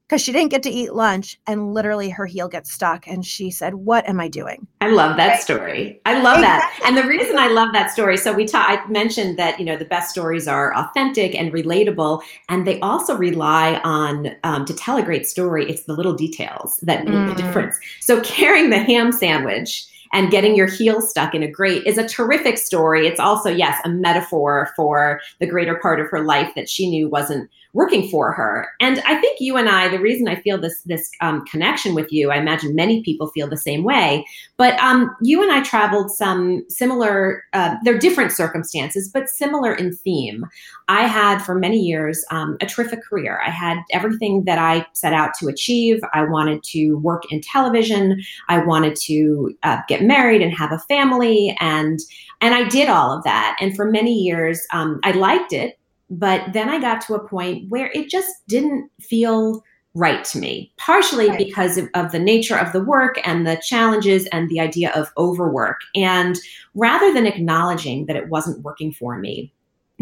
because 0.07 0.21
she 0.21 0.31
didn't 0.31 0.49
get 0.49 0.63
to 0.63 0.69
eat 0.69 0.93
lunch 0.93 1.39
and 1.47 1.73
literally 1.73 2.09
her 2.09 2.25
heel 2.25 2.47
gets 2.47 2.71
stuck 2.71 3.07
and 3.07 3.25
she 3.25 3.51
said 3.51 3.75
what 3.75 4.07
am 4.07 4.19
i 4.19 4.27
doing 4.27 4.67
i 4.81 4.89
love 4.89 5.17
that 5.17 5.41
story 5.41 5.99
i 6.05 6.19
love 6.21 6.37
exactly. 6.37 6.79
that 6.79 6.87
and 6.87 6.97
the 6.97 7.07
reason 7.07 7.37
i 7.37 7.47
love 7.47 7.69
that 7.73 7.91
story 7.91 8.17
so 8.17 8.33
we 8.33 8.45
ta- 8.45 8.65
i 8.67 8.89
mentioned 8.89 9.37
that 9.37 9.59
you 9.59 9.65
know 9.65 9.77
the 9.77 9.85
best 9.85 10.09
stories 10.09 10.47
are 10.47 10.75
authentic 10.75 11.35
and 11.35 11.51
relatable 11.51 12.21
and 12.49 12.65
they 12.65 12.79
also 12.81 13.15
rely 13.15 13.75
on 13.83 14.29
um, 14.43 14.65
to 14.65 14.73
tell 14.73 14.97
a 14.97 15.03
great 15.03 15.27
story 15.27 15.69
it's 15.69 15.83
the 15.83 15.93
little 15.93 16.13
details 16.13 16.77
that 16.81 17.05
make 17.05 17.13
mm. 17.13 17.35
the 17.35 17.41
difference 17.41 17.77
so 17.99 18.21
carrying 18.21 18.69
the 18.69 18.79
ham 18.79 19.11
sandwich 19.11 19.87
and 20.13 20.31
getting 20.31 20.55
your 20.55 20.67
heel 20.67 21.01
stuck 21.01 21.35
in 21.35 21.43
a 21.43 21.51
grate 21.51 21.85
is 21.85 21.97
a 21.97 22.07
terrific 22.07 22.57
story. 22.57 23.07
It's 23.07 23.19
also, 23.19 23.49
yes, 23.49 23.79
a 23.83 23.89
metaphor 23.89 24.69
for 24.75 25.19
the 25.39 25.47
greater 25.47 25.75
part 25.75 25.99
of 25.99 26.09
her 26.09 26.23
life 26.23 26.53
that 26.55 26.69
she 26.69 26.89
knew 26.89 27.09
wasn't 27.09 27.49
working 27.73 28.09
for 28.09 28.31
her. 28.31 28.67
And 28.79 28.99
I 29.05 29.19
think 29.19 29.39
you 29.39 29.57
and 29.57 29.69
I, 29.69 29.87
the 29.87 29.99
reason 29.99 30.27
I 30.27 30.35
feel 30.41 30.59
this 30.59 30.81
this 30.83 31.09
um, 31.21 31.45
connection 31.45 31.93
with 31.93 32.11
you, 32.11 32.31
I 32.31 32.37
imagine 32.37 32.75
many 32.75 33.03
people 33.03 33.27
feel 33.27 33.47
the 33.47 33.57
same 33.57 33.83
way. 33.83 34.25
But 34.57 34.79
um, 34.79 35.15
you 35.21 35.43
and 35.43 35.51
I 35.51 35.61
traveled 35.63 36.11
some 36.11 36.65
similar. 36.69 37.43
Uh, 37.53 37.75
they're 37.83 37.97
different 37.97 38.31
circumstances, 38.31 39.09
but 39.13 39.29
similar 39.29 39.73
in 39.73 39.95
theme. 39.95 40.45
I 40.87 41.07
had 41.07 41.39
for 41.39 41.55
many 41.55 41.79
years 41.79 42.23
um, 42.31 42.57
a 42.61 42.65
terrific 42.65 43.03
career. 43.03 43.41
I 43.45 43.49
had 43.49 43.77
everything 43.91 44.45
that 44.45 44.57
I 44.57 44.85
set 44.93 45.13
out 45.13 45.31
to 45.39 45.47
achieve. 45.47 46.01
I 46.13 46.23
wanted 46.23 46.63
to 46.63 46.93
work 46.99 47.31
in 47.31 47.41
television. 47.41 48.21
I 48.49 48.59
wanted 48.59 48.95
to 49.07 49.55
uh, 49.63 49.81
get 49.87 50.01
married 50.03 50.41
and 50.41 50.53
have 50.53 50.71
a 50.71 50.79
family, 50.79 51.55
and 51.59 51.99
and 52.41 52.53
I 52.53 52.67
did 52.67 52.89
all 52.89 53.15
of 53.15 53.23
that. 53.23 53.57
And 53.59 53.75
for 53.75 53.85
many 53.85 54.13
years, 54.13 54.65
um, 54.71 54.99
I 55.03 55.11
liked 55.11 55.53
it 55.53 55.77
but 56.09 56.53
then 56.53 56.69
I 56.69 56.79
got 56.79 57.01
to 57.01 57.15
a 57.15 57.27
point 57.27 57.69
where 57.69 57.91
it 57.93 58.09
just 58.09 58.45
didn't 58.47 58.89
feel 59.01 59.63
right 59.93 60.23
to 60.25 60.37
me, 60.37 60.71
partially 60.77 61.29
right. 61.29 61.37
because 61.37 61.77
of, 61.77 61.89
of, 61.95 62.11
the 62.11 62.19
nature 62.19 62.55
of 62.55 62.71
the 62.71 62.83
work 62.83 63.19
and 63.27 63.47
the 63.47 63.59
challenges 63.65 64.27
and 64.27 64.47
the 64.47 64.59
idea 64.59 64.91
of 64.91 65.11
overwork. 65.17 65.81
And 65.95 66.37
rather 66.75 67.11
than 67.11 67.25
acknowledging 67.25 68.05
that 68.05 68.15
it 68.15 68.29
wasn't 68.29 68.63
working 68.63 68.93
for 68.93 69.17
me, 69.17 69.51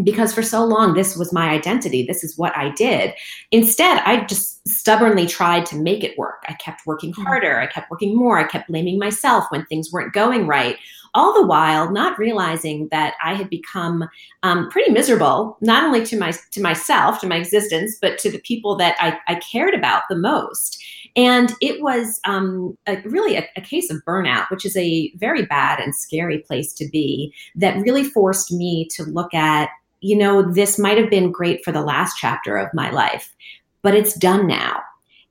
because 0.04 0.34
for 0.34 0.44
so 0.44 0.66
long 0.66 0.94
this 0.94 1.16
was 1.16 1.32
my 1.32 1.50
identity 1.50 2.06
this 2.06 2.22
is 2.24 2.38
what 2.38 2.56
i 2.58 2.70
did 2.72 3.14
instead 3.52 4.02
i 4.06 4.26
just 4.26 4.68
stubbornly 4.68 5.26
tried 5.26 5.66
to 5.66 5.78
make 5.78 6.04
it 6.04 6.18
work 6.18 6.44
i 6.50 6.54
kept 6.54 6.86
working 6.86 7.14
hmm. 7.14 7.24
harder 7.24 7.60
i 7.60 7.68
kept 7.68 7.90
working 7.90 8.16
more 8.16 8.38
i 8.38 8.44
kept 8.44 8.68
blaming 8.68 9.00
myself 9.00 9.46
when 9.50 9.66
things 9.66 9.92
weren't 9.92 10.14
going 10.14 10.48
right 10.48 10.78
all 11.16 11.34
the 11.34 11.48
while 11.48 11.92
not 11.92 12.20
realizing 12.20 12.88
that 12.92 13.16
I 13.24 13.34
had 13.34 13.50
become 13.50 14.08
um, 14.44 14.70
pretty 14.70 14.92
miserable, 14.92 15.58
not 15.62 15.84
only 15.84 16.06
to 16.06 16.20
my 16.20 16.34
to 16.52 16.62
myself, 16.62 17.20
to 17.22 17.28
my 17.28 17.38
existence, 17.38 17.98
but 18.00 18.20
to 18.20 18.30
the 18.30 18.40
people 18.40 18.76
that 18.76 18.96
I, 19.00 19.18
I 19.28 19.40
cared 19.40 19.74
about 19.74 20.04
the 20.10 20.18
most. 20.18 20.84
And 21.16 21.54
it 21.62 21.82
was 21.82 22.20
um, 22.26 22.78
a, 22.88 23.02
really 23.06 23.38
a, 23.38 23.48
a 23.56 23.62
case 23.62 23.90
of 23.90 24.04
burnout, 24.06 24.52
which 24.52 24.66
is 24.66 24.76
a 24.76 25.12
very 25.16 25.46
bad 25.46 25.80
and 25.80 25.96
scary 25.96 26.40
place 26.40 26.74
to 26.74 26.88
be. 26.90 27.34
That 27.56 27.78
really 27.78 28.04
forced 28.04 28.52
me 28.52 28.88
to 28.92 29.04
look 29.04 29.34
at, 29.34 29.70
you 30.02 30.18
know, 30.18 30.42
this 30.52 30.78
might 30.78 30.98
have 30.98 31.10
been 31.10 31.32
great 31.32 31.64
for 31.64 31.72
the 31.72 31.82
last 31.82 32.18
chapter 32.20 32.58
of 32.58 32.74
my 32.74 32.92
life, 32.92 33.34
but 33.82 33.96
it's 33.96 34.14
done 34.14 34.46
now. 34.46 34.82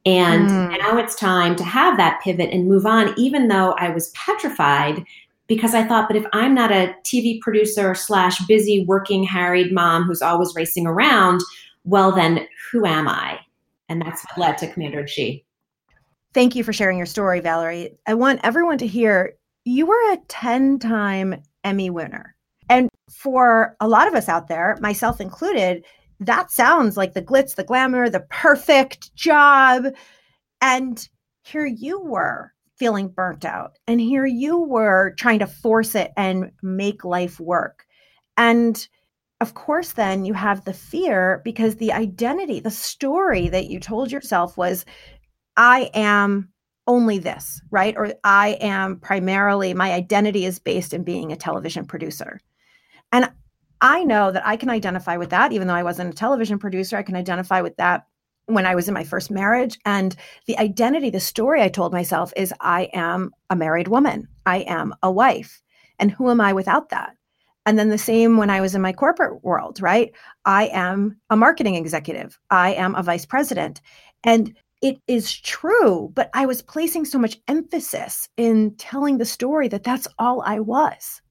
And 0.07 0.49
mm. 0.49 0.79
now 0.79 0.99
it's 0.99 1.15
time 1.15 1.57
to 1.57 1.65
have 1.65 1.97
that 1.97 2.21
pivot 2.23 2.51
and 2.51 2.69
move 2.69 2.85
on, 2.85 3.15
even 3.19 3.49
though 3.49 3.73
I 3.73 3.91
was 3.91 4.11
petrified 4.11 5.05
because 5.47 5.75
I 5.75 5.85
thought, 5.85 6.09
but 6.09 6.17
if 6.17 6.25
I'm 6.33 6.55
not 6.55 6.73
a 6.73 6.95
TV 7.05 7.41
producer 7.41 7.95
slash 7.95 8.39
busy 8.47 8.85
working 8.87 9.25
harried 9.25 9.73
mom 9.73 10.05
who's 10.05 10.23
always 10.23 10.55
racing 10.55 10.87
around, 10.87 11.41
well, 11.85 12.13
then 12.13 12.47
who 12.71 12.87
am 12.87 13.09
I? 13.09 13.39
And 13.89 14.01
that's 14.01 14.25
what 14.25 14.39
led 14.39 14.59
to 14.59 14.73
Commander 14.73 15.07
in. 15.19 15.45
Thank 16.33 16.57
you 16.57 16.65
for 16.65 16.73
sharing 16.73 16.97
your 16.97 17.07
story, 17.07 17.41
Valerie. 17.41 17.97
I 18.07 18.15
want 18.15 18.41
everyone 18.43 18.79
to 18.79 18.87
hear 18.87 19.35
you 19.65 19.87
were 19.87 20.13
a 20.13 20.19
10 20.29 20.79
time 20.79 21.43
Emmy 21.63 21.91
winner. 21.91 22.35
And 22.71 22.89
for 23.11 23.77
a 23.81 23.89
lot 23.89 24.09
of 24.09 24.15
us 24.15 24.29
out 24.29 24.49
there, 24.49 24.79
myself 24.81 25.21
included, 25.21 25.85
that 26.21 26.51
sounds 26.51 26.97
like 26.97 27.13
the 27.13 27.23
glitz, 27.23 27.55
the 27.55 27.65
glamour, 27.65 28.09
the 28.09 28.25
perfect 28.31 29.15
job. 29.15 29.87
And 30.63 31.07
here 31.43 31.67
you 31.67 32.01
were 32.01 32.54
feeling 32.79 33.09
burnt 33.09 33.45
out. 33.45 33.79
And 33.87 34.01
here 34.01 34.27
you 34.27 34.59
were 34.59 35.15
trying 35.19 35.39
to 35.41 35.47
force 35.47 35.95
it 35.95 36.13
and 36.17 36.51
make 36.63 37.05
life 37.05 37.39
work. 37.39 37.87
And 38.37 38.87
of 39.41 39.55
course, 39.55 39.93
then 39.93 40.25
you 40.25 40.35
have 40.35 40.65
the 40.65 40.73
fear 40.73 41.43
because 41.45 41.77
the 41.77 41.93
identity, 41.93 42.61
the 42.61 42.71
story 42.71 43.49
that 43.49 43.67
you 43.67 43.79
told 43.79 44.11
yourself 44.11 44.57
was, 44.57 44.85
I 45.57 45.91
am 45.95 46.51
only 46.87 47.19
this, 47.19 47.61
right? 47.71 47.95
Or 47.97 48.13
I 48.25 48.59
am 48.61 48.99
primarily, 49.01 49.75
my 49.75 49.93
identity 49.93 50.45
is 50.45 50.59
based 50.59 50.93
in 50.93 51.05
being 51.05 51.33
a 51.33 51.37
television 51.37 51.87
producer. 51.87 52.41
And 53.13 53.31
I 53.81 54.05
know 54.05 54.31
that 54.33 54.47
I 54.47 54.57
can 54.57 54.71
identify 54.71 55.17
with 55.17 55.31
that, 55.31 55.53
even 55.53 55.69
though 55.69 55.75
I 55.75 55.83
wasn't 55.83 56.13
a 56.13 56.17
television 56.17 56.59
producer, 56.59 56.97
I 56.97 57.03
can 57.03 57.17
identify 57.17 57.61
with 57.61 57.77
that 57.77 58.07
when 58.47 58.67
I 58.67 58.75
was 58.75 58.89
in 58.89 58.95
my 58.95 59.05
first 59.05 59.31
marriage. 59.31 59.79
And 59.85 60.15
the 60.47 60.59
identity, 60.59 61.11
the 61.11 61.21
story 61.21 61.63
I 61.63 61.69
told 61.69 61.93
myself 61.93 62.33
is 62.37 62.53
I 62.61 62.89
am 62.93 63.31
a 63.51 63.57
married 63.57 63.89
woman, 63.89 64.29
I 64.47 64.59
am 64.59 64.95
a 65.03 65.11
wife. 65.11 65.63
And 65.99 66.11
who 66.11 66.31
am 66.31 66.41
I 66.41 66.53
without 66.53 66.91
that? 66.91 67.17
And 67.67 67.79
then 67.79 67.89
the 67.89 67.99
same 67.99 68.37
when 68.37 68.51
I 68.51 68.61
was 68.61 68.75
in 68.75 68.83
my 68.83 68.93
corporate 68.93 69.43
world, 69.43 69.81
right? 69.81 70.13
I 70.45 70.67
am 70.67 71.17
a 71.31 71.37
marketing 71.37 71.77
executive, 71.77 72.39
I 72.51 72.75
am 72.75 72.95
a 72.95 73.03
vice 73.03 73.25
president. 73.25 73.81
And 74.23 74.55
it 74.83 74.99
is 75.07 75.35
true, 75.35 76.11
but 76.15 76.29
I 76.35 76.45
was 76.45 76.61
placing 76.61 77.07
so 77.07 77.19
much 77.19 77.41
emphasis 77.49 78.29
in 78.37 78.75
telling 78.77 79.17
the 79.17 79.25
story 79.25 79.67
that 79.69 79.83
that's 79.83 80.07
all 80.19 80.43
I 80.43 80.61
was, 80.61 81.23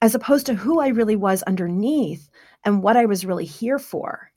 as 0.00 0.14
opposed 0.14 0.46
to 0.46 0.54
who 0.54 0.80
I 0.80 0.88
really 0.88 1.16
was 1.16 1.42
underneath 1.44 2.30
and 2.64 2.82
what 2.82 2.96
I 2.96 3.06
was 3.06 3.26
really 3.26 3.44
here 3.44 3.80
for. 3.80 4.29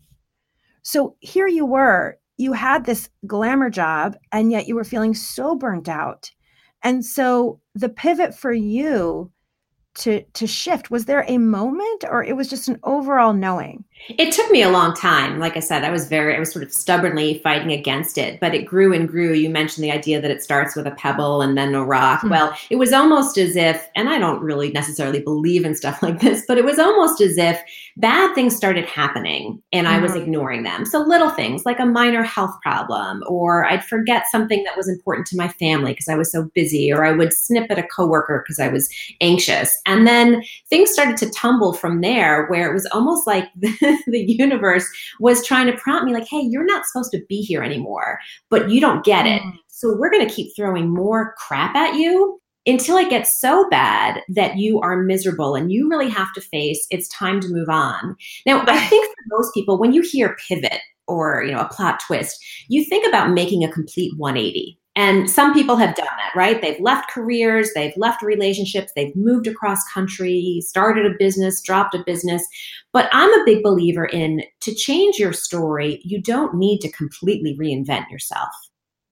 So 0.84 1.16
here 1.20 1.48
you 1.48 1.66
were, 1.66 2.18
you 2.38 2.54
had 2.54 2.86
this 2.86 3.10
glamour 3.26 3.70
job, 3.70 4.16
and 4.32 4.52
yet 4.52 4.68
you 4.68 4.76
were 4.76 4.84
feeling 4.84 5.14
so 5.14 5.56
burnt 5.56 5.90
out. 5.90 6.32
And 6.84 7.06
so 7.06 7.60
the 7.74 7.90
pivot 7.90 8.36
for 8.36 8.52
you 8.52 9.32
to 9.96 10.24
to 10.34 10.48
shift 10.48 10.90
was 10.90 11.06
there 11.06 11.24
a 11.28 11.38
moment 11.38 12.04
or 12.10 12.24
it 12.24 12.36
was 12.36 12.50
just 12.50 12.68
an 12.68 12.80
overall 12.84 13.32
knowing 13.32 13.86
it 14.10 14.32
took 14.34 14.50
me 14.52 14.62
a 14.62 14.70
long 14.70 14.94
time 14.94 15.40
like 15.40 15.56
i 15.56 15.60
said 15.60 15.84
i 15.84 15.90
was 15.90 16.08
very 16.08 16.36
i 16.36 16.40
was 16.40 16.52
sort 16.52 16.64
of 16.64 16.72
stubbornly 16.72 17.40
fighting 17.40 17.72
against 17.72 18.18
it 18.18 18.40
but 18.40 18.54
it 18.54 18.66
grew 18.66 18.94
and 18.94 19.08
grew 19.08 19.34
you 19.34 19.50
mentioned 19.50 19.84
the 19.84 19.92
idea 19.92 20.22
that 20.22 20.32
it 20.32 20.44
starts 20.44 20.76
with 20.76 20.86
a 20.86 20.92
pebble 20.92 21.42
and 21.42 21.58
then 21.58 21.74
a 21.74 21.84
rock 21.84 22.20
mm-hmm. 22.20 22.30
well 22.30 22.56
it 22.70 22.76
was 22.76 22.94
almost 22.94 23.38
as 23.38 23.56
if 23.56 23.90
and 23.96 24.10
i 24.10 24.18
don't 24.18 24.42
really 24.42 24.72
necessarily 24.72 25.22
believe 25.22 25.66
in 25.66 25.76
stuff 25.76 26.02
like 26.04 26.20
this 26.20 26.44
but 26.48 26.58
it 26.58 26.66
was 26.66 26.80
almost 26.80 27.22
as 27.22 27.38
if 27.38 27.62
bad 27.98 28.34
things 28.34 28.56
started 28.56 28.86
happening 28.86 29.62
and 29.72 29.86
mm-hmm. 29.86 29.96
I 29.96 30.00
was 30.00 30.12
mm-hmm. 30.12 30.22
ignoring 30.22 30.64
them. 30.64 30.86
So 30.86 31.00
little 31.00 31.30
things 31.30 31.66
like 31.66 31.80
a 31.80 31.86
minor 31.86 32.24
health 32.24 32.56
problem, 32.62 33.24
or 33.28 33.66
I'd 33.66 33.84
forget 33.86 34.26
something 34.32 34.64
that 34.64 34.76
was 34.76 34.90
important 34.90 35.28
to 35.28 35.38
my 35.38 35.48
family 35.48 35.92
because 35.92 36.08
I 36.08 36.16
was 36.16 36.32
so 36.32 36.50
busy, 36.56 36.92
or 36.92 37.06
I 37.06 37.12
would 37.12 37.34
snip 37.34 37.70
at 37.70 37.78
a 37.78 37.84
coworker 37.84 38.44
because 38.44 38.60
I 38.60 38.70
was 38.70 38.90
anxious. 39.22 39.78
And 39.86 40.08
then 40.08 40.44
things 40.70 40.92
started 40.92 41.18
to 41.18 41.30
tumble 41.30 41.74
from 41.74 42.02
there, 42.02 42.48
where 42.48 42.70
it 42.70 42.74
was 42.74 42.88
almost 42.88 43.28
like 43.28 43.46
the, 44.08 44.26
universe 44.34 44.86
was 45.20 45.46
trying 45.46 45.68
to 45.68 45.78
prompt 45.78 46.06
me, 46.06 46.14
like, 46.14 46.28
hey, 46.28 46.42
you're 46.42 46.66
not 46.66 46.86
supposed 46.86 47.12
to 47.12 47.24
be 47.30 47.42
here 47.42 47.64
anymore, 47.64 48.20
but 48.50 48.70
you 48.70 48.82
don't 48.82 49.06
get 49.06 49.26
it. 49.26 49.42
Mm. 49.42 49.54
So 49.68 49.96
we're 49.98 50.12
going 50.12 50.28
to 50.28 50.34
keep 50.34 50.56
throwing 50.56 50.90
more 50.90 51.36
crap 51.38 51.76
at 51.76 51.96
you 51.96 52.40
until 52.66 52.98
it 52.98 53.10
gets 53.10 53.40
so 53.42 53.68
bad 53.70 54.22
that 54.30 54.58
you 54.58 54.80
are 54.80 55.04
miserable 55.04 55.56
and 55.56 55.72
you 55.72 55.90
really 55.90 56.10
have 56.10 56.32
to 56.34 56.42
face 56.42 56.86
it's 56.90 57.08
time 57.10 57.42
to 57.42 57.50
move 57.50 57.70
on. 57.70 58.16
Now, 58.46 58.64
I 58.68 58.80
think 58.88 59.06
for 59.06 59.38
most 59.38 59.54
people, 59.54 59.78
when 59.78 59.94
you 59.94 60.02
hear 60.02 60.38
pivot 60.48 60.80
or 61.08 61.44
you 61.44 61.52
know 61.52 61.60
a 61.60 61.68
plot 61.68 62.00
twist, 62.06 62.44
you 62.70 62.84
think 62.86 63.06
about 63.08 63.32
making 63.32 63.64
a 63.64 63.72
complete 63.72 64.14
180. 64.18 64.78
And 64.96 65.30
some 65.30 65.54
people 65.54 65.76
have 65.76 65.96
done 65.96 66.06
that, 66.06 66.36
right? 66.36 66.62
They've 66.62 66.80
left 66.80 67.10
careers, 67.10 67.72
they've 67.74 67.98
left 67.98 68.22
relationships, 68.22 68.92
they've 68.96 69.16
moved 69.16 69.48
across 69.48 69.80
country, 69.92 70.62
started 70.64 71.06
a 71.06 71.16
business, 71.18 71.62
dropped 71.62 71.96
a 71.96 72.04
business. 72.06 72.46
But 72.92 73.10
I'm 73.12 73.34
a 73.34 73.46
big 73.46 73.64
believer 73.64 74.06
in 74.06 74.44
to 74.62 74.76
change 74.76 75.18
your 75.18 75.34
story, 75.34 76.00
you 76.04 76.22
don't 76.22 76.56
need 76.56 76.80
to 76.82 76.92
completely 76.92 77.58
reinvent 77.58 78.12
yourself 78.12 78.50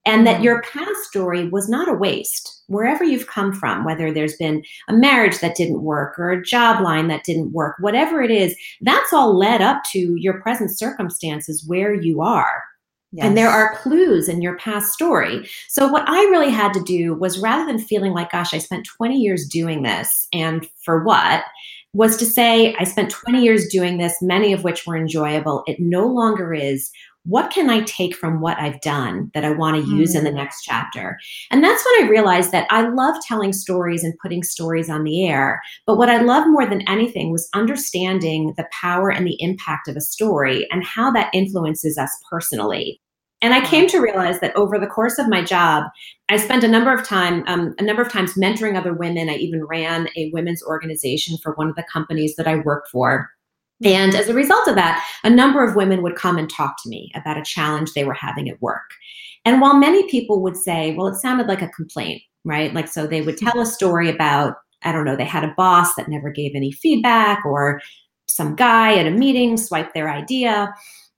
and 0.04 0.26
that 0.26 0.36
mm-hmm. 0.36 0.44
your 0.44 0.62
past 0.62 1.04
story 1.04 1.48
was 1.48 1.68
not 1.68 1.88
a 1.88 1.94
waste 1.94 2.62
wherever 2.66 3.04
you've 3.04 3.26
come 3.26 3.52
from 3.52 3.84
whether 3.84 4.12
there's 4.12 4.36
been 4.36 4.62
a 4.88 4.92
marriage 4.92 5.38
that 5.40 5.56
didn't 5.56 5.82
work 5.82 6.18
or 6.18 6.30
a 6.30 6.44
job 6.44 6.82
line 6.82 7.08
that 7.08 7.24
didn't 7.24 7.52
work 7.52 7.76
whatever 7.80 8.22
it 8.22 8.30
is 8.30 8.56
that's 8.80 9.12
all 9.12 9.36
led 9.36 9.60
up 9.60 9.82
to 9.90 10.14
your 10.16 10.40
present 10.40 10.76
circumstances 10.76 11.64
where 11.66 11.94
you 11.94 12.20
are 12.20 12.62
Yes. 13.12 13.26
And 13.26 13.36
there 13.36 13.50
are 13.50 13.76
clues 13.76 14.28
in 14.28 14.40
your 14.40 14.56
past 14.56 14.92
story. 14.92 15.48
So, 15.68 15.86
what 15.86 16.08
I 16.08 16.22
really 16.30 16.50
had 16.50 16.72
to 16.72 16.82
do 16.82 17.14
was 17.14 17.38
rather 17.38 17.66
than 17.66 17.78
feeling 17.78 18.12
like, 18.12 18.32
gosh, 18.32 18.54
I 18.54 18.58
spent 18.58 18.86
20 18.86 19.16
years 19.16 19.46
doing 19.46 19.82
this 19.82 20.26
and 20.32 20.66
for 20.82 21.04
what, 21.04 21.44
was 21.94 22.16
to 22.16 22.24
say, 22.24 22.74
I 22.78 22.84
spent 22.84 23.10
20 23.10 23.42
years 23.42 23.68
doing 23.68 23.98
this, 23.98 24.16
many 24.22 24.54
of 24.54 24.64
which 24.64 24.86
were 24.86 24.96
enjoyable. 24.96 25.62
It 25.66 25.78
no 25.78 26.06
longer 26.06 26.54
is 26.54 26.90
what 27.24 27.52
can 27.52 27.70
I 27.70 27.82
take 27.82 28.16
from 28.16 28.40
what 28.40 28.58
I've 28.58 28.80
done 28.80 29.30
that 29.34 29.44
I 29.44 29.50
want 29.50 29.76
to 29.76 29.88
mm. 29.88 29.98
use 29.98 30.14
in 30.14 30.24
the 30.24 30.30
mm. 30.30 30.36
next 30.36 30.62
chapter? 30.62 31.18
And 31.50 31.62
that's 31.62 31.84
when 31.84 32.04
I 32.04 32.10
realized 32.10 32.50
that 32.50 32.66
I 32.70 32.88
love 32.88 33.14
telling 33.26 33.52
stories 33.52 34.02
and 34.02 34.18
putting 34.20 34.42
stories 34.42 34.90
on 34.90 35.04
the 35.04 35.28
air. 35.28 35.60
But 35.86 35.98
what 35.98 36.08
I 36.08 36.22
love 36.22 36.48
more 36.48 36.66
than 36.66 36.88
anything 36.88 37.30
was 37.30 37.48
understanding 37.54 38.54
the 38.56 38.66
power 38.72 39.10
and 39.10 39.26
the 39.26 39.40
impact 39.40 39.86
of 39.86 39.96
a 39.96 40.00
story 40.00 40.66
and 40.72 40.84
how 40.84 41.12
that 41.12 41.30
influences 41.32 41.96
us 41.96 42.10
personally. 42.28 43.00
And 43.42 43.52
I 43.52 43.60
came 43.66 43.88
to 43.88 44.00
realize 44.00 44.38
that 44.40 44.54
over 44.56 44.78
the 44.78 44.86
course 44.86 45.18
of 45.18 45.28
my 45.28 45.42
job, 45.42 45.84
I 46.28 46.36
spent 46.36 46.62
a 46.62 46.68
number 46.68 46.94
of 46.94 47.04
time, 47.04 47.42
um, 47.48 47.74
a 47.78 47.82
number 47.82 48.00
of 48.00 48.10
times 48.10 48.34
mentoring 48.34 48.78
other 48.78 48.94
women. 48.94 49.28
I 49.28 49.34
even 49.34 49.64
ran 49.64 50.08
a 50.16 50.30
women's 50.32 50.62
organization 50.62 51.36
for 51.42 51.52
one 51.54 51.68
of 51.68 51.74
the 51.74 51.84
companies 51.92 52.36
that 52.36 52.46
I 52.46 52.56
worked 52.56 52.88
for. 52.88 53.28
And 53.84 54.14
as 54.14 54.28
a 54.28 54.34
result 54.34 54.68
of 54.68 54.76
that, 54.76 55.04
a 55.24 55.30
number 55.30 55.64
of 55.64 55.74
women 55.74 56.02
would 56.02 56.14
come 56.14 56.38
and 56.38 56.48
talk 56.48 56.80
to 56.82 56.88
me 56.88 57.10
about 57.16 57.36
a 57.36 57.42
challenge 57.42 57.92
they 57.92 58.04
were 58.04 58.14
having 58.14 58.48
at 58.48 58.62
work. 58.62 58.88
And 59.44 59.60
while 59.60 59.76
many 59.76 60.08
people 60.08 60.40
would 60.42 60.56
say, 60.56 60.94
well, 60.94 61.08
it 61.08 61.16
sounded 61.16 61.48
like 61.48 61.62
a 61.62 61.68
complaint, 61.68 62.22
right? 62.44 62.72
Like, 62.72 62.86
so 62.86 63.08
they 63.08 63.22
would 63.22 63.38
tell 63.38 63.60
a 63.60 63.66
story 63.66 64.08
about, 64.08 64.54
I 64.84 64.92
don't 64.92 65.04
know, 65.04 65.16
they 65.16 65.24
had 65.24 65.42
a 65.42 65.54
boss 65.56 65.96
that 65.96 66.08
never 66.08 66.30
gave 66.30 66.52
any 66.54 66.70
feedback 66.70 67.44
or 67.44 67.80
some 68.28 68.54
guy 68.54 68.96
at 68.96 69.06
a 69.06 69.10
meeting 69.10 69.56
swiped 69.56 69.94
their 69.94 70.08
idea. 70.08 70.72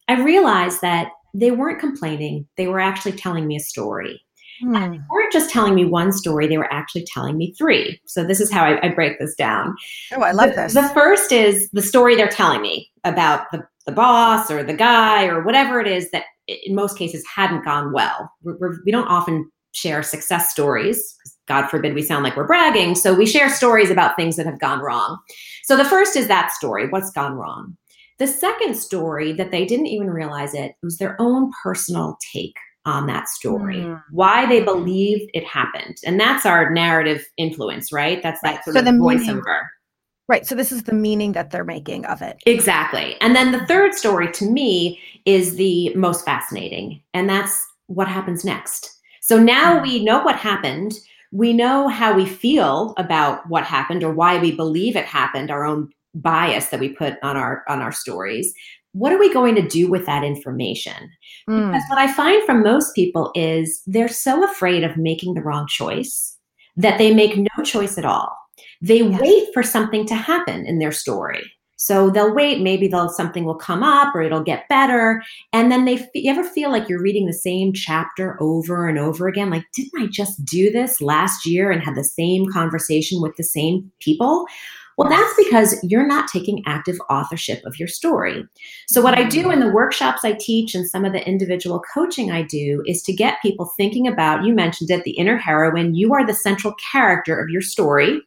I 0.08 0.22
realized 0.22 0.80
that 0.80 1.08
they 1.34 1.50
weren't 1.50 1.80
complaining, 1.80 2.46
they 2.56 2.68
were 2.68 2.80
actually 2.80 3.12
telling 3.12 3.46
me 3.46 3.56
a 3.56 3.60
story. 3.60 4.20
Hmm. 4.60 4.72
they 4.72 5.00
weren't 5.10 5.32
just 5.32 5.50
telling 5.50 5.74
me 5.74 5.84
one 5.84 6.12
story, 6.12 6.46
they 6.46 6.58
were 6.58 6.72
actually 6.72 7.04
telling 7.12 7.36
me 7.36 7.52
three. 7.58 8.00
So 8.06 8.22
this 8.22 8.40
is 8.40 8.52
how 8.52 8.64
I, 8.64 8.86
I 8.86 8.88
break 8.90 9.18
this 9.18 9.34
down. 9.34 9.74
Oh, 10.12 10.22
I 10.22 10.30
love 10.30 10.50
the, 10.50 10.56
this. 10.56 10.74
The 10.74 10.88
first 10.90 11.32
is 11.32 11.68
the 11.72 11.82
story 11.82 12.14
they're 12.14 12.28
telling 12.28 12.62
me 12.62 12.88
about 13.02 13.50
the, 13.50 13.66
the 13.84 13.90
boss 13.90 14.52
or 14.52 14.62
the 14.62 14.72
guy 14.72 15.26
or 15.26 15.42
whatever 15.42 15.80
it 15.80 15.88
is 15.88 16.08
that 16.12 16.24
in 16.46 16.74
most 16.74 16.96
cases 16.96 17.24
hadn't 17.26 17.64
gone 17.64 17.92
well. 17.92 18.30
We're, 18.42 18.56
we're, 18.58 18.76
we 18.84 18.92
do 18.92 18.98
not 18.98 19.08
often 19.08 19.50
share 19.72 20.04
success 20.04 20.50
stories. 20.50 21.16
God 21.46 21.66
forbid 21.66 21.94
we 21.94 22.02
sound 22.02 22.22
like 22.22 22.36
we're 22.36 22.46
bragging. 22.46 22.94
So 22.94 23.12
we 23.12 23.26
share 23.26 23.48
stories 23.48 23.90
about 23.90 24.14
things 24.14 24.36
that 24.36 24.46
have 24.46 24.60
gone 24.60 24.78
wrong. 24.78 25.18
So 25.64 25.76
the 25.76 25.84
first 25.84 26.16
is 26.16 26.28
that 26.28 26.52
story 26.52 26.88
what's 26.88 27.10
gone 27.10 27.34
wrong? 27.34 27.76
The 28.18 28.26
second 28.26 28.76
story 28.76 29.32
that 29.32 29.50
they 29.50 29.64
didn't 29.64 29.86
even 29.86 30.08
realize 30.08 30.54
it 30.54 30.76
was 30.82 30.98
their 30.98 31.16
own 31.20 31.50
personal 31.62 32.16
take 32.32 32.56
on 32.86 33.06
that 33.06 33.28
story, 33.28 33.76
mm. 33.76 34.02
why 34.10 34.46
they 34.46 34.62
believed 34.62 35.30
it 35.32 35.44
happened. 35.44 35.96
And 36.04 36.20
that's 36.20 36.44
our 36.44 36.70
narrative 36.70 37.24
influence, 37.38 37.92
right? 37.92 38.22
That's 38.22 38.40
that 38.42 38.62
sort 38.64 38.74
so 38.74 38.80
of 38.80 38.86
voiceover. 38.86 39.18
Meaning, 39.18 39.42
right. 40.28 40.46
So 40.46 40.54
this 40.54 40.70
is 40.70 40.82
the 40.82 40.92
meaning 40.92 41.32
that 41.32 41.50
they're 41.50 41.64
making 41.64 42.04
of 42.06 42.20
it. 42.20 42.36
Exactly. 42.46 43.16
And 43.20 43.34
then 43.34 43.52
the 43.52 43.66
third 43.66 43.94
story 43.94 44.30
to 44.32 44.44
me 44.44 45.00
is 45.24 45.56
the 45.56 45.94
most 45.94 46.24
fascinating, 46.24 47.02
and 47.14 47.28
that's 47.28 47.66
what 47.86 48.06
happens 48.06 48.44
next. 48.44 49.00
So 49.22 49.42
now 49.42 49.78
mm. 49.78 49.82
we 49.82 50.04
know 50.04 50.22
what 50.22 50.36
happened. 50.36 50.92
We 51.32 51.52
know 51.52 51.88
how 51.88 52.14
we 52.14 52.26
feel 52.26 52.94
about 52.96 53.48
what 53.48 53.64
happened 53.64 54.04
or 54.04 54.12
why 54.12 54.38
we 54.38 54.52
believe 54.52 54.94
it 54.94 55.06
happened, 55.06 55.50
our 55.50 55.64
own 55.64 55.90
bias 56.14 56.68
that 56.68 56.80
we 56.80 56.88
put 56.90 57.14
on 57.22 57.36
our 57.36 57.64
on 57.68 57.80
our 57.80 57.92
stories 57.92 58.52
what 58.92 59.12
are 59.12 59.18
we 59.18 59.32
going 59.32 59.56
to 59.56 59.68
do 59.68 59.90
with 59.90 60.06
that 60.06 60.22
information? 60.22 61.10
Mm. 61.50 61.72
because 61.72 61.82
what 61.88 61.98
i 61.98 62.12
find 62.12 62.42
from 62.44 62.62
most 62.62 62.94
people 62.94 63.32
is 63.34 63.82
they're 63.86 64.08
so 64.08 64.44
afraid 64.44 64.84
of 64.84 64.96
making 64.96 65.34
the 65.34 65.42
wrong 65.42 65.66
choice 65.66 66.34
that 66.76 66.98
they 66.98 67.14
make 67.14 67.36
no 67.36 67.64
choice 67.64 67.98
at 67.98 68.04
all. 68.04 68.36
They 68.80 69.02
yes. 69.02 69.20
wait 69.20 69.48
for 69.52 69.62
something 69.62 70.06
to 70.06 70.14
happen 70.14 70.66
in 70.66 70.78
their 70.78 70.92
story. 70.92 71.42
So 71.76 72.08
they'll 72.08 72.34
wait 72.34 72.62
maybe 72.62 72.88
they'll 72.88 73.10
something 73.10 73.44
will 73.44 73.56
come 73.56 73.82
up 73.82 74.14
or 74.14 74.22
it'll 74.22 74.42
get 74.42 74.68
better. 74.68 75.22
And 75.52 75.70
then 75.70 75.84
they 75.84 76.08
you 76.14 76.30
ever 76.30 76.44
feel 76.44 76.70
like 76.70 76.88
you're 76.88 77.02
reading 77.02 77.26
the 77.26 77.32
same 77.32 77.72
chapter 77.72 78.38
over 78.40 78.88
and 78.88 78.98
over 78.98 79.28
again? 79.28 79.50
Like 79.50 79.64
didn't 79.74 80.02
i 80.02 80.06
just 80.06 80.44
do 80.44 80.70
this 80.70 81.00
last 81.02 81.44
year 81.44 81.70
and 81.70 81.82
had 81.82 81.94
the 81.94 82.04
same 82.04 82.46
conversation 82.50 83.20
with 83.20 83.36
the 83.36 83.44
same 83.44 83.90
people 84.00 84.46
well, 84.96 85.08
that's 85.08 85.34
because 85.36 85.76
you're 85.82 86.06
not 86.06 86.28
taking 86.28 86.62
active 86.66 86.96
authorship 87.10 87.64
of 87.64 87.78
your 87.78 87.88
story. 87.88 88.44
So, 88.88 89.02
what 89.02 89.18
I 89.18 89.24
do 89.24 89.50
in 89.50 89.60
the 89.60 89.70
workshops 89.70 90.24
I 90.24 90.32
teach 90.32 90.74
and 90.74 90.88
some 90.88 91.04
of 91.04 91.12
the 91.12 91.26
individual 91.26 91.82
coaching 91.92 92.30
I 92.30 92.42
do 92.42 92.82
is 92.86 93.02
to 93.02 93.12
get 93.12 93.42
people 93.42 93.70
thinking 93.76 94.06
about 94.06 94.44
you 94.44 94.54
mentioned 94.54 94.90
it, 94.90 95.04
the 95.04 95.12
inner 95.12 95.36
heroine. 95.36 95.94
You 95.94 96.14
are 96.14 96.26
the 96.26 96.34
central 96.34 96.74
character 96.92 97.38
of 97.38 97.50
your 97.50 97.62
story. 97.62 98.20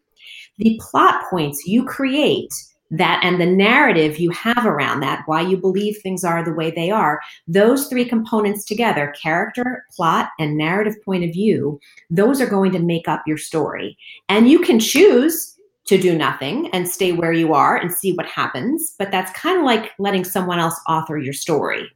The 0.57 0.79
plot 0.83 1.23
points 1.29 1.65
you 1.67 1.85
create 1.85 2.51
that 2.89 3.19
and 3.23 3.39
the 3.39 3.45
narrative 3.45 4.17
you 4.17 4.31
have 4.31 4.65
around 4.65 5.01
that, 5.01 5.23
why 5.25 5.41
you 5.41 5.57
believe 5.57 5.97
things 5.97 6.23
are 6.23 6.43
the 6.43 6.53
way 6.53 6.71
they 6.71 6.89
are, 6.89 7.19
those 7.47 7.87
three 7.87 8.05
components 8.05 8.63
together 8.63 9.13
character, 9.21 9.85
plot, 9.95 10.29
and 10.39 10.57
narrative 10.57 10.95
point 11.03 11.23
of 11.23 11.31
view 11.31 11.79
those 12.09 12.39
are 12.39 12.49
going 12.49 12.71
to 12.71 12.79
make 12.79 13.07
up 13.07 13.23
your 13.27 13.37
story. 13.37 13.97
And 14.29 14.49
you 14.49 14.59
can 14.59 14.79
choose 14.79 15.56
to 15.87 15.97
do 15.97 16.17
nothing 16.17 16.69
and 16.73 16.87
stay 16.87 17.11
where 17.11 17.33
you 17.33 17.53
are 17.53 17.77
and 17.77 17.91
see 17.91 18.13
what 18.13 18.25
happens. 18.25 18.93
But 18.99 19.11
that's 19.11 19.31
kind 19.31 19.57
of 19.57 19.65
like 19.65 19.91
letting 19.99 20.23
someone 20.23 20.59
else 20.59 20.79
author 20.87 21.17
your 21.17 21.33
story. 21.33 21.89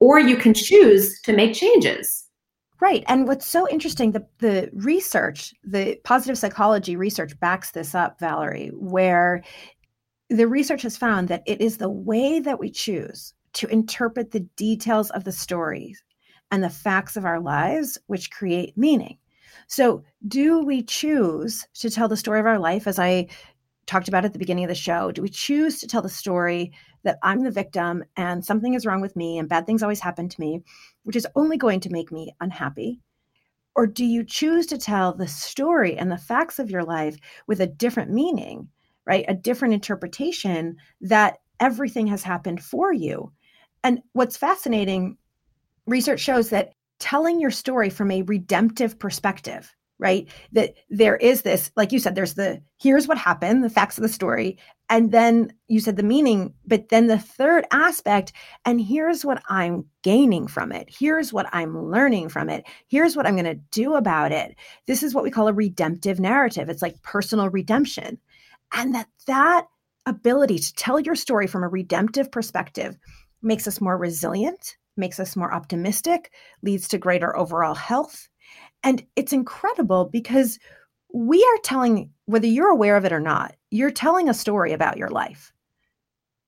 Or 0.00 0.18
you 0.18 0.36
can 0.36 0.54
choose 0.54 1.20
to 1.22 1.32
make 1.32 1.54
changes. 1.54 2.24
Right. 2.80 3.04
And 3.06 3.28
what's 3.28 3.46
so 3.46 3.68
interesting, 3.68 4.12
the, 4.12 4.26
the 4.38 4.70
research, 4.72 5.54
the 5.62 5.96
positive 6.04 6.36
psychology 6.36 6.96
research 6.96 7.38
backs 7.40 7.70
this 7.70 7.94
up, 7.94 8.18
Valerie, 8.18 8.70
where 8.74 9.42
the 10.28 10.48
research 10.48 10.82
has 10.82 10.96
found 10.96 11.28
that 11.28 11.42
it 11.46 11.60
is 11.60 11.78
the 11.78 11.88
way 11.88 12.40
that 12.40 12.58
we 12.58 12.70
choose 12.70 13.32
to 13.54 13.68
interpret 13.68 14.32
the 14.32 14.46
details 14.56 15.10
of 15.10 15.24
the 15.24 15.32
stories 15.32 16.02
and 16.50 16.62
the 16.62 16.70
facts 16.70 17.16
of 17.16 17.24
our 17.24 17.40
lives 17.40 17.96
which 18.06 18.30
create 18.30 18.76
meaning. 18.76 19.18
So, 19.66 20.02
do 20.26 20.60
we 20.60 20.82
choose 20.82 21.66
to 21.74 21.90
tell 21.90 22.08
the 22.08 22.16
story 22.16 22.40
of 22.40 22.46
our 22.46 22.58
life 22.58 22.86
as 22.86 22.98
I 22.98 23.28
talked 23.86 24.08
about 24.08 24.24
at 24.24 24.32
the 24.32 24.38
beginning 24.38 24.64
of 24.64 24.68
the 24.68 24.74
show? 24.74 25.12
Do 25.12 25.22
we 25.22 25.28
choose 25.28 25.78
to 25.80 25.86
tell 25.86 26.02
the 26.02 26.08
story 26.08 26.72
that 27.02 27.18
I'm 27.22 27.42
the 27.42 27.50
victim 27.50 28.04
and 28.16 28.44
something 28.44 28.74
is 28.74 28.86
wrong 28.86 29.00
with 29.00 29.16
me 29.16 29.38
and 29.38 29.48
bad 29.48 29.66
things 29.66 29.82
always 29.82 30.00
happen 30.00 30.28
to 30.28 30.40
me, 30.40 30.62
which 31.02 31.16
is 31.16 31.26
only 31.34 31.56
going 31.56 31.80
to 31.80 31.90
make 31.90 32.10
me 32.10 32.34
unhappy? 32.40 33.00
Or 33.76 33.86
do 33.86 34.04
you 34.04 34.24
choose 34.24 34.66
to 34.66 34.78
tell 34.78 35.12
the 35.12 35.28
story 35.28 35.96
and 35.96 36.10
the 36.10 36.16
facts 36.16 36.58
of 36.58 36.70
your 36.70 36.84
life 36.84 37.16
with 37.46 37.60
a 37.60 37.66
different 37.66 38.10
meaning, 38.10 38.68
right? 39.04 39.24
A 39.28 39.34
different 39.34 39.74
interpretation 39.74 40.76
that 41.00 41.38
everything 41.60 42.06
has 42.06 42.22
happened 42.22 42.62
for 42.62 42.92
you. 42.92 43.32
And 43.82 44.00
what's 44.12 44.36
fascinating, 44.36 45.18
research 45.86 46.20
shows 46.20 46.50
that 46.50 46.72
telling 47.04 47.38
your 47.38 47.50
story 47.50 47.90
from 47.90 48.10
a 48.10 48.22
redemptive 48.22 48.98
perspective 48.98 49.74
right? 49.98 50.28
That 50.52 50.74
there 50.90 51.16
is 51.16 51.42
this 51.42 51.70
like 51.76 51.92
you 51.92 51.98
said 51.98 52.14
there's 52.14 52.34
the 52.34 52.60
here's 52.78 53.06
what 53.06 53.18
happened 53.18 53.62
the 53.62 53.70
facts 53.70 53.96
of 53.96 54.02
the 54.02 54.08
story 54.08 54.58
and 54.90 55.12
then 55.12 55.52
you 55.68 55.80
said 55.80 55.96
the 55.96 56.02
meaning 56.02 56.52
but 56.66 56.88
then 56.88 57.06
the 57.06 57.18
third 57.18 57.64
aspect 57.70 58.32
and 58.64 58.80
here's 58.80 59.24
what 59.24 59.42
i'm 59.48 59.84
gaining 60.02 60.46
from 60.46 60.72
it. 60.72 60.88
Here's 60.90 61.32
what 61.32 61.46
i'm 61.52 61.90
learning 61.90 62.28
from 62.28 62.50
it. 62.50 62.64
Here's 62.88 63.16
what 63.16 63.26
i'm 63.26 63.36
going 63.36 63.44
to 63.44 63.54
do 63.70 63.94
about 63.94 64.32
it. 64.32 64.56
This 64.86 65.02
is 65.02 65.14
what 65.14 65.24
we 65.24 65.30
call 65.30 65.48
a 65.48 65.52
redemptive 65.52 66.18
narrative. 66.18 66.68
It's 66.68 66.82
like 66.82 67.02
personal 67.02 67.48
redemption. 67.48 68.18
And 68.72 68.94
that 68.94 69.08
that 69.26 69.66
ability 70.06 70.58
to 70.58 70.74
tell 70.74 70.98
your 70.98 71.14
story 71.14 71.46
from 71.46 71.62
a 71.62 71.68
redemptive 71.68 72.32
perspective 72.32 72.96
makes 73.42 73.68
us 73.68 73.80
more 73.80 73.96
resilient 73.96 74.76
makes 74.96 75.18
us 75.20 75.36
more 75.36 75.52
optimistic, 75.52 76.32
leads 76.62 76.88
to 76.88 76.98
greater 76.98 77.36
overall 77.36 77.74
health. 77.74 78.28
And 78.82 79.04
it's 79.16 79.32
incredible 79.32 80.06
because 80.06 80.58
we 81.12 81.42
are 81.42 81.62
telling, 81.62 82.10
whether 82.26 82.46
you're 82.46 82.70
aware 82.70 82.96
of 82.96 83.04
it 83.04 83.12
or 83.12 83.20
not, 83.20 83.54
you're 83.70 83.90
telling 83.90 84.28
a 84.28 84.34
story 84.34 84.72
about 84.72 84.98
your 84.98 85.10
life. 85.10 85.52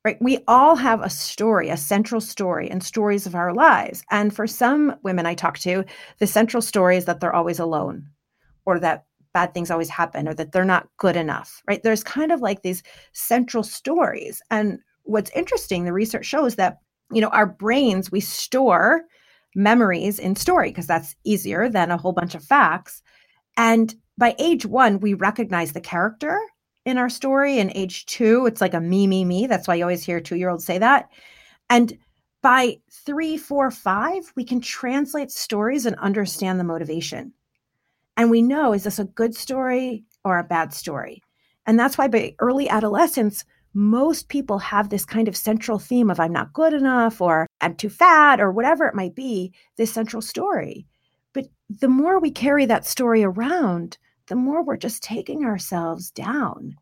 Right? 0.05 0.19
We 0.21 0.39
all 0.47 0.77
have 0.77 1.01
a 1.01 1.11
story, 1.11 1.69
a 1.69 1.77
central 1.77 2.21
story, 2.21 2.71
and 2.71 2.83
stories 2.83 3.27
of 3.27 3.35
our 3.35 3.53
lives. 3.53 4.05
And 4.11 4.35
for 4.35 4.47
some 4.47 4.95
women 5.03 5.27
I 5.27 5.35
talk 5.35 5.59
to, 5.61 5.85
the 6.19 6.29
central 6.29 6.63
story 6.63 6.97
is 6.97 7.07
that 7.07 7.19
they're 7.19 7.35
always 7.35 7.59
alone 7.59 8.07
or 8.67 8.79
that 8.79 9.07
bad 9.35 9.53
things 9.53 9.71
always 9.71 9.89
happen 9.89 10.29
or 10.29 10.35
that 10.35 10.53
they're 10.53 10.65
not 10.65 10.89
good 10.99 11.17
enough, 11.17 11.61
right? 11.69 11.83
There's 11.83 12.05
kind 12.05 12.31
of 12.31 12.41
like 12.41 12.63
these 12.63 12.83
central 13.13 13.65
stories. 13.65 14.41
And 14.51 14.79
what's 15.03 15.31
interesting, 15.35 15.85
the 15.85 15.93
research 15.93 16.25
shows 16.25 16.55
that 16.55 16.79
you 17.13 17.21
know, 17.21 17.29
our 17.29 17.47
brains, 17.47 18.11
we 18.11 18.21
store 18.21 19.03
memories 19.55 20.19
in 20.19 20.37
story 20.37 20.71
because 20.71 20.87
that's 20.87 21.17
easier 21.25 21.69
than 21.69 21.91
a 21.91 21.97
whole 21.97 22.13
bunch 22.13 22.35
of 22.35 22.45
facts. 22.45 23.03
And 23.57 23.95
by 24.19 24.35
age 24.39 24.67
one, 24.67 25.01
we 25.01 25.15
recognize 25.15 25.73
the 25.73 25.81
character 25.81 26.39
in 26.85 26.99
our 26.99 27.09
story. 27.09 27.59
And 27.59 27.73
age 27.75 28.07
two, 28.07 28.47
it's 28.47 28.61
like 28.61 28.75
a 28.75 28.81
me, 28.81 29.07
me, 29.07 29.25
me. 29.25 29.47
That's 29.47 29.67
why 29.67 29.77
you 29.77 29.83
always 29.83 30.05
hear 30.05 30.21
two 30.21 30.37
year 30.37 30.51
olds 30.51 30.65
say 30.65 30.79
that. 30.79 31.09
And 31.71 31.97
by 32.43 32.77
three, 32.91 33.37
four, 33.37 33.71
five, 33.71 34.33
we 34.37 34.45
can 34.45 34.61
translate 34.61 35.31
stories 35.31 35.87
and 35.87 35.97
understand 35.97 36.61
the 36.61 36.65
motivation. 36.65 37.33
And 38.17 38.31
we 38.31 38.43
know 38.43 38.73
is 38.73 38.85
this 38.85 38.99
a 38.99 39.05
good 39.05 39.35
story 39.35 40.05
or 40.25 40.39
a 40.39 40.45
bad 40.45 40.73
story? 40.73 41.23
And 41.67 41.79
that's 41.79 41.99
why 41.99 42.09
by 42.09 42.35
early 42.39 42.69
adolescence, 42.69 43.45
most 43.77 44.31
people 44.31 44.59
have 44.59 44.89
this 44.89 45.05
kind 45.05 45.29
of 45.29 45.37
central 45.37 45.79
theme 45.79 46.11
of 46.11 46.19
I'm 46.19 46.33
not 46.33 46.55
good 46.55 46.73
enough 46.73 47.21
or 47.21 47.47
I'm 47.61 47.75
too 47.75 47.91
fat 47.91 48.41
or 48.41 48.51
whatever 48.51 48.87
it 48.87 48.95
might 48.95 49.15
be, 49.15 49.53
this 49.77 49.93
central 49.93 50.23
story. 50.23 50.87
But 51.35 51.49
the 51.69 51.89
more 51.89 52.19
we 52.19 52.31
carry 52.31 52.65
that 52.65 52.87
story 52.87 53.23
around, 53.23 53.99
the 54.29 54.35
more 54.35 54.65
we're 54.65 54.79
just 54.79 55.03
taking 55.03 55.45
ourselves 55.45 56.11
down. 56.11 56.75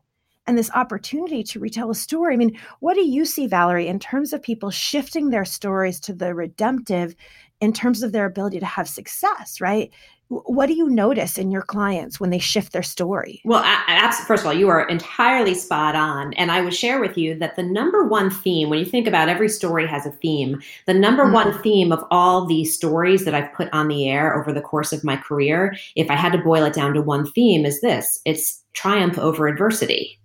And 0.47 0.57
this 0.57 0.71
opportunity 0.71 1.43
to 1.43 1.59
retell 1.59 1.91
a 1.91 1.95
story. 1.95 2.33
I 2.33 2.37
mean, 2.37 2.57
what 2.79 2.93
do 2.93 3.03
you 3.05 3.25
see, 3.25 3.45
Valerie, 3.45 3.87
in 3.87 3.99
terms 3.99 4.31
of 4.31 4.41
people 4.41 4.71
shifting 4.71 5.31
their 5.31 5.43
stories 5.43 5.99
to 6.01 6.13
the 6.13 6.33
redemptive 6.33 7.13
in 7.61 7.73
terms 7.73 8.03
of 8.03 8.11
their 8.11 8.25
ability 8.25 8.59
to 8.59 8.65
have 8.65 8.87
success, 8.87 9.59
right? 9.61 9.91
what 10.27 10.65
do 10.65 10.73
you 10.73 10.89
notice 10.89 11.37
in 11.37 11.51
your 11.51 11.61
clients 11.61 12.19
when 12.19 12.31
they 12.31 12.39
shift 12.39 12.73
their 12.73 12.83
story? 12.83 13.41
Well, 13.45 13.61
I, 13.63 14.23
first 14.25 14.41
of 14.41 14.47
all, 14.47 14.53
you 14.53 14.69
are 14.69 14.87
entirely 14.87 15.53
spot 15.53 15.95
on. 15.95 16.33
And 16.33 16.51
I 16.51 16.61
would 16.61 16.73
share 16.73 16.99
with 16.99 17.15
you 17.15 17.37
that 17.37 17.55
the 17.55 17.63
number 17.63 18.07
one 18.07 18.31
theme, 18.31 18.69
when 18.69 18.79
you 18.79 18.85
think 18.85 19.07
about 19.07 19.29
every 19.29 19.49
story 19.49 19.85
has 19.87 20.05
a 20.05 20.11
theme, 20.11 20.61
the 20.87 20.95
number 20.95 21.25
mm-hmm. 21.25 21.33
one 21.33 21.57
theme 21.59 21.91
of 21.91 22.03
all 22.09 22.45
the 22.47 22.65
stories 22.65 23.23
that 23.25 23.35
I've 23.35 23.53
put 23.53 23.71
on 23.71 23.87
the 23.87 24.09
air 24.09 24.35
over 24.35 24.51
the 24.51 24.61
course 24.61 24.91
of 24.91 25.03
my 25.03 25.15
career, 25.15 25.75
if 25.95 26.09
I 26.09 26.15
had 26.15 26.31
to 26.31 26.39
boil 26.39 26.65
it 26.65 26.73
down 26.73 26.93
to 26.95 27.01
one 27.01 27.29
theme, 27.31 27.65
is 27.65 27.81
this 27.81 28.19
it's 28.25 28.63
triumph 28.73 29.19
over 29.19 29.47
adversity. 29.47 30.19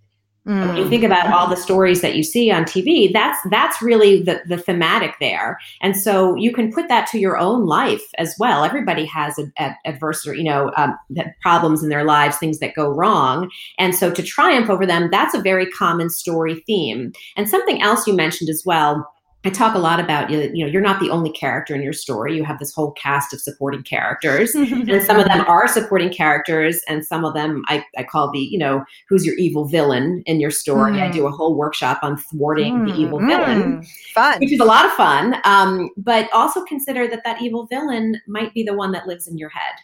Mm. 0.46 0.68
When 0.68 0.76
you 0.76 0.88
think 0.88 1.04
about 1.04 1.30
all 1.32 1.48
the 1.48 1.56
stories 1.56 2.00
that 2.00 2.16
you 2.16 2.22
see 2.22 2.50
on 2.50 2.64
TV, 2.64 3.12
that's 3.12 3.38
that's 3.50 3.82
really 3.82 4.22
the, 4.22 4.40
the 4.46 4.56
thematic 4.56 5.14
there. 5.20 5.58
And 5.82 5.94
so 5.94 6.34
you 6.34 6.52
can 6.52 6.72
put 6.72 6.88
that 6.88 7.06
to 7.08 7.18
your 7.18 7.36
own 7.36 7.66
life 7.66 8.02
as 8.16 8.34
well. 8.38 8.64
Everybody 8.64 9.04
has 9.04 9.38
a, 9.38 9.52
a 9.58 9.76
adversity, 9.84 10.38
you 10.38 10.44
know, 10.44 10.72
um, 10.78 10.98
problems 11.42 11.82
in 11.82 11.90
their 11.90 12.04
lives, 12.04 12.38
things 12.38 12.58
that 12.60 12.74
go 12.74 12.88
wrong. 12.88 13.50
And 13.78 13.94
so 13.94 14.10
to 14.10 14.22
triumph 14.22 14.70
over 14.70 14.86
them, 14.86 15.10
that's 15.10 15.34
a 15.34 15.42
very 15.42 15.66
common 15.66 16.08
story 16.08 16.62
theme. 16.66 17.12
And 17.36 17.48
something 17.48 17.82
else 17.82 18.06
you 18.06 18.14
mentioned 18.14 18.48
as 18.48 18.62
well 18.64 19.06
I 19.42 19.48
talk 19.48 19.74
a 19.74 19.78
lot 19.78 20.00
about 20.00 20.28
you 20.28 20.64
know 20.64 20.70
you're 20.70 20.82
not 20.82 21.00
the 21.00 21.08
only 21.08 21.30
character 21.30 21.74
in 21.74 21.82
your 21.82 21.94
story. 21.94 22.36
You 22.36 22.44
have 22.44 22.58
this 22.58 22.74
whole 22.74 22.92
cast 22.92 23.32
of 23.32 23.40
supporting 23.40 23.82
characters, 23.82 24.54
and 24.54 25.02
some 25.02 25.18
of 25.18 25.24
them 25.26 25.40
are 25.46 25.66
supporting 25.66 26.10
characters, 26.10 26.80
and 26.88 27.04
some 27.04 27.24
of 27.24 27.32
them 27.32 27.64
I, 27.68 27.84
I 27.96 28.02
call 28.02 28.30
the 28.30 28.38
you 28.38 28.58
know 28.58 28.84
who's 29.08 29.24
your 29.24 29.36
evil 29.36 29.64
villain 29.64 30.22
in 30.26 30.40
your 30.40 30.50
story. 30.50 30.92
Mm. 30.92 31.08
I 31.08 31.10
do 31.10 31.26
a 31.26 31.30
whole 31.30 31.56
workshop 31.56 32.00
on 32.02 32.18
thwarting 32.18 32.80
mm. 32.80 32.88
the 32.88 33.00
evil 33.00 33.18
villain, 33.18 33.80
mm. 33.80 33.88
fun. 34.14 34.40
which 34.40 34.52
is 34.52 34.60
a 34.60 34.64
lot 34.64 34.84
of 34.84 34.92
fun. 34.92 35.36
Um, 35.44 35.88
but 35.96 36.28
also 36.34 36.62
consider 36.64 37.08
that 37.08 37.22
that 37.24 37.40
evil 37.40 37.66
villain 37.66 38.20
might 38.28 38.52
be 38.52 38.62
the 38.62 38.74
one 38.74 38.92
that 38.92 39.06
lives 39.06 39.26
in 39.26 39.38
your 39.38 39.50
head 39.50 39.74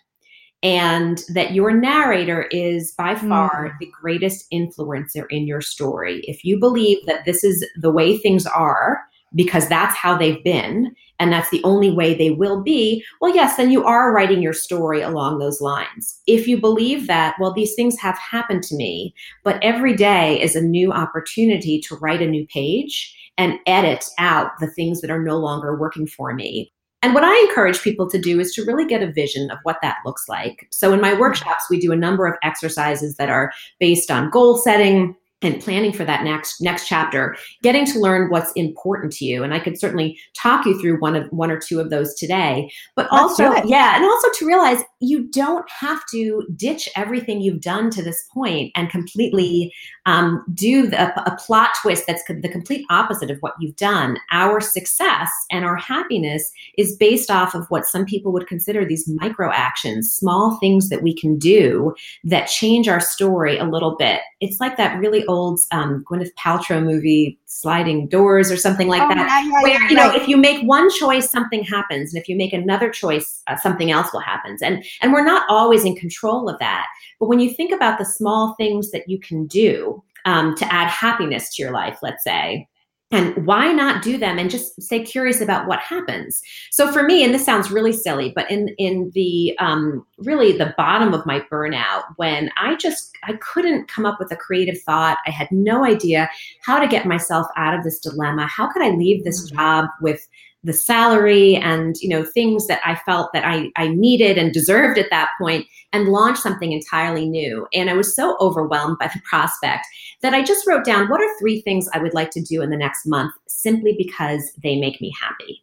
and 0.62 1.22
that 1.28 1.52
your 1.52 1.70
narrator 1.70 2.42
is 2.50 2.92
by 2.92 3.14
far 3.14 3.70
mm. 3.70 3.78
the 3.80 3.90
greatest 4.02 4.46
influencer 4.52 5.24
in 5.30 5.46
your 5.46 5.60
story. 5.62 6.20
If 6.24 6.44
you 6.44 6.58
believe 6.58 7.06
that 7.06 7.24
this 7.24 7.42
is 7.42 7.66
the 7.80 7.90
way 7.90 8.18
things 8.18 8.46
are, 8.46 9.00
because 9.34 9.68
that's 9.68 9.96
how 9.96 10.16
they've 10.16 10.42
been 10.44 10.94
and 11.18 11.32
that's 11.32 11.50
the 11.50 11.62
only 11.64 11.90
way 11.90 12.14
they 12.14 12.30
will 12.30 12.62
be, 12.62 13.04
well, 13.20 13.34
yes, 13.34 13.56
then 13.56 13.70
you 13.70 13.84
are 13.84 14.12
writing 14.12 14.42
your 14.42 14.52
story 14.52 15.00
along 15.00 15.38
those 15.38 15.60
lines. 15.60 16.20
If 16.26 16.46
you 16.46 16.60
believe 16.60 17.06
that, 17.06 17.36
well, 17.40 17.52
these 17.52 17.74
things 17.74 17.98
have 17.98 18.18
happened 18.18 18.62
to 18.64 18.76
me, 18.76 19.14
but 19.42 19.62
every 19.62 19.96
day 19.96 20.40
is 20.40 20.54
a 20.54 20.60
new 20.60 20.92
opportunity 20.92 21.80
to 21.80 21.96
write 21.96 22.22
a 22.22 22.26
new 22.26 22.46
page 22.46 23.14
and 23.38 23.58
edit 23.66 24.04
out 24.18 24.50
the 24.60 24.70
things 24.70 25.00
that 25.00 25.10
are 25.10 25.22
no 25.22 25.38
longer 25.38 25.76
working 25.76 26.06
for 26.06 26.34
me. 26.34 26.72
And 27.02 27.14
what 27.14 27.24
I 27.24 27.38
encourage 27.48 27.82
people 27.82 28.08
to 28.10 28.18
do 28.18 28.40
is 28.40 28.52
to 28.54 28.64
really 28.64 28.86
get 28.86 29.02
a 29.02 29.12
vision 29.12 29.50
of 29.50 29.58
what 29.62 29.78
that 29.82 29.98
looks 30.04 30.28
like. 30.28 30.66
So 30.70 30.92
in 30.92 31.00
my 31.00 31.18
workshops, 31.18 31.66
we 31.70 31.78
do 31.78 31.92
a 31.92 31.96
number 31.96 32.26
of 32.26 32.34
exercises 32.42 33.16
that 33.16 33.28
are 33.28 33.52
based 33.78 34.10
on 34.10 34.30
goal 34.30 34.56
setting, 34.56 35.14
and 35.42 35.60
planning 35.60 35.92
for 35.92 36.04
that 36.04 36.24
next 36.24 36.60
next 36.60 36.88
chapter 36.88 37.36
getting 37.62 37.84
to 37.84 37.98
learn 38.00 38.30
what's 38.30 38.52
important 38.52 39.12
to 39.12 39.24
you. 39.24 39.42
And 39.42 39.52
i 39.52 39.58
could 39.58 39.78
certainly 39.78 40.18
talk 40.34 40.64
you 40.66 40.80
through 40.80 40.98
one 40.98 41.14
of 41.14 41.26
one 41.30 41.50
or 41.50 41.58
two 41.58 41.80
of 41.80 41.90
those 41.90 42.14
today 42.14 42.70
but 42.94 43.06
also 43.10 43.52
yeah 43.64 43.96
and 43.96 44.04
also 44.04 44.28
to 44.38 44.46
realize 44.46 44.82
you 45.06 45.28
don't 45.28 45.68
have 45.70 46.00
to 46.12 46.46
ditch 46.56 46.88
everything 46.96 47.40
you've 47.40 47.60
done 47.60 47.90
to 47.90 48.02
this 48.02 48.24
point 48.32 48.72
and 48.74 48.90
completely 48.90 49.72
um, 50.06 50.44
do 50.54 50.86
the, 50.86 51.20
a 51.20 51.36
plot 51.36 51.70
twist 51.80 52.06
that's 52.06 52.22
the 52.24 52.48
complete 52.48 52.84
opposite 52.90 53.30
of 53.30 53.38
what 53.40 53.54
you've 53.60 53.76
done. 53.76 54.18
Our 54.32 54.60
success 54.60 55.30
and 55.50 55.64
our 55.64 55.76
happiness 55.76 56.52
is 56.78 56.96
based 56.96 57.30
off 57.30 57.54
of 57.54 57.66
what 57.68 57.86
some 57.86 58.04
people 58.04 58.32
would 58.32 58.46
consider 58.46 58.84
these 58.84 59.08
micro 59.08 59.50
actions 59.52 60.12
small 60.12 60.58
things 60.58 60.88
that 60.88 61.02
we 61.02 61.14
can 61.14 61.38
do 61.38 61.94
that 62.24 62.46
change 62.46 62.88
our 62.88 63.00
story 63.00 63.58
a 63.58 63.64
little 63.64 63.96
bit. 63.96 64.20
It's 64.40 64.60
like 64.60 64.76
that 64.76 64.98
really 64.98 65.24
old 65.26 65.60
um, 65.72 66.04
Gwyneth 66.10 66.34
Paltrow 66.34 66.82
movie, 66.82 67.38
Sliding 67.48 68.08
Doors, 68.08 68.50
or 68.50 68.56
something 68.56 68.88
like 68.88 69.02
oh, 69.02 69.08
that, 69.08 69.16
yeah, 69.16 69.44
yeah, 69.44 69.62
where 69.62 69.72
yeah, 69.72 69.88
you 69.88 69.94
know 69.94 70.12
if 70.12 70.26
you 70.26 70.36
make 70.36 70.66
one 70.66 70.90
choice, 70.90 71.30
something 71.30 71.62
happens, 71.62 72.12
and 72.12 72.20
if 72.20 72.28
you 72.28 72.36
make 72.36 72.52
another 72.52 72.90
choice, 72.90 73.42
uh, 73.46 73.56
something 73.56 73.90
else 73.90 74.12
will 74.12 74.20
happen. 74.20 74.56
And 74.62 74.84
and 75.00 75.12
we're 75.12 75.24
not 75.24 75.46
always 75.48 75.84
in 75.84 75.94
control 75.94 76.48
of 76.48 76.58
that. 76.58 76.86
But 77.20 77.28
when 77.28 77.38
you 77.38 77.52
think 77.52 77.72
about 77.72 77.98
the 77.98 78.04
small 78.04 78.54
things 78.58 78.90
that 78.90 79.08
you 79.08 79.20
can 79.20 79.46
do 79.46 80.02
um, 80.24 80.56
to 80.56 80.72
add 80.72 80.88
happiness 80.88 81.54
to 81.54 81.62
your 81.62 81.70
life, 81.70 81.98
let's 82.02 82.24
say, 82.24 82.68
and 83.12 83.46
why 83.46 83.72
not 83.72 84.02
do 84.02 84.18
them 84.18 84.38
and 84.38 84.50
just 84.50 84.80
stay 84.82 85.02
curious 85.04 85.40
about 85.40 85.68
what 85.68 85.78
happens 85.78 86.42
so 86.70 86.90
for 86.90 87.02
me 87.02 87.24
and 87.24 87.32
this 87.32 87.44
sounds 87.44 87.70
really 87.70 87.92
silly 87.92 88.32
but 88.34 88.50
in 88.50 88.68
in 88.78 89.10
the 89.14 89.56
um, 89.58 90.04
really 90.18 90.52
the 90.52 90.74
bottom 90.76 91.14
of 91.14 91.24
my 91.24 91.40
burnout 91.52 92.02
when 92.16 92.50
i 92.56 92.74
just 92.76 93.12
i 93.24 93.34
couldn't 93.34 93.88
come 93.88 94.04
up 94.04 94.18
with 94.18 94.32
a 94.32 94.36
creative 94.36 94.80
thought 94.82 95.18
i 95.26 95.30
had 95.30 95.50
no 95.52 95.84
idea 95.84 96.28
how 96.62 96.78
to 96.78 96.88
get 96.88 97.06
myself 97.06 97.46
out 97.56 97.76
of 97.76 97.84
this 97.84 98.00
dilemma 98.00 98.46
how 98.46 98.70
could 98.70 98.82
i 98.82 98.90
leave 98.90 99.22
this 99.24 99.46
mm-hmm. 99.46 99.56
job 99.56 99.88
with 100.00 100.26
the 100.66 100.72
salary 100.72 101.56
and 101.56 101.96
you 102.00 102.08
know 102.08 102.24
things 102.24 102.66
that 102.66 102.80
I 102.84 102.96
felt 102.96 103.32
that 103.32 103.44
I, 103.44 103.70
I 103.76 103.88
needed 103.88 104.36
and 104.36 104.52
deserved 104.52 104.98
at 104.98 105.10
that 105.10 105.30
point 105.40 105.66
and 105.92 106.08
launch 106.08 106.38
something 106.38 106.72
entirely 106.72 107.28
new. 107.28 107.66
And 107.72 107.88
I 107.88 107.94
was 107.94 108.14
so 108.14 108.36
overwhelmed 108.40 108.98
by 108.98 109.06
the 109.06 109.20
prospect 109.28 109.86
that 110.22 110.34
I 110.34 110.42
just 110.42 110.66
wrote 110.66 110.84
down 110.84 111.08
what 111.08 111.22
are 111.22 111.38
three 111.38 111.60
things 111.62 111.88
I 111.94 111.98
would 111.98 112.14
like 112.14 112.30
to 112.32 112.42
do 112.42 112.60
in 112.62 112.70
the 112.70 112.76
next 112.76 113.06
month 113.06 113.32
simply 113.46 113.94
because 113.96 114.52
they 114.62 114.78
make 114.78 115.00
me 115.00 115.14
happy. 115.18 115.62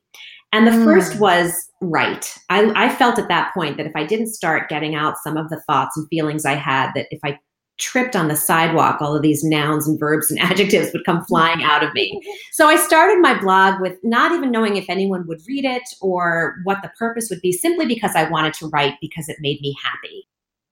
And 0.53 0.65
the 0.65 0.71
mm. 0.71 0.85
first 0.85 1.19
was 1.19 1.69
write. 1.81 2.37
I, 2.49 2.71
I 2.75 2.95
felt 2.95 3.19
at 3.19 3.27
that 3.27 3.53
point 3.53 3.77
that 3.77 3.87
if 3.87 3.95
I 3.95 4.05
didn't 4.05 4.27
start 4.27 4.69
getting 4.69 4.95
out 4.95 5.17
some 5.23 5.35
of 5.35 5.49
the 5.49 5.59
thoughts 5.61 5.97
and 5.97 6.07
feelings 6.09 6.45
I 6.45 6.53
had, 6.53 6.91
that 6.93 7.07
if 7.11 7.19
I 7.25 7.39
tripped 7.79 8.15
on 8.15 8.27
the 8.27 8.36
sidewalk, 8.36 9.01
all 9.01 9.15
of 9.15 9.21
these 9.21 9.43
nouns 9.43 9.88
and 9.88 9.99
verbs 9.99 10.29
and 10.29 10.39
adjectives 10.51 10.91
would 10.93 11.05
come 11.05 11.23
flying 11.25 11.63
out 11.63 11.83
of 11.83 11.93
me. 11.93 12.21
So 12.53 12.67
I 12.67 12.75
started 12.75 13.19
my 13.19 13.39
blog 13.39 13.81
with 13.81 13.97
not 14.03 14.31
even 14.31 14.51
knowing 14.51 14.77
if 14.77 14.88
anyone 14.88 15.25
would 15.25 15.41
read 15.47 15.65
it 15.65 15.81
or 16.01 16.57
what 16.65 16.83
the 16.83 16.91
purpose 16.99 17.31
would 17.31 17.41
be, 17.41 17.51
simply 17.51 17.88
because 17.88 18.15
I 18.15 18.29
wanted 18.29 18.53
to 18.55 18.67
write 18.67 18.93
because 19.01 19.27
it 19.27 19.38
made 19.39 19.59
me 19.62 19.75
happy. 19.83 20.27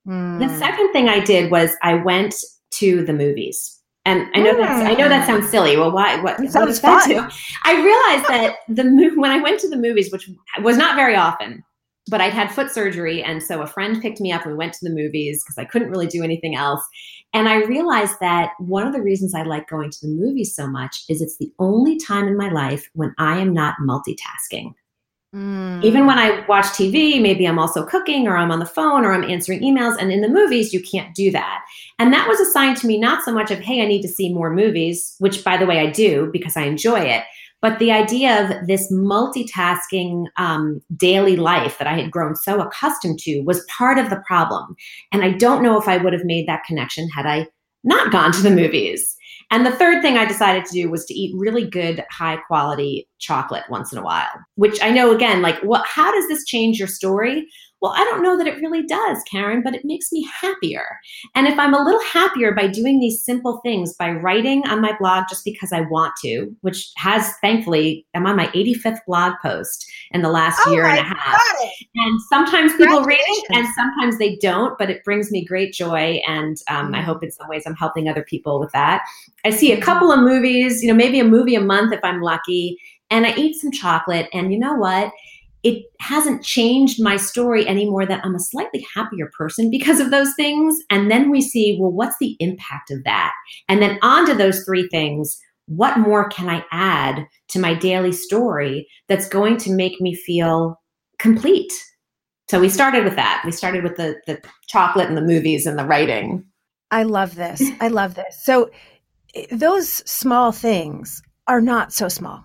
Mm. 0.08 0.40
The 0.40 0.48
hmm. 0.48 0.60
second 0.60 0.94
thing 0.94 1.10
I 1.10 1.20
did 1.22 1.50
was 1.50 1.72
I 1.82 1.96
went 1.96 2.36
to 2.76 3.04
the 3.04 3.14
movies. 3.14 3.80
And 4.06 4.30
I 4.36 4.42
know 4.42 4.54
mm. 4.54 4.60
that's 4.60 4.90
I 4.90 4.94
know 4.94 5.10
that 5.10 5.26
sounds 5.26 5.50
silly. 5.50 5.76
Well, 5.76 5.92
why? 5.92 6.22
What, 6.22 6.40
it 6.40 6.52
sounds 6.52 6.80
fun. 6.80 7.12
I 7.64 7.74
realized 7.74 8.30
that 8.30 8.58
the 8.68 9.12
when 9.16 9.32
I 9.32 9.40
went 9.40 9.60
to 9.62 9.70
the 9.70 9.78
movies, 9.78 10.12
which 10.12 10.30
was 10.62 10.78
not 10.78 10.96
very 10.96 11.16
often, 11.16 11.64
but 12.08 12.22
I'd 12.22 12.34
had 12.34 12.52
foot 12.52 12.72
surgery. 12.72 13.24
And 13.24 13.44
so 13.44 13.62
a 13.62 13.68
friend 13.68 14.02
picked 14.02 14.20
me 14.20 14.32
up 14.32 14.44
and 14.44 14.52
we 14.52 14.58
went 14.58 14.74
to 14.74 14.84
the 14.84 14.94
movies 14.94 15.44
because 15.44 15.58
I 15.58 15.66
couldn't 15.66 15.90
really 15.90 16.08
do 16.08 16.24
anything 16.24 16.56
else. 16.56 16.84
And 17.34 17.48
I 17.48 17.64
realized 17.64 18.16
that 18.20 18.52
one 18.60 18.86
of 18.86 18.94
the 18.94 19.02
reasons 19.02 19.34
I 19.34 19.44
like 19.44 19.70
going 19.70 19.92
to 19.92 20.00
the 20.02 20.14
movies 20.14 20.56
so 20.56 20.68
much 20.68 21.04
is 21.10 21.22
it's 21.22 21.38
the 21.38 21.52
only 21.60 21.98
time 21.98 22.28
in 22.28 22.38
my 22.38 22.50
life 22.50 22.90
when 22.94 23.14
I 23.18 23.40
am 23.40 23.54
not 23.54 23.76
multitasking. 23.82 24.74
Mm. 25.34 25.82
Even 25.82 26.06
when 26.06 26.18
I 26.18 26.46
watch 26.48 26.66
TV, 26.66 27.22
maybe 27.22 27.46
I'm 27.46 27.60
also 27.60 27.86
cooking 27.86 28.28
or 28.28 28.36
I'm 28.36 28.52
on 28.52 28.60
the 28.60 28.66
phone 28.66 29.06
or 29.06 29.14
I'm 29.14 29.24
answering 29.24 29.62
emails. 29.62 29.96
And 29.98 30.12
in 30.12 30.22
the 30.22 30.28
movies, 30.28 30.74
you 30.74 30.82
can't 30.82 31.16
do 31.16 31.32
that. 31.32 31.64
And 32.00 32.12
that 32.12 32.28
was 32.28 32.40
a 32.42 32.52
sign 32.52 32.76
to 32.76 32.88
me 32.88 32.98
not 32.98 33.24
so 33.24 33.34
much 33.34 33.50
of, 33.50 33.60
hey, 33.60 33.82
I 33.82 33.88
need 33.88 34.02
to 34.02 34.10
see 34.10 34.34
more 34.34 34.54
movies, 34.54 35.16
which 35.20 35.44
by 35.44 35.56
the 35.56 35.66
way, 35.66 35.80
I 35.80 35.90
do 35.90 36.30
because 36.34 36.58
I 36.58 36.64
enjoy 36.64 37.00
it, 37.00 37.24
but 37.62 37.80
the 37.80 37.92
idea 37.92 38.44
of 38.44 38.68
this 38.68 38.92
multitasking 38.92 40.26
um, 40.38 40.82
daily 40.96 41.36
life 41.36 41.78
that 41.78 41.88
I 41.88 41.98
had 41.98 42.12
grown 42.12 42.36
so 42.36 42.60
accustomed 42.60 43.20
to 43.20 43.42
was 43.42 43.66
part 43.78 43.98
of 43.98 44.10
the 44.10 44.22
problem. 44.28 44.76
And 45.12 45.24
I 45.24 45.32
don't 45.32 45.64
know 45.64 45.80
if 45.80 45.88
I 45.88 45.98
would 45.98 46.14
have 46.14 46.26
made 46.26 46.48
that 46.48 46.64
connection 46.66 47.08
had 47.10 47.26
I 47.26 47.48
not 47.84 48.12
gone 48.12 48.32
to 48.34 48.42
the 48.42 48.52
movies. 48.52 49.16
And 49.52 49.66
the 49.66 49.72
third 49.72 50.02
thing 50.02 50.18
I 50.18 50.26
decided 50.26 50.66
to 50.66 50.72
do 50.72 50.90
was 50.90 51.06
to 51.06 51.14
eat 51.14 51.36
really 51.38 51.70
good, 51.70 52.06
high 52.10 52.38
quality 52.48 53.08
chocolate 53.20 53.64
once 53.70 53.92
in 53.92 53.98
a 53.98 54.04
while, 54.04 54.30
which 54.56 54.82
I 54.82 54.92
know 54.92 55.14
again, 55.14 55.42
like, 55.42 55.60
what, 55.62 55.86
how 55.86 56.12
does 56.12 56.28
this 56.30 56.46
change 56.46 56.80
your 56.80 56.88
story? 56.88 57.48
Well, 57.82 57.94
I 57.96 58.04
don't 58.06 58.22
know 58.22 58.38
that 58.38 58.46
it 58.46 58.62
really 58.62 58.84
does, 58.84 59.24
Karen, 59.24 59.64
but 59.64 59.74
it 59.74 59.84
makes 59.84 60.12
me 60.12 60.28
happier. 60.32 60.86
And 61.34 61.48
if 61.48 61.58
I'm 61.58 61.74
a 61.74 61.84
little 61.84 62.02
happier 62.04 62.54
by 62.54 62.68
doing 62.68 63.00
these 63.00 63.24
simple 63.24 63.60
things, 63.64 63.96
by 63.96 64.12
writing 64.12 64.64
on 64.68 64.82
my 64.82 64.96
blog 65.00 65.26
just 65.28 65.44
because 65.44 65.74
I 65.74 65.82
want 65.82 66.14
to, 66.24 66.56
which 66.62 66.92
has 66.98 67.34
thankfully, 67.42 68.06
I'm 68.14 68.28
on 68.28 68.36
my 68.36 68.48
85th 68.48 69.00
blog 69.08 69.34
post 69.42 69.92
in 70.12 70.22
the 70.22 70.30
last 70.30 70.62
oh 70.68 70.72
year 70.72 70.86
and 70.86 71.00
a 71.00 71.04
half. 71.04 71.42
And 71.96 72.22
sometimes 72.30 72.76
people 72.76 73.04
read 73.04 73.20
it 73.20 73.46
and 73.50 73.68
sometimes 73.76 74.20
they 74.20 74.36
don't, 74.36 74.78
but 74.78 74.92
it 74.92 75.04
brings 75.04 75.32
me 75.32 75.44
great 75.44 75.74
joy. 75.74 76.22
And 76.28 76.58
um, 76.70 76.94
I 76.94 77.00
mm. 77.00 77.04
hope 77.04 77.24
in 77.24 77.32
some 77.32 77.50
ways 77.50 77.64
I'm 77.66 77.76
helping 77.76 78.08
other 78.08 78.24
people 78.24 78.60
with 78.60 78.72
that. 78.74 79.02
I 79.44 79.50
see 79.50 79.72
a 79.72 79.82
couple 79.82 80.12
of 80.12 80.20
movies, 80.20 80.84
you 80.84 80.88
know, 80.88 80.94
maybe 80.94 81.20
a 81.20 81.26
movie 81.26 81.56
a 81.56 81.62
month 81.62 81.94
if 81.94 82.00
I'm 82.04 82.22
lucky, 82.22 82.78
and 83.10 83.26
I 83.26 83.34
eat 83.36 83.60
some 83.60 83.72
chocolate. 83.72 84.30
And 84.34 84.54
you 84.54 84.60
know 84.60 84.76
what? 84.76 85.12
It 85.64 85.84
hasn't 86.00 86.44
changed 86.44 87.02
my 87.02 87.18
story 87.18 87.68
any 87.68 87.90
more 87.90 88.06
that 88.06 88.24
I'm 88.26 88.36
a 88.36 88.40
slightly 88.40 88.86
happier 88.96 89.30
person 89.38 89.70
because 89.70 90.00
of 90.00 90.10
those 90.10 90.34
things. 90.36 90.76
And 90.90 91.12
then 91.12 91.30
we 91.30 91.42
see, 91.42 91.78
well, 91.80 91.92
what's 91.92 92.16
the 92.20 92.36
impact 92.40 92.90
of 92.90 93.04
that? 93.04 93.32
And 93.70 93.82
then 93.82 94.00
onto 94.02 94.34
those 94.34 94.64
three 94.64 94.88
things, 94.90 95.40
what 95.68 96.00
more 96.00 96.28
can 96.30 96.50
I 96.50 96.66
add 96.72 97.26
to 97.50 97.60
my 97.60 97.76
daily 97.76 98.12
story 98.12 98.88
that's 99.08 99.30
going 99.30 99.58
to 99.58 99.72
make 99.72 100.02
me 100.02 100.16
feel 100.16 100.80
complete? 101.20 101.72
So 102.50 102.60
we 102.60 102.68
started 102.68 103.04
with 103.04 103.16
that. 103.16 103.44
We 103.46 103.52
started 103.52 103.84
with 103.84 103.96
the 103.96 104.16
the 104.28 104.42
chocolate 104.68 105.08
and 105.08 105.16
the 105.16 105.22
movies 105.22 105.66
and 105.66 105.80
the 105.80 105.86
writing. 105.86 106.44
I 106.90 107.04
love 107.04 107.36
this. 107.36 107.64
I 107.80 107.88
love 107.88 108.16
this. 108.16 108.44
So 108.44 108.72
eh, 109.34 109.46
those 109.52 109.88
small 110.10 110.52
things 110.52 111.22
are 111.48 111.62
not 111.62 111.94
so 111.94 112.10
small. 112.10 112.44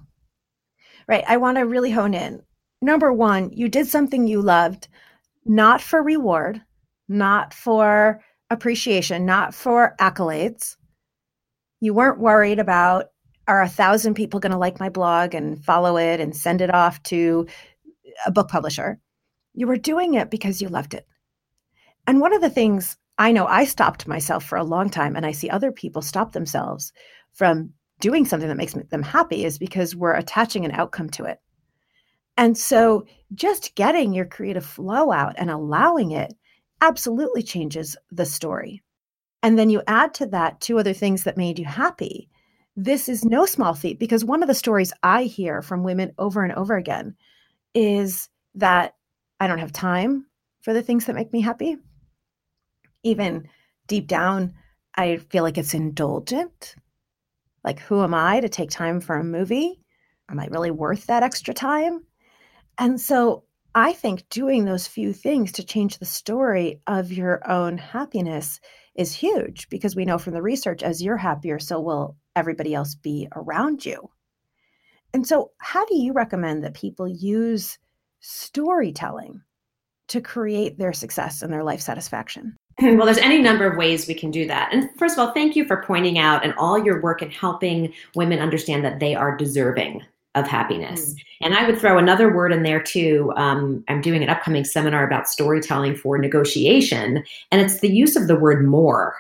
Right? 1.09 1.25
I 1.27 1.39
want 1.39 1.57
to 1.57 1.63
really 1.63 1.91
hone 1.91 2.15
in 2.15 2.43
number 2.81 3.13
one, 3.13 3.51
you 3.53 3.69
did 3.69 3.87
something 3.87 4.27
you 4.27 4.43
loved, 4.43 4.89
not 5.45 5.81
for 5.81 6.03
reward, 6.03 6.63
not 7.09 7.55
for 7.55 8.21
appreciation, 8.51 9.27
not 9.27 9.55
for 9.55 9.95
accolades. 10.01 10.77
You 11.81 11.95
weren't 11.95 12.21
worried 12.21 12.59
about 12.59 13.07
are 13.49 13.63
a 13.63 13.69
thousand 13.69 14.15
people 14.15 14.41
going 14.41 14.53
to 14.53 14.59
like 14.59 14.81
my 14.81 14.89
blog 14.89 15.35
and 15.35 15.63
follow 15.65 15.97
it 15.97 16.21
and 16.21 16.37
send 16.37 16.61
it 16.61 16.75
off 16.75 17.03
to 17.05 17.47
a 18.25 18.31
book 18.31 18.49
publisher. 18.49 18.99
You 19.55 19.67
were 19.67 19.77
doing 19.77 20.15
it 20.15 20.31
because 20.31 20.61
you 20.61 20.69
loved 20.69 20.95
it. 20.95 21.07
And 22.07 22.21
one 22.21 22.33
of 22.33 22.41
the 22.41 22.51
things 22.51 22.97
I 23.19 23.33
know 23.33 23.47
I 23.47 23.65
stopped 23.65 24.07
myself 24.07 24.45
for 24.45 24.59
a 24.59 24.65
long 24.65 24.91
time, 24.91 25.17
and 25.17 25.25
I 25.25 25.33
see 25.33 25.49
other 25.49 25.73
people 25.73 26.03
stop 26.03 26.33
themselves 26.33 26.93
from 27.33 27.73
doing 28.01 28.25
something 28.25 28.49
that 28.49 28.57
makes 28.57 28.75
them 28.75 29.03
happy 29.03 29.45
is 29.45 29.59
because 29.59 29.97
we're 29.97 30.15
attaching 30.15 30.65
an 30.65 30.73
outcome 30.73 31.09
to 31.11 31.25
it. 31.25 31.39
And 32.37 32.57
so 32.57 33.07
just 33.35 33.75
getting 33.75 34.13
your 34.13 34.27
creative 34.27 34.65
flow 34.65 35.11
out 35.11 35.35
and 35.37 35.51
allowing 35.51 36.13
it 36.13 36.35
absolutely 36.81 37.43
changes 37.43 37.97
the 38.11 38.27
story. 38.27 38.83
And 39.43 39.59
then 39.59 39.71
you 39.71 39.83
add 39.87 40.15
to 40.15 40.27
that 40.27 40.61
two 40.61 40.79
other 40.79 40.93
things 40.93 41.25
that 41.25 41.37
made 41.37 41.59
you 41.59 41.65
happy. 41.65 42.29
This 42.77 43.09
is 43.09 43.25
no 43.25 43.47
small 43.47 43.75
feat 43.75 43.99
because 43.99 44.25
one 44.25 44.43
of 44.43 44.49
the 44.49 44.55
stories 44.55 44.93
I 45.03 45.25
hear 45.25 45.63
from 45.63 45.83
women 45.83 46.13
over 46.19 46.43
and 46.43 46.53
over 46.53 46.77
again 46.77 47.17
is 47.75 48.29
that 48.55 48.95
I 49.41 49.47
don't 49.47 49.59
have 49.59 49.73
time 49.73 50.27
for 50.61 50.75
the 50.75 50.83
things 50.83 51.07
that 51.07 51.15
make 51.15 51.33
me 51.33 51.41
happy. 51.41 51.77
Even 53.03 53.49
deep 53.87 54.09
down, 54.09 54.55
I 54.95 55.19
feel 55.19 55.43
like 55.43 55.59
it's 55.59 55.75
indulgent. 55.75 56.75
Like, 57.65 57.81
who 57.81 58.03
am 58.03 58.15
I 58.15 58.41
to 58.41 58.49
take 58.49 58.71
time 58.71 59.01
for 59.01 59.17
a 59.17 59.25
movie? 59.25 59.81
Am 60.29 60.41
I 60.41 60.47
really 60.47 60.71
worth 60.71 61.07
that 61.07 61.23
extra 61.23 61.55
time? 61.55 62.05
And 62.79 63.01
so 63.01 63.45
I 63.75 63.93
think 63.93 64.29
doing 64.31 64.65
those 64.65 64.87
few 64.87 65.13
things 65.13 65.53
to 65.53 65.65
change 65.65 65.99
the 65.99 66.07
story 66.07 66.81
of 66.87 67.13
your 67.13 67.47
own 67.49 67.79
happiness 67.79 68.59
is 68.95 69.13
huge 69.13 69.69
because 69.69 69.95
we 69.95 70.05
know 70.05 70.19
from 70.19 70.33
the 70.33 70.43
research 70.43 70.83
as 70.83 71.03
you're 71.03 71.19
happier, 71.19 71.59
so 71.59 71.81
will 71.81 72.17
everybody 72.35 72.75
else 72.75 72.95
be 72.95 73.29
around 73.37 73.85
you. 73.85 74.11
And 75.13 75.27
so, 75.27 75.51
how 75.59 75.85
do 75.85 75.97
you 75.97 76.13
recommend 76.13 76.65
that 76.65 76.75
people 76.75 77.07
use 77.07 77.79
storytelling 78.21 79.43
to 80.09 80.21
create 80.21 80.79
their 80.79 80.93
success 80.93 81.43
and 81.43 81.53
their 81.53 81.65
life 81.65 81.81
satisfaction? 81.81 82.57
Well, 82.83 83.07
there's 83.07 83.17
any 83.19 83.41
number 83.41 83.67
of 83.67 83.79
ways 83.79 84.07
we 84.07 84.15
can 84.15 84.31
do 84.31 84.47
that. 84.49 84.71
And 84.73 84.91
first 84.99 85.19
of 85.19 85.19
all, 85.19 85.33
thank 85.33 85.57
you 85.57 85.65
for 85.65 85.83
pointing 85.83 86.19
out 86.19 86.45
and 86.45 86.53
all 86.59 86.79
your 86.79 87.01
work 87.01 87.23
in 87.23 87.31
helping 87.31 87.93
women 88.15 88.39
understand 88.39 88.85
that 88.85 89.01
they 89.01 89.15
are 89.15 89.35
deserving 89.35 90.03
of 90.37 90.47
happiness. 90.47 91.13
Mm. 91.13 91.17
And 91.43 91.55
I 91.55 91.67
would 91.67 91.79
throw 91.79 91.99
another 91.99 92.33
word 92.33 92.53
in 92.53 92.63
there 92.63 92.81
too. 92.81 93.33
Um, 93.37 93.83
I'm 93.89 94.01
doing 94.01 94.23
an 94.23 94.29
upcoming 94.29 94.65
seminar 94.65 95.07
about 95.07 95.29
storytelling 95.29 95.97
for 95.97 96.19
negotiation, 96.19 97.25
and 97.51 97.61
it's 97.61 97.81
the 97.81 97.91
use 97.91 98.15
of 98.15 98.29
the 98.29 98.39
word 98.39 98.65
more. 98.65 99.15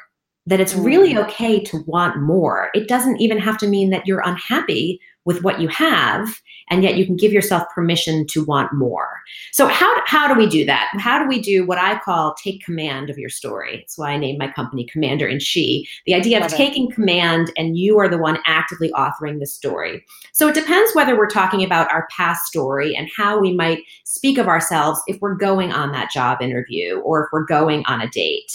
That 0.48 0.61
it's 0.61 0.74
really 0.76 1.14
mm. 1.14 1.24
okay 1.24 1.61
to 1.64 1.83
want 1.87 2.22
more. 2.22 2.70
It 2.72 2.87
doesn't 2.87 3.20
even 3.20 3.38
have 3.38 3.59
to 3.59 3.66
mean 3.66 3.90
that 3.90 4.07
you're 4.07 4.22
unhappy 4.24 5.00
with 5.27 5.43
what 5.43 5.61
you 5.61 5.69
have 5.69 6.41
and 6.69 6.83
yet 6.83 6.97
you 6.97 7.05
can 7.05 7.17
give 7.17 7.33
yourself 7.33 7.65
permission 7.75 8.27
to 8.29 8.45
want 8.45 8.73
more. 8.73 9.21
So 9.53 9.67
how, 9.67 9.93
how 10.07 10.33
do 10.33 10.39
we 10.39 10.49
do 10.49 10.65
that? 10.65 10.91
How 10.97 11.23
do 11.23 11.29
we 11.29 11.41
do 11.41 11.67
what 11.67 11.79
i 11.79 11.99
call 11.99 12.35
take 12.35 12.65
command 12.65 13.11
of 13.11 13.19
your 13.19 13.29
story? 13.29 13.79
That's 13.79 13.99
why 13.99 14.12
i 14.12 14.17
named 14.17 14.39
my 14.39 14.51
company 14.51 14.85
Commander 14.85 15.27
in 15.27 15.39
She. 15.39 15.89
The 16.07 16.15
idea 16.15 16.39
Love 16.39 16.47
of 16.47 16.53
it. 16.53 16.57
taking 16.57 16.91
command 16.91 17.53
and 17.57 17.77
you 17.77 17.99
are 17.99 18.09
the 18.09 18.19
one 18.19 18.39
actively 18.47 18.91
authoring 18.93 19.39
the 19.39 19.47
story. 19.47 20.05
So 20.33 20.49
it 20.49 20.55
depends 20.55 20.95
whether 20.95 21.17
we're 21.17 21.29
talking 21.29 21.62
about 21.62 21.91
our 21.91 22.09
past 22.17 22.47
story 22.47 22.97
and 22.97 23.09
how 23.17 23.39
we 23.39 23.53
might 23.53 23.83
speak 24.05 24.39
of 24.39 24.49
ourselves 24.49 25.01
if 25.07 25.21
we're 25.21 25.35
going 25.35 25.73
on 25.73 25.93
that 25.93 26.11
job 26.11 26.41
interview 26.41 26.99
or 27.01 27.25
if 27.25 27.29
we're 27.33 27.45
going 27.45 27.85
on 27.87 28.01
a 28.01 28.09
date 28.09 28.53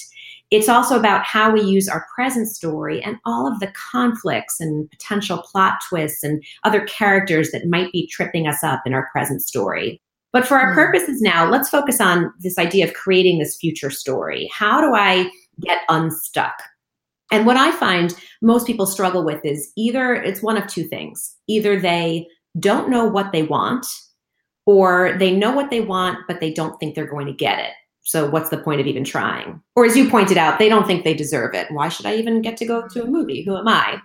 it's 0.51 0.69
also 0.69 0.99
about 0.99 1.23
how 1.23 1.51
we 1.51 1.61
use 1.61 1.87
our 1.87 2.05
present 2.13 2.47
story 2.49 3.01
and 3.01 3.17
all 3.25 3.47
of 3.47 3.59
the 3.59 3.71
conflicts 3.91 4.59
and 4.59 4.89
potential 4.91 5.37
plot 5.37 5.79
twists 5.87 6.23
and 6.23 6.43
other 6.63 6.81
characters 6.85 7.51
that 7.51 7.67
might 7.67 7.91
be 7.93 8.07
tripping 8.07 8.47
us 8.47 8.63
up 8.63 8.81
in 8.85 8.93
our 8.93 9.09
present 9.11 9.41
story. 9.41 10.01
But 10.33 10.45
for 10.45 10.57
our 10.57 10.71
mm. 10.71 10.75
purposes 10.75 11.21
now, 11.21 11.49
let's 11.49 11.69
focus 11.69 12.01
on 12.01 12.33
this 12.39 12.57
idea 12.57 12.85
of 12.85 12.93
creating 12.93 13.39
this 13.39 13.57
future 13.57 13.89
story. 13.89 14.49
How 14.53 14.81
do 14.81 14.93
I 14.93 15.31
get 15.61 15.79
unstuck? 15.89 16.55
And 17.31 17.45
what 17.45 17.57
I 17.57 17.71
find 17.71 18.13
most 18.41 18.67
people 18.67 18.85
struggle 18.85 19.23
with 19.23 19.43
is 19.45 19.71
either 19.77 20.13
it's 20.13 20.41
one 20.41 20.57
of 20.57 20.67
two 20.67 20.83
things. 20.83 21.33
Either 21.47 21.79
they 21.79 22.27
don't 22.59 22.89
know 22.89 23.05
what 23.05 23.31
they 23.31 23.43
want, 23.43 23.87
or 24.65 25.15
they 25.17 25.31
know 25.31 25.51
what 25.51 25.69
they 25.69 25.81
want, 25.81 26.19
but 26.27 26.39
they 26.39 26.53
don't 26.53 26.77
think 26.79 26.93
they're 26.93 27.05
going 27.05 27.27
to 27.27 27.33
get 27.33 27.59
it. 27.59 27.71
So 28.03 28.29
what's 28.29 28.49
the 28.49 28.57
point 28.57 28.81
of 28.81 28.87
even 28.87 29.03
trying? 29.03 29.61
Or 29.75 29.85
as 29.85 29.95
you 29.95 30.09
pointed 30.09 30.37
out, 30.37 30.57
they 30.57 30.69
don't 30.69 30.87
think 30.87 31.03
they 31.03 31.13
deserve 31.13 31.53
it. 31.53 31.71
Why 31.71 31.87
should 31.87 32.05
I 32.05 32.15
even 32.15 32.41
get 32.41 32.57
to 32.57 32.65
go 32.65 32.87
to 32.87 33.03
a 33.03 33.07
movie? 33.07 33.43
Who 33.43 33.55
am 33.55 33.67
I? 33.67 33.99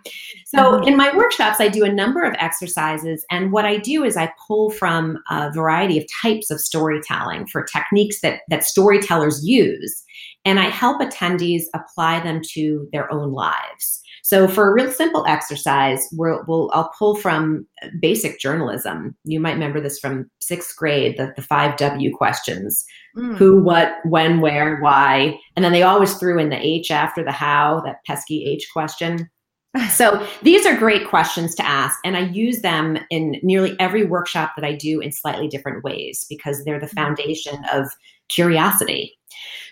So 0.45 0.59
mm-hmm. 0.59 0.89
in 0.89 0.97
my 0.97 1.17
workshops, 1.17 1.61
I 1.61 1.69
do 1.69 1.83
a 1.85 1.93
number 1.93 2.23
of 2.23 2.35
exercises. 2.39 3.25
And 3.31 3.53
what 3.53 3.65
I 3.65 3.79
do 3.79 4.05
is 4.05 4.17
I 4.17 4.33
pull 4.47 4.71
from 4.71 5.19
a 5.31 5.51
variety 5.51 5.99
of 5.99 6.05
types 6.23 6.51
of 6.51 6.61
storytelling 6.61 7.47
for 7.47 7.65
techniques 7.65 8.21
that, 8.21 8.41
that 8.49 8.65
storytellers 8.65 9.47
use. 9.47 10.05
And 10.45 10.61
I 10.61 10.69
help 10.69 11.01
attendees 11.01 11.65
apply 11.75 12.21
them 12.21 12.41
to 12.53 12.89
their 12.93 13.11
own 13.13 13.33
lives. 13.33 14.03
So 14.27 14.49
for 14.49 14.69
a 14.69 14.73
real 14.73 14.91
simple 14.91 15.25
exercise, 15.29 16.05
we'll, 16.11 16.43
we'll, 16.49 16.69
I'll 16.75 16.93
pull 16.99 17.15
from 17.15 17.65
basic 18.01 18.41
journalism. 18.41 19.15
You 19.23 19.39
might 19.39 19.53
remember 19.53 19.81
this 19.81 20.01
from 20.01 20.29
sixth 20.41 20.75
grade, 20.75 21.17
the, 21.17 21.33
the 21.37 21.43
five 21.43 21.77
W 21.77 22.13
questions: 22.13 22.85
mm. 23.17 23.37
who, 23.37 23.63
what, 23.63 23.99
when, 24.05 24.41
where, 24.41 24.81
why, 24.81 25.39
and 25.55 25.65
then 25.65 25.71
they 25.71 25.85
always 25.85 26.15
threw 26.15 26.41
in 26.41 26.49
the 26.49 26.59
H 26.59 26.91
after 26.91 27.23
the 27.23 27.31
how, 27.31 27.81
that 27.85 28.05
pesky 28.05 28.45
H 28.47 28.69
question. 28.73 29.31
So 29.91 30.27
these 30.43 30.65
are 30.65 30.75
great 30.75 31.07
questions 31.07 31.55
to 31.57 31.67
ask, 31.67 31.99
and 32.03 32.17
I 32.17 32.21
use 32.21 32.63
them 32.63 32.99
in 33.11 33.37
nearly 33.43 33.77
every 33.79 34.07
workshop 34.07 34.55
that 34.57 34.65
I 34.65 34.75
do 34.75 35.01
in 35.01 35.13
slightly 35.13 35.49
different 35.49 35.85
ways 35.85 36.25
because 36.31 36.65
they're 36.65 36.81
the 36.81 36.87
mm. 36.87 36.95
foundation 36.95 37.63
of 37.73 37.87
curiosity. 38.29 39.16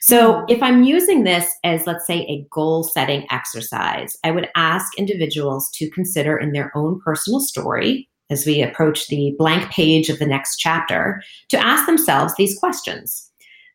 So, 0.01 0.35
mm-hmm. 0.35 0.45
if 0.49 0.62
I'm 0.62 0.83
using 0.85 1.25
this 1.25 1.53
as, 1.64 1.87
let's 1.87 2.07
say, 2.07 2.21
a 2.21 2.47
goal 2.51 2.85
setting 2.85 3.27
exercise, 3.31 4.17
I 4.25 4.31
would 4.31 4.49
ask 4.55 4.99
individuals 4.99 5.71
to 5.75 5.90
consider 5.90 6.37
in 6.37 6.53
their 6.53 6.71
own 6.77 7.01
personal 7.01 7.40
story, 7.40 8.09
as 8.31 8.47
we 8.47 8.62
approach 8.62 9.09
the 9.09 9.35
blank 9.38 9.71
page 9.71 10.09
of 10.09 10.19
the 10.19 10.27
next 10.27 10.57
chapter, 10.57 11.23
to 11.49 11.59
ask 11.59 11.87
themselves 11.87 12.35
these 12.37 12.59
questions. 12.59 13.31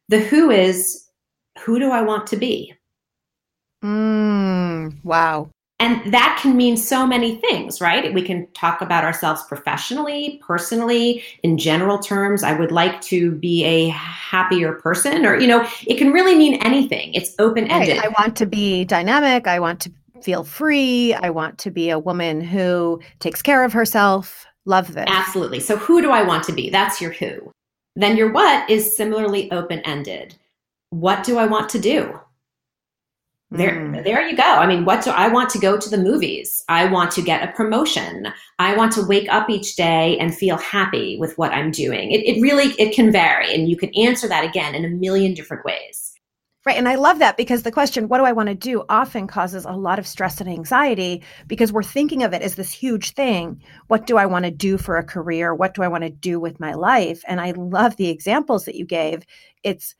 The 0.09 0.19
who 0.19 0.49
is, 0.49 1.05
who 1.59 1.79
do 1.79 1.91
I 1.91 2.01
want 2.01 2.27
to 2.27 2.37
be? 2.37 2.73
Mm, 3.83 5.03
wow. 5.03 5.49
And 5.81 6.11
that 6.11 6.37
can 6.41 6.57
mean 6.57 6.75
so 6.75 7.07
many 7.07 7.37
things, 7.37 7.79
right? 7.79 8.13
We 8.13 8.21
can 8.21 8.47
talk 8.51 8.81
about 8.81 9.05
ourselves 9.05 9.43
professionally, 9.43 10.41
personally, 10.45 11.23
in 11.41 11.57
general 11.57 11.97
terms. 11.99 12.43
I 12.43 12.53
would 12.53 12.71
like 12.71 12.99
to 13.03 13.31
be 13.31 13.63
a 13.63 13.87
happier 13.89 14.73
person, 14.73 15.25
or, 15.25 15.39
you 15.39 15.47
know, 15.47 15.65
it 15.87 15.97
can 15.97 16.11
really 16.11 16.35
mean 16.35 16.55
anything. 16.55 17.13
It's 17.13 17.33
open 17.39 17.67
ended. 17.67 17.97
Right. 17.97 18.05
I 18.05 18.21
want 18.21 18.35
to 18.37 18.45
be 18.45 18.83
dynamic. 18.83 19.47
I 19.47 19.59
want 19.59 19.79
to 19.81 19.91
feel 20.21 20.43
free. 20.43 21.13
I 21.13 21.29
want 21.29 21.57
to 21.59 21.71
be 21.71 21.89
a 21.89 21.97
woman 21.97 22.41
who 22.41 22.99
takes 23.19 23.41
care 23.41 23.63
of 23.63 23.71
herself. 23.71 24.45
Love 24.65 24.93
this. 24.93 25.05
Absolutely. 25.07 25.61
So, 25.61 25.77
who 25.77 26.01
do 26.01 26.11
I 26.11 26.23
want 26.23 26.43
to 26.45 26.51
be? 26.51 26.69
That's 26.69 26.99
your 26.99 27.11
who. 27.11 27.51
Then 27.95 28.17
your 28.17 28.31
what 28.31 28.69
is 28.69 28.95
similarly 28.95 29.49
open 29.51 29.79
ended. 29.79 30.35
What 30.89 31.23
do 31.23 31.37
I 31.37 31.45
want 31.45 31.69
to 31.69 31.79
do? 31.79 32.19
There, 33.51 33.71
mm. 33.71 34.03
there 34.03 34.27
you 34.27 34.37
go. 34.37 34.43
I 34.43 34.67
mean, 34.67 34.85
what 34.85 35.03
do 35.03 35.09
I 35.09 35.27
want 35.27 35.49
to 35.51 35.59
go 35.59 35.75
to 35.75 35.89
the 35.89 35.97
movies? 35.97 36.63
I 36.69 36.85
want 36.85 37.11
to 37.13 37.21
get 37.21 37.47
a 37.47 37.51
promotion. 37.53 38.27
I 38.59 38.75
want 38.75 38.91
to 38.93 39.05
wake 39.05 39.27
up 39.29 39.49
each 39.49 39.75
day 39.75 40.19
and 40.19 40.35
feel 40.35 40.57
happy 40.57 41.17
with 41.19 41.35
what 41.37 41.51
I'm 41.51 41.71
doing. 41.71 42.11
It, 42.11 42.19
it 42.27 42.41
really, 42.41 42.75
it 42.77 42.93
can 42.93 43.11
vary, 43.11 43.53
and 43.53 43.67
you 43.67 43.75
can 43.75 43.89
answer 43.95 44.27
that 44.27 44.43
again 44.43 44.75
in 44.75 44.85
a 44.85 44.89
million 44.89 45.33
different 45.33 45.65
ways. 45.65 46.13
Right. 46.65 46.77
And 46.77 46.87
I 46.87 46.95
love 46.95 47.17
that 47.19 47.37
because 47.37 47.63
the 47.63 47.71
question, 47.71 48.09
what 48.09 48.19
do 48.19 48.25
I 48.25 48.33
want 48.33 48.49
to 48.49 48.53
do, 48.53 48.83
often 48.89 49.25
causes 49.25 49.65
a 49.65 49.71
lot 49.71 49.97
of 49.97 50.05
stress 50.05 50.39
and 50.39 50.49
anxiety 50.49 51.23
because 51.47 51.71
we're 51.71 51.81
thinking 51.81 52.21
of 52.21 52.33
it 52.33 52.43
as 52.43 52.53
this 52.53 52.71
huge 52.71 53.13
thing. 53.13 53.63
What 53.87 54.05
do 54.05 54.17
I 54.17 54.27
want 54.27 54.45
to 54.45 54.51
do 54.51 54.77
for 54.77 54.97
a 54.97 55.03
career? 55.03 55.55
What 55.55 55.73
do 55.73 55.81
I 55.81 55.87
want 55.87 56.03
to 56.03 56.11
do 56.11 56.39
with 56.39 56.59
my 56.59 56.73
life? 56.73 57.23
And 57.27 57.41
I 57.41 57.51
love 57.51 57.95
the 57.95 58.09
examples 58.09 58.65
that 58.65 58.75
you 58.75 58.85
gave. 58.85 59.23
It's, 59.63 59.95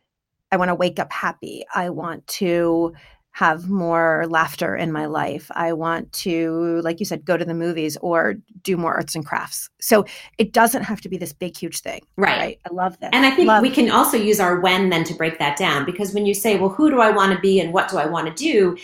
I 0.52 0.58
want 0.58 0.70
to 0.70 0.76
wake 0.76 1.00
up 1.00 1.12
happy. 1.12 1.64
I 1.74 1.90
want 1.90 2.28
to 2.28 2.94
have 3.40 3.70
more 3.70 4.26
laughter 4.28 4.76
in 4.76 4.92
my 4.92 5.06
life. 5.06 5.50
I 5.56 5.72
want 5.72 6.12
to, 6.12 6.82
like 6.84 7.00
you 7.00 7.06
said, 7.06 7.24
go 7.24 7.38
to 7.38 7.46
the 7.46 7.54
movies 7.54 7.96
or 8.02 8.36
do 8.64 8.76
more 8.76 8.94
arts 8.94 9.16
and 9.16 9.26
crafts. 9.26 9.70
So 9.80 10.04
it 10.38 10.52
doesn't 10.52 10.84
have 10.84 11.00
to 11.00 11.08
be 11.08 11.16
this 11.16 11.32
big, 11.32 11.56
huge 11.56 11.80
thing. 11.80 12.02
Right. 12.18 12.38
right? 12.38 12.60
I 12.70 12.74
love 12.74 13.00
that. 13.00 13.16
And 13.16 13.26
I 13.26 13.32
think 13.32 13.48
love 13.48 13.62
we 13.62 13.70
can 13.70 13.90
also 13.90 14.18
use 14.18 14.42
our 14.42 14.60
when 14.60 14.90
then 14.90 15.06
to 15.06 15.14
break 15.14 15.40
that 15.40 15.58
down 15.58 15.86
because 15.86 16.14
when 16.14 16.26
you 16.26 16.34
say, 16.34 16.60
well, 16.60 16.68
who 16.68 16.90
do 16.90 17.00
I 17.00 17.12
want 17.12 17.32
to 17.34 17.40
be 17.40 17.62
and 17.62 17.72
what 17.72 17.88
do 17.88 17.98
I 17.98 18.08
want 18.08 18.28
to 18.28 18.34
do? 18.34 18.76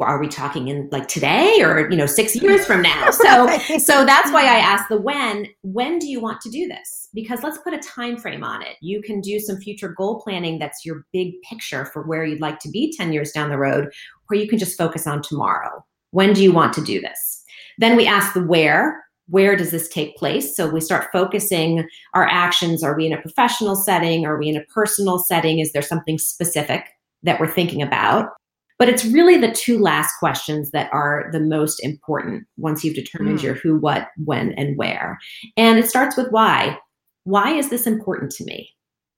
Are 0.00 0.18
we 0.20 0.28
talking 0.28 0.68
in 0.68 0.88
like 0.90 1.08
today 1.08 1.58
or 1.60 1.90
you 1.90 1.96
know 1.96 2.06
six 2.06 2.34
years 2.36 2.64
from 2.64 2.82
now? 2.82 3.10
So 3.16 3.46
so 3.78 4.04
that's 4.04 4.30
why 4.30 4.42
i 4.42 4.58
mm-hmm. 4.58 4.66
asked 4.66 4.88
the 4.88 5.00
when 5.00 5.48
when 5.62 5.98
do 5.98 6.06
you 6.06 6.20
want 6.20 6.40
to 6.42 6.50
do 6.50 6.68
this? 6.68 7.08
Because 7.14 7.42
let's 7.42 7.58
put 7.58 7.74
a 7.74 7.78
time 7.78 8.16
frame 8.16 8.44
on 8.44 8.62
it. 8.62 8.76
You 8.80 9.02
can 9.02 9.20
do 9.20 9.38
some 9.40 9.56
future 9.58 9.88
goal 9.88 10.20
planning 10.20 10.58
that's 10.58 10.84
your 10.84 11.04
big 11.12 11.34
picture 11.42 11.86
for 11.86 12.02
where 12.02 12.24
you'd 12.24 12.40
like 12.40 12.58
to 12.60 12.70
be 12.70 12.94
10 12.96 13.12
years 13.12 13.32
down 13.32 13.50
the 13.50 13.58
road 13.58 13.88
or 14.30 14.36
you 14.36 14.48
can 14.48 14.58
just 14.58 14.78
focus 14.78 15.06
on 15.06 15.22
tomorrow. 15.22 15.84
When 16.10 16.32
do 16.32 16.42
you 16.42 16.52
want 16.52 16.72
to 16.74 16.80
do 16.82 17.00
this? 17.00 17.44
Then 17.78 17.96
we 17.96 18.06
ask 18.06 18.34
the 18.34 18.42
where. 18.42 19.04
Where 19.28 19.56
does 19.56 19.72
this 19.72 19.88
take 19.88 20.16
place? 20.16 20.54
So 20.54 20.68
we 20.70 20.80
start 20.80 21.08
focusing 21.12 21.88
our 22.14 22.26
actions. 22.26 22.84
Are 22.84 22.96
we 22.96 23.06
in 23.06 23.12
a 23.12 23.20
professional 23.20 23.74
setting? 23.74 24.24
Are 24.24 24.38
we 24.38 24.48
in 24.48 24.56
a 24.56 24.64
personal 24.72 25.18
setting? 25.18 25.58
Is 25.58 25.72
there 25.72 25.82
something 25.82 26.16
specific 26.16 26.86
that 27.24 27.40
we're 27.40 27.52
thinking 27.52 27.82
about 27.82 28.30
but 28.78 28.88
it's 28.88 29.04
really 29.04 29.38
the 29.38 29.52
two 29.52 29.78
last 29.78 30.14
questions 30.18 30.70
that 30.72 30.92
are 30.92 31.28
the 31.32 31.40
most 31.40 31.82
important 31.82 32.46
once 32.56 32.84
you've 32.84 32.94
determined 32.94 33.38
mm. 33.38 33.42
your 33.42 33.54
who, 33.54 33.78
what, 33.78 34.08
when, 34.24 34.52
and 34.52 34.76
where. 34.76 35.18
And 35.56 35.78
it 35.78 35.88
starts 35.88 36.16
with 36.16 36.30
why. 36.30 36.78
Why 37.24 37.52
is 37.52 37.70
this 37.70 37.86
important 37.86 38.32
to 38.32 38.44
me? 38.44 38.70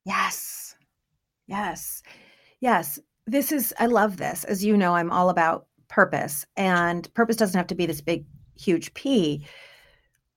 Yes. 0.04 0.76
Yes. 1.46 2.02
Yes. 2.60 2.98
This 3.26 3.52
is, 3.52 3.74
I 3.78 3.86
love 3.86 4.16
this. 4.16 4.44
As 4.44 4.64
you 4.64 4.76
know, 4.76 4.94
I'm 4.94 5.10
all 5.10 5.28
about 5.28 5.66
purpose, 5.88 6.46
and 6.56 7.12
purpose 7.14 7.36
doesn't 7.36 7.56
have 7.56 7.66
to 7.68 7.74
be 7.74 7.86
this 7.86 8.00
big, 8.00 8.24
huge 8.58 8.94
P. 8.94 9.44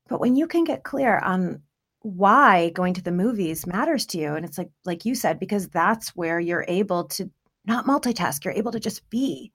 But 0.07 0.19
when 0.19 0.35
you 0.35 0.47
can 0.47 0.63
get 0.63 0.83
clear 0.83 1.19
on 1.19 1.61
why 2.01 2.69
going 2.71 2.93
to 2.95 3.01
the 3.01 3.11
movies 3.11 3.67
matters 3.67 4.07
to 4.07 4.17
you 4.17 4.33
and 4.33 4.43
it's 4.43 4.57
like 4.57 4.71
like 4.85 5.05
you 5.05 5.13
said 5.13 5.39
because 5.39 5.69
that's 5.69 6.15
where 6.15 6.39
you're 6.39 6.65
able 6.67 7.03
to 7.03 7.29
not 7.65 7.85
multitask. 7.85 8.43
You're 8.43 8.53
able 8.53 8.71
to 8.71 8.79
just 8.79 9.09
be. 9.09 9.51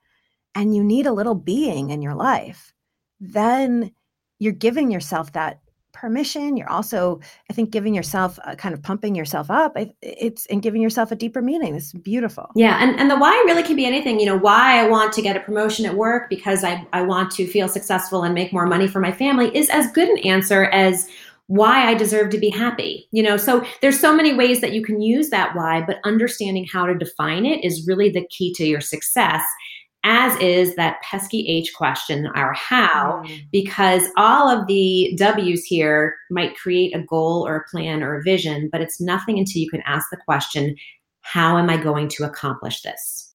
And 0.55 0.75
you 0.75 0.83
need 0.83 1.07
a 1.07 1.13
little 1.13 1.35
being 1.35 1.91
in 1.91 2.03
your 2.03 2.15
life. 2.15 2.73
Then 3.21 3.93
you're 4.39 4.53
giving 4.53 4.91
yourself 4.91 5.33
that 5.33 5.61
permission. 5.97 6.57
You're 6.57 6.71
also, 6.71 7.21
I 7.51 7.55
think, 7.55 7.71
giving 7.71 7.95
yourself 7.95 8.39
a 8.45 8.55
kind 8.55 8.75
of 8.75 8.83
pumping 8.83 9.15
yourself 9.15 9.51
up. 9.51 9.77
It's 10.03 10.47
and 10.47 10.63
giving 10.63 10.83
yourself 10.83 11.11
a 11.11 11.17
deeper 11.17 11.43
meaning. 11.43 11.75
It's 11.75 11.93
beautiful. 11.93 12.51
Yeah, 12.55 12.79
and 12.81 12.99
and 13.01 13.11
the 13.11 13.17
why 13.17 13.31
really 13.47 13.63
can 13.63 13.77
be 13.77 13.87
anything. 13.87 14.21
You 14.21 14.27
know, 14.27 14.39
why 14.39 14.79
I 14.79 14.89
want 14.89 15.13
to 15.15 15.23
get 15.23 15.37
a 15.37 15.41
promotion 15.41 15.87
at 15.87 15.95
work 15.95 16.29
because 16.29 16.63
I 16.63 16.87
I 16.93 17.03
want 17.03 17.31
to 17.33 17.47
feel 17.47 17.69
successful 17.69 18.23
and 18.23 18.35
make 18.35 18.53
more 18.53 18.67
money 18.67 18.87
for 18.87 19.01
my 19.01 19.13
family 19.13 19.55
is 19.57 19.71
as 19.71 19.91
good 19.93 20.09
an 20.09 20.19
answer 20.19 20.67
as 20.67 21.09
why 21.49 21.87
I 21.87 21.95
deserve 21.95 22.31
to 22.31 22.39
be 22.39 22.51
happy. 22.51 23.09
You 23.13 23.23
know, 23.23 23.37
so 23.37 23.65
there's 23.81 24.01
so 24.01 24.15
many 24.15 24.35
ways 24.35 24.61
that 24.61 24.73
you 24.73 24.83
can 24.83 25.01
use 25.01 25.31
that 25.31 25.55
why, 25.55 25.83
but 25.87 25.99
understanding 26.05 26.67
how 26.73 26.87
to 26.87 26.95
define 26.95 27.47
it 27.47 27.65
is 27.65 27.87
really 27.87 28.11
the 28.11 28.27
key 28.29 28.53
to 28.55 28.67
your 28.67 28.81
success. 28.81 29.43
As 30.09 30.39
is 30.41 30.77
that 30.77 31.03
pesky 31.03 31.49
H 31.49 31.73
question, 31.75 32.29
our 32.37 32.53
how, 32.55 33.25
mm. 33.27 33.41
because 33.51 34.05
all 34.17 34.49
of 34.49 34.69
the 34.69 35.13
W's 35.19 35.65
here 35.65 36.15
might 36.31 36.57
create 36.57 36.95
a 36.95 37.03
goal 37.03 37.45
or 37.45 37.57
a 37.57 37.69
plan 37.69 38.05
or 38.05 38.17
a 38.17 38.23
vision, 38.23 38.69
but 38.71 38.81
it's 38.81 39.01
nothing 39.01 39.37
until 39.37 39.61
you 39.61 39.69
can 39.69 39.83
ask 39.85 40.09
the 40.11 40.17
question, 40.17 40.77
how 41.23 41.59
am 41.59 41.69
I 41.69 41.77
going 41.77 42.07
to 42.11 42.25
accomplish 42.25 42.83
this? 42.83 43.26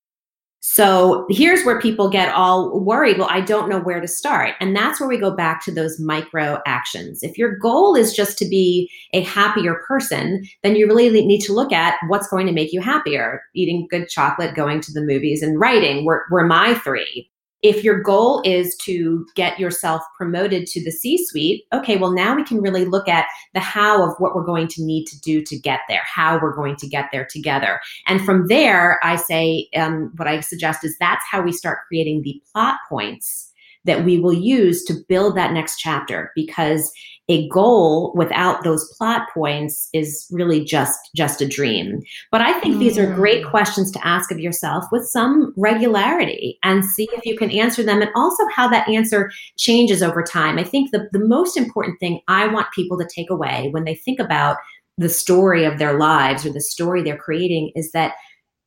So 0.63 1.25
here's 1.29 1.65
where 1.65 1.81
people 1.81 2.07
get 2.07 2.33
all 2.33 2.79
worried. 2.79 3.17
Well, 3.17 3.27
I 3.31 3.41
don't 3.41 3.67
know 3.67 3.79
where 3.79 3.99
to 3.99 4.07
start. 4.07 4.53
And 4.59 4.75
that's 4.75 4.99
where 4.99 5.09
we 5.09 5.17
go 5.17 5.35
back 5.35 5.65
to 5.65 5.71
those 5.71 5.99
micro 5.99 6.61
actions. 6.67 7.23
If 7.23 7.35
your 7.35 7.57
goal 7.57 7.95
is 7.95 8.13
just 8.13 8.37
to 8.37 8.45
be 8.45 8.89
a 9.13 9.21
happier 9.21 9.81
person, 9.87 10.47
then 10.61 10.75
you 10.75 10.85
really 10.85 11.25
need 11.25 11.41
to 11.41 11.53
look 11.53 11.71
at 11.71 11.95
what's 12.07 12.27
going 12.27 12.45
to 12.45 12.53
make 12.53 12.73
you 12.73 12.79
happier. 12.79 13.41
Eating 13.55 13.87
good 13.89 14.07
chocolate, 14.07 14.53
going 14.53 14.81
to 14.81 14.93
the 14.93 15.01
movies, 15.01 15.41
and 15.41 15.59
writing 15.59 16.05
were, 16.05 16.25
were 16.29 16.45
my 16.45 16.75
three 16.75 17.27
if 17.61 17.83
your 17.83 18.01
goal 18.01 18.41
is 18.43 18.75
to 18.83 19.25
get 19.35 19.59
yourself 19.59 20.01
promoted 20.17 20.65
to 20.67 20.83
the 20.83 20.91
C 20.91 21.23
suite, 21.25 21.63
okay, 21.73 21.97
well, 21.97 22.11
now 22.11 22.35
we 22.35 22.43
can 22.43 22.61
really 22.61 22.85
look 22.85 23.07
at 23.07 23.25
the 23.53 23.59
how 23.59 24.03
of 24.03 24.15
what 24.17 24.35
we're 24.35 24.45
going 24.45 24.67
to 24.69 24.83
need 24.83 25.05
to 25.05 25.19
do 25.21 25.43
to 25.43 25.59
get 25.59 25.81
there, 25.87 26.01
how 26.03 26.39
we're 26.41 26.55
going 26.55 26.75
to 26.77 26.87
get 26.87 27.09
there 27.11 27.27
together. 27.29 27.79
And 28.07 28.23
from 28.25 28.47
there, 28.47 28.99
I 29.03 29.15
say, 29.15 29.69
um, 29.75 30.11
what 30.15 30.27
I 30.27 30.39
suggest 30.39 30.83
is 30.83 30.97
that's 30.99 31.25
how 31.29 31.41
we 31.41 31.51
start 31.51 31.79
creating 31.87 32.23
the 32.23 32.41
plot 32.51 32.77
points 32.89 33.51
that 33.85 34.05
we 34.05 34.19
will 34.19 34.33
use 34.33 34.83
to 34.85 34.93
build 35.09 35.35
that 35.35 35.53
next 35.53 35.77
chapter 35.77 36.31
because 36.35 36.91
a 37.31 37.47
goal 37.47 38.11
without 38.13 38.63
those 38.63 38.93
plot 38.97 39.29
points 39.33 39.87
is 39.93 40.27
really 40.31 40.63
just 40.65 40.99
just 41.15 41.41
a 41.41 41.47
dream 41.47 42.01
but 42.29 42.41
i 42.41 42.51
think 42.59 42.75
mm. 42.75 42.79
these 42.79 42.97
are 42.97 43.15
great 43.15 43.45
mm. 43.45 43.49
questions 43.49 43.89
to 43.89 44.05
ask 44.05 44.31
of 44.31 44.39
yourself 44.39 44.83
with 44.91 45.05
some 45.05 45.53
regularity 45.55 46.59
and 46.63 46.83
see 46.83 47.07
if 47.13 47.25
you 47.25 47.37
can 47.37 47.49
answer 47.51 47.83
them 47.83 48.01
and 48.01 48.11
also 48.15 48.43
how 48.53 48.67
that 48.67 48.87
answer 48.89 49.31
changes 49.57 50.03
over 50.03 50.21
time 50.21 50.59
i 50.59 50.63
think 50.63 50.91
the, 50.91 51.07
the 51.13 51.25
most 51.25 51.55
important 51.55 51.97
thing 51.99 52.19
i 52.27 52.45
want 52.47 52.67
people 52.75 52.97
to 52.97 53.07
take 53.15 53.29
away 53.29 53.69
when 53.71 53.85
they 53.85 53.95
think 53.95 54.19
about 54.19 54.57
the 54.97 55.09
story 55.09 55.63
of 55.63 55.79
their 55.79 55.97
lives 55.97 56.45
or 56.45 56.51
the 56.51 56.61
story 56.61 57.01
they're 57.01 57.17
creating 57.17 57.71
is 57.75 57.91
that 57.91 58.13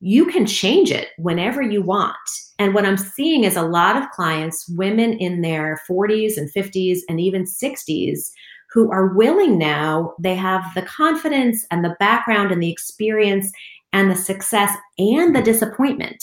you 0.01 0.25
can 0.25 0.45
change 0.45 0.91
it 0.91 1.09
whenever 1.17 1.61
you 1.61 1.81
want. 1.81 2.15
And 2.59 2.73
what 2.73 2.85
I'm 2.85 2.97
seeing 2.97 3.43
is 3.43 3.55
a 3.55 3.63
lot 3.63 3.95
of 3.95 4.09
clients, 4.11 4.67
women 4.69 5.13
in 5.13 5.41
their 5.41 5.81
40s 5.89 6.37
and 6.37 6.51
50s 6.53 6.99
and 7.09 7.19
even 7.19 7.43
60s, 7.43 8.29
who 8.75 8.91
are 8.91 9.15
willing 9.15 9.57
now, 9.57 10.13
they 10.19 10.35
have 10.35 10.61
the 10.75 10.81
confidence 10.81 11.65
and 11.71 11.83
the 11.83 11.95
background 11.97 12.51
and 12.51 12.61
the 12.61 12.69
experience 12.69 13.49
and 13.93 14.11
the 14.11 14.15
success 14.15 14.75
and 14.97 15.33
the 15.33 15.41
disappointment 15.41 16.21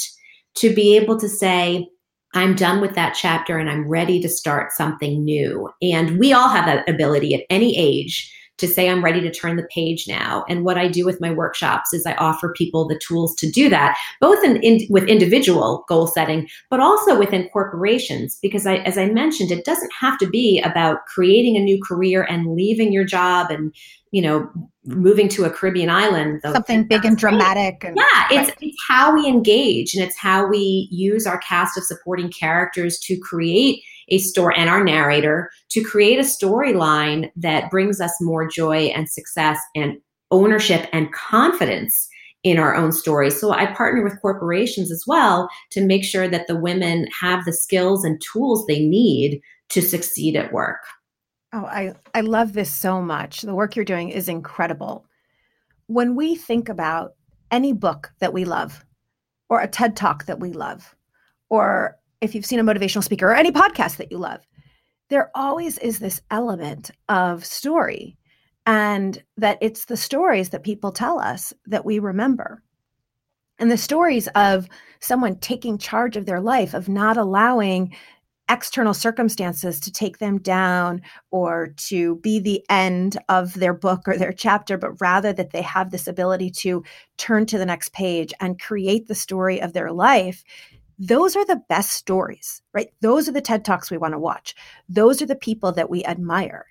to 0.56 0.72
be 0.74 0.94
able 0.94 1.18
to 1.18 1.30
say, 1.30 1.88
I'm 2.34 2.54
done 2.54 2.82
with 2.82 2.94
that 2.94 3.16
chapter 3.18 3.56
and 3.56 3.70
I'm 3.70 3.88
ready 3.88 4.20
to 4.20 4.28
start 4.28 4.72
something 4.72 5.24
new. 5.24 5.70
And 5.80 6.18
we 6.18 6.34
all 6.34 6.48
have 6.48 6.66
that 6.66 6.86
ability 6.86 7.34
at 7.34 7.46
any 7.48 7.74
age 7.78 8.30
to 8.62 8.68
say 8.68 8.88
I'm 8.88 9.04
ready 9.04 9.20
to 9.20 9.30
turn 9.30 9.56
the 9.56 9.68
page 9.74 10.08
now. 10.08 10.44
And 10.48 10.64
what 10.64 10.78
I 10.78 10.88
do 10.88 11.04
with 11.04 11.20
my 11.20 11.30
workshops 11.30 11.92
is 11.92 12.06
I 12.06 12.14
offer 12.14 12.52
people 12.52 12.88
the 12.88 12.98
tools 12.98 13.34
to 13.36 13.50
do 13.50 13.68
that, 13.68 13.98
both 14.20 14.42
in, 14.42 14.56
in 14.62 14.86
with 14.88 15.04
individual 15.04 15.84
goal 15.88 16.06
setting, 16.06 16.48
but 16.70 16.80
also 16.80 17.18
within 17.18 17.48
corporations. 17.50 18.38
Because 18.40 18.66
I, 18.66 18.76
as 18.76 18.96
I 18.96 19.06
mentioned, 19.06 19.50
it 19.50 19.64
doesn't 19.64 19.92
have 19.98 20.18
to 20.18 20.26
be 20.26 20.60
about 20.60 21.04
creating 21.06 21.56
a 21.56 21.60
new 21.60 21.82
career 21.82 22.22
and 22.22 22.54
leaving 22.54 22.92
your 22.92 23.04
job 23.04 23.50
and 23.50 23.74
you 24.12 24.22
know 24.22 24.48
moving 24.84 25.26
to 25.26 25.44
a 25.44 25.50
caribbean 25.50 25.88
island 25.88 26.38
something 26.42 26.86
big 26.86 27.02
and 27.04 27.16
dramatic 27.16 27.82
and, 27.82 27.96
yeah 27.96 28.26
it's, 28.30 28.50
right. 28.50 28.58
it's 28.60 28.76
how 28.86 29.14
we 29.14 29.26
engage 29.26 29.94
and 29.94 30.04
it's 30.04 30.18
how 30.18 30.46
we 30.46 30.86
use 30.90 31.26
our 31.26 31.38
cast 31.38 31.78
of 31.78 31.84
supporting 31.84 32.30
characters 32.30 32.98
to 32.98 33.16
create 33.18 33.82
a 34.08 34.18
story 34.18 34.54
and 34.56 34.68
our 34.68 34.82
narrator 34.82 35.50
to 35.70 35.82
create 35.82 36.18
a 36.18 36.22
storyline 36.22 37.30
that 37.36 37.70
brings 37.70 38.00
us 38.00 38.12
more 38.20 38.46
joy 38.46 38.86
and 38.86 39.08
success 39.08 39.58
and 39.74 39.98
ownership 40.30 40.88
and 40.92 41.12
confidence 41.12 42.08
in 42.42 42.58
our 42.58 42.74
own 42.74 42.90
stories. 42.90 43.38
So 43.40 43.52
I 43.52 43.66
partner 43.66 44.02
with 44.02 44.20
corporations 44.20 44.90
as 44.90 45.04
well 45.06 45.48
to 45.70 45.84
make 45.84 46.04
sure 46.04 46.26
that 46.28 46.48
the 46.48 46.56
women 46.56 47.06
have 47.20 47.44
the 47.44 47.52
skills 47.52 48.04
and 48.04 48.20
tools 48.20 48.66
they 48.66 48.80
need 48.80 49.40
to 49.68 49.80
succeed 49.80 50.36
at 50.36 50.52
work. 50.52 50.80
Oh, 51.52 51.66
I, 51.66 51.94
I 52.14 52.22
love 52.22 52.54
this 52.54 52.70
so 52.70 53.00
much. 53.00 53.42
The 53.42 53.54
work 53.54 53.76
you're 53.76 53.84
doing 53.84 54.08
is 54.08 54.28
incredible. 54.28 55.04
When 55.86 56.16
we 56.16 56.34
think 56.34 56.68
about 56.68 57.14
any 57.50 57.72
book 57.72 58.10
that 58.18 58.32
we 58.32 58.44
love, 58.44 58.84
or 59.48 59.60
a 59.60 59.68
TED 59.68 59.94
talk 59.94 60.24
that 60.24 60.40
we 60.40 60.52
love, 60.52 60.96
or 61.50 61.98
if 62.22 62.34
you've 62.34 62.46
seen 62.46 62.60
a 62.60 62.64
motivational 62.64 63.04
speaker 63.04 63.26
or 63.26 63.34
any 63.34 63.52
podcast 63.52 63.98
that 63.98 64.10
you 64.10 64.16
love, 64.16 64.40
there 65.10 65.30
always 65.34 65.76
is 65.78 65.98
this 65.98 66.22
element 66.30 66.90
of 67.08 67.44
story. 67.44 68.16
and 68.64 69.22
that 69.36 69.58
it's 69.60 69.86
the 69.86 69.96
stories 69.96 70.50
that 70.50 70.62
people 70.62 70.92
tell 70.92 71.18
us 71.18 71.52
that 71.66 71.84
we 71.84 71.98
remember. 71.98 72.62
And 73.58 73.70
the 73.70 73.76
stories 73.76 74.28
of 74.34 74.68
someone 75.00 75.36
taking 75.38 75.78
charge 75.78 76.16
of 76.16 76.26
their 76.26 76.40
life, 76.40 76.74
of 76.74 76.88
not 76.88 77.16
allowing 77.16 77.94
external 78.48 78.94
circumstances 78.94 79.80
to 79.80 79.90
take 79.90 80.18
them 80.18 80.38
down 80.38 81.00
or 81.30 81.74
to 81.76 82.16
be 82.16 82.38
the 82.38 82.64
end 82.68 83.16
of 83.28 83.54
their 83.54 83.72
book 83.74 84.02
or 84.06 84.16
their 84.16 84.32
chapter, 84.32 84.76
but 84.76 85.00
rather 85.00 85.32
that 85.32 85.52
they 85.52 85.62
have 85.62 85.90
this 85.90 86.06
ability 86.06 86.50
to 86.50 86.84
turn 87.18 87.46
to 87.46 87.58
the 87.58 87.66
next 87.66 87.92
page 87.92 88.32
and 88.40 88.60
create 88.60 89.06
the 89.08 89.14
story 89.14 89.60
of 89.60 89.72
their 89.72 89.90
life. 89.92 90.44
Those 91.04 91.34
are 91.34 91.44
the 91.44 91.60
best 91.68 91.90
stories, 91.90 92.62
right? 92.72 92.90
Those 93.00 93.28
are 93.28 93.32
the 93.32 93.40
TED 93.40 93.64
Talks 93.64 93.90
we 93.90 93.98
want 93.98 94.14
to 94.14 94.20
watch. 94.20 94.54
Those 94.88 95.20
are 95.20 95.26
the 95.26 95.34
people 95.34 95.72
that 95.72 95.90
we 95.90 96.04
admire. 96.04 96.66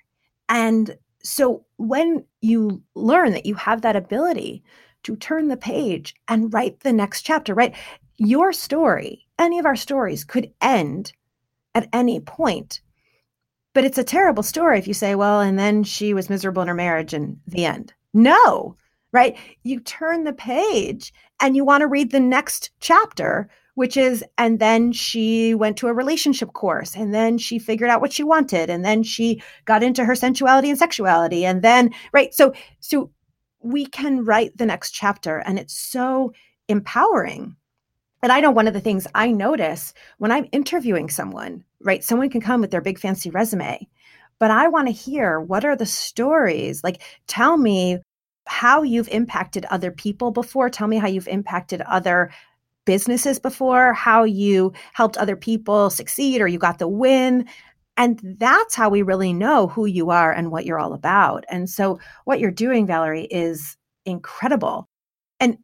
And 0.47 0.97
so 1.21 1.65
when 1.75 2.23
you 2.39 2.81
learn 2.95 3.33
that 3.33 3.45
you 3.45 3.55
have 3.55 3.81
that 3.81 3.97
ability 3.97 4.63
to 5.03 5.17
turn 5.17 5.49
the 5.49 5.57
page 5.57 6.15
and 6.29 6.53
write 6.53 6.79
the 6.79 6.93
next 6.93 7.23
chapter, 7.23 7.53
right? 7.53 7.75
Your 8.15 8.53
story, 8.53 9.27
any 9.37 9.59
of 9.59 9.65
our 9.65 9.75
stories 9.75 10.23
could 10.23 10.53
end 10.61 11.11
at 11.75 11.89
any 11.91 12.21
point. 12.21 12.79
But 13.73 13.83
it's 13.83 13.97
a 13.97 14.03
terrible 14.03 14.43
story 14.43 14.79
if 14.79 14.87
you 14.87 14.93
say, 14.93 15.13
well, 15.13 15.41
and 15.41 15.59
then 15.59 15.83
she 15.83 16.13
was 16.13 16.29
miserable 16.29 16.61
in 16.61 16.69
her 16.69 16.73
marriage 16.73 17.13
and 17.13 17.37
the 17.47 17.65
end. 17.65 17.93
No, 18.13 18.77
right? 19.11 19.37
You 19.63 19.81
turn 19.81 20.23
the 20.23 20.31
page 20.31 21.13
and 21.41 21.53
you 21.53 21.65
want 21.65 21.81
to 21.81 21.87
read 21.87 22.11
the 22.11 22.19
next 22.21 22.71
chapter, 22.79 23.49
which 23.75 23.97
is, 23.97 24.23
and 24.37 24.59
then 24.59 24.91
she 24.91 25.55
went 25.55 25.77
to 25.77 25.87
a 25.87 25.93
relationship 25.93 26.53
course 26.53 26.95
and 26.95 27.13
then 27.13 27.37
she 27.37 27.59
figured 27.59 27.89
out 27.89 28.01
what 28.01 28.13
she 28.13 28.23
wanted 28.23 28.69
and 28.69 28.83
then 28.83 29.03
she 29.03 29.41
got 29.65 29.83
into 29.83 30.05
her 30.05 30.15
sensuality 30.15 30.69
and 30.69 30.79
sexuality. 30.79 31.45
And 31.45 31.61
then, 31.61 31.91
right? 32.13 32.33
So, 32.33 32.53
so 32.79 33.11
we 33.61 33.85
can 33.85 34.25
write 34.25 34.57
the 34.57 34.65
next 34.65 34.91
chapter 34.91 35.37
and 35.37 35.59
it's 35.59 35.77
so 35.77 36.33
empowering 36.67 37.55
and 38.23 38.31
I 38.31 38.39
know 38.39 38.51
one 38.51 38.67
of 38.67 38.73
the 38.73 38.79
things 38.79 39.07
I 39.15 39.31
notice 39.31 39.93
when 40.19 40.31
I'm 40.31 40.47
interviewing 40.51 41.09
someone, 41.09 41.63
right? 41.81 42.03
Someone 42.03 42.29
can 42.29 42.41
come 42.41 42.61
with 42.61 42.71
their 42.71 42.81
big 42.81 42.99
fancy 42.99 43.31
resume, 43.31 43.87
but 44.39 44.51
I 44.51 44.67
want 44.67 44.87
to 44.87 44.93
hear 44.93 45.39
what 45.39 45.65
are 45.65 45.75
the 45.75 45.87
stories? 45.87 46.83
Like, 46.83 47.01
tell 47.27 47.57
me 47.57 47.99
how 48.47 48.83
you've 48.83 49.09
impacted 49.09 49.65
other 49.65 49.91
people 49.91 50.31
before. 50.31 50.69
Tell 50.69 50.87
me 50.87 50.97
how 50.97 51.07
you've 51.07 51.27
impacted 51.27 51.81
other 51.81 52.31
businesses 52.85 53.39
before, 53.39 53.93
how 53.93 54.23
you 54.23 54.73
helped 54.93 55.17
other 55.17 55.35
people 55.35 55.89
succeed 55.89 56.41
or 56.41 56.47
you 56.47 56.59
got 56.59 56.79
the 56.79 56.87
win. 56.87 57.47
And 57.97 58.19
that's 58.39 58.75
how 58.75 58.89
we 58.89 59.01
really 59.01 59.33
know 59.33 59.67
who 59.67 59.85
you 59.85 60.09
are 60.09 60.31
and 60.31 60.51
what 60.51 60.65
you're 60.65 60.79
all 60.79 60.93
about. 60.93 61.45
And 61.49 61.69
so, 61.69 61.99
what 62.25 62.39
you're 62.39 62.51
doing, 62.51 62.87
Valerie, 62.87 63.25
is 63.25 63.77
incredible. 64.05 64.87
And 65.39 65.57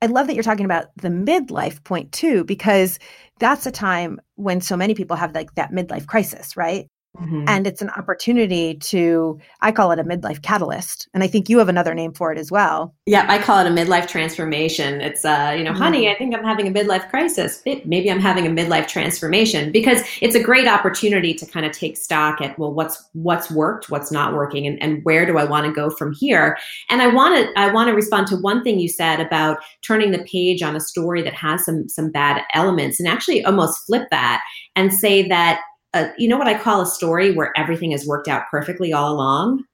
I 0.00 0.06
love 0.06 0.26
that 0.26 0.34
you're 0.34 0.42
talking 0.42 0.64
about 0.64 0.86
the 0.96 1.08
midlife 1.08 1.82
point 1.84 2.12
too, 2.12 2.44
because 2.44 2.98
that's 3.38 3.66
a 3.66 3.70
time 3.70 4.20
when 4.36 4.60
so 4.60 4.76
many 4.76 4.94
people 4.94 5.16
have 5.16 5.34
like 5.34 5.54
that 5.54 5.72
midlife 5.72 6.06
crisis, 6.06 6.56
right? 6.56 6.88
Mm-hmm. 7.20 7.44
And 7.46 7.66
it's 7.66 7.82
an 7.82 7.90
opportunity 7.90 8.74
to, 8.74 9.38
I 9.60 9.70
call 9.70 9.92
it 9.92 9.98
a 9.98 10.04
midlife 10.04 10.40
catalyst. 10.40 11.08
And 11.12 11.22
I 11.22 11.26
think 11.26 11.50
you 11.50 11.58
have 11.58 11.68
another 11.68 11.94
name 11.94 12.14
for 12.14 12.32
it 12.32 12.38
as 12.38 12.50
well. 12.50 12.94
Yeah, 13.04 13.26
I 13.28 13.38
call 13.38 13.58
it 13.58 13.66
a 13.66 13.70
midlife 13.70 14.08
transformation. 14.08 15.02
It's, 15.02 15.22
uh, 15.22 15.54
you 15.56 15.62
know, 15.62 15.72
mm-hmm. 15.72 15.82
honey, 15.82 16.08
I 16.08 16.16
think 16.16 16.34
I'm 16.34 16.42
having 16.42 16.66
a 16.66 16.70
midlife 16.70 17.10
crisis. 17.10 17.60
It, 17.66 17.86
maybe 17.86 18.10
I'm 18.10 18.18
having 18.18 18.46
a 18.46 18.50
midlife 18.50 18.88
transformation 18.88 19.70
because 19.72 20.00
it's 20.22 20.34
a 20.34 20.42
great 20.42 20.66
opportunity 20.66 21.34
to 21.34 21.44
kind 21.44 21.66
of 21.66 21.72
take 21.72 21.98
stock 21.98 22.40
at, 22.40 22.58
well, 22.58 22.72
what's, 22.72 23.04
what's 23.12 23.50
worked, 23.50 23.90
what's 23.90 24.10
not 24.10 24.32
working, 24.32 24.66
and, 24.66 24.82
and 24.82 25.04
where 25.04 25.26
do 25.26 25.36
I 25.36 25.44
want 25.44 25.66
to 25.66 25.72
go 25.72 25.90
from 25.90 26.14
here? 26.14 26.56
And 26.88 27.02
I 27.02 27.08
want 27.08 27.36
to, 27.36 27.60
I 27.60 27.70
want 27.70 27.88
to 27.88 27.94
respond 27.94 28.26
to 28.28 28.36
one 28.36 28.64
thing 28.64 28.80
you 28.80 28.88
said 28.88 29.20
about 29.20 29.58
turning 29.82 30.12
the 30.12 30.24
page 30.24 30.62
on 30.62 30.74
a 30.74 30.80
story 30.80 31.20
that 31.22 31.34
has 31.34 31.62
some, 31.64 31.90
some 31.90 32.10
bad 32.10 32.40
elements 32.54 32.98
and 32.98 33.06
actually 33.06 33.44
almost 33.44 33.84
flip 33.84 34.08
that 34.10 34.42
and 34.76 34.94
say 34.94 35.28
that 35.28 35.60
a, 35.94 36.10
you 36.18 36.28
know 36.28 36.38
what 36.38 36.48
I 36.48 36.58
call 36.58 36.80
a 36.80 36.86
story 36.86 37.34
where 37.34 37.52
everything 37.56 37.90
has 37.92 38.06
worked 38.06 38.28
out 38.28 38.44
perfectly 38.50 38.92
all 38.92 39.12
along? 39.12 39.64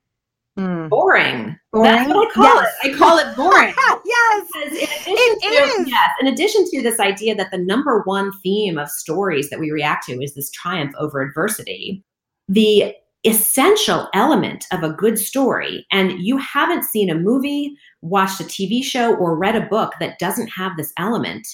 Mm. 0.59 0.89
Boring. 0.89 1.57
boring. 1.73 1.93
That's 1.93 2.09
what 2.09 2.29
I 2.29 2.33
call 2.33 2.45
yes. 2.45 2.75
it. 2.83 2.95
I 2.95 2.99
call 2.99 3.19
it 3.19 3.37
boring. 3.37 3.75
yes, 4.05 4.49
it 4.57 5.41
to, 5.41 5.49
is. 5.49 5.89
Yes, 5.89 6.11
in 6.21 6.27
addition 6.27 6.69
to 6.71 6.83
this 6.83 6.99
idea 6.99 7.37
that 7.37 7.53
the 7.53 7.59
number 7.59 8.03
one 8.05 8.33
theme 8.43 8.77
of 8.77 8.91
stories 8.91 9.51
that 9.51 9.61
we 9.61 9.71
react 9.71 10.07
to 10.07 10.21
is 10.21 10.35
this 10.35 10.51
triumph 10.51 10.93
over 10.99 11.23
adversity, 11.23 12.03
the 12.49 12.93
essential 13.25 14.09
element 14.15 14.67
of 14.73 14.83
a 14.83 14.93
good 14.93 15.17
story, 15.19 15.87
and 15.93 16.13
you 16.21 16.39
haven't 16.39 16.85
seen 16.85 17.09
a 17.09 17.15
movie, 17.15 17.77
watched 18.03 18.41
a 18.41 18.45
TV 18.45 18.83
show, 18.83 19.15
or 19.15 19.39
read 19.39 19.55
a 19.55 19.67
book 19.67 19.93
that 20.01 20.19
doesn't 20.19 20.49
have 20.49 20.77
this 20.77 20.93
element, 20.99 21.47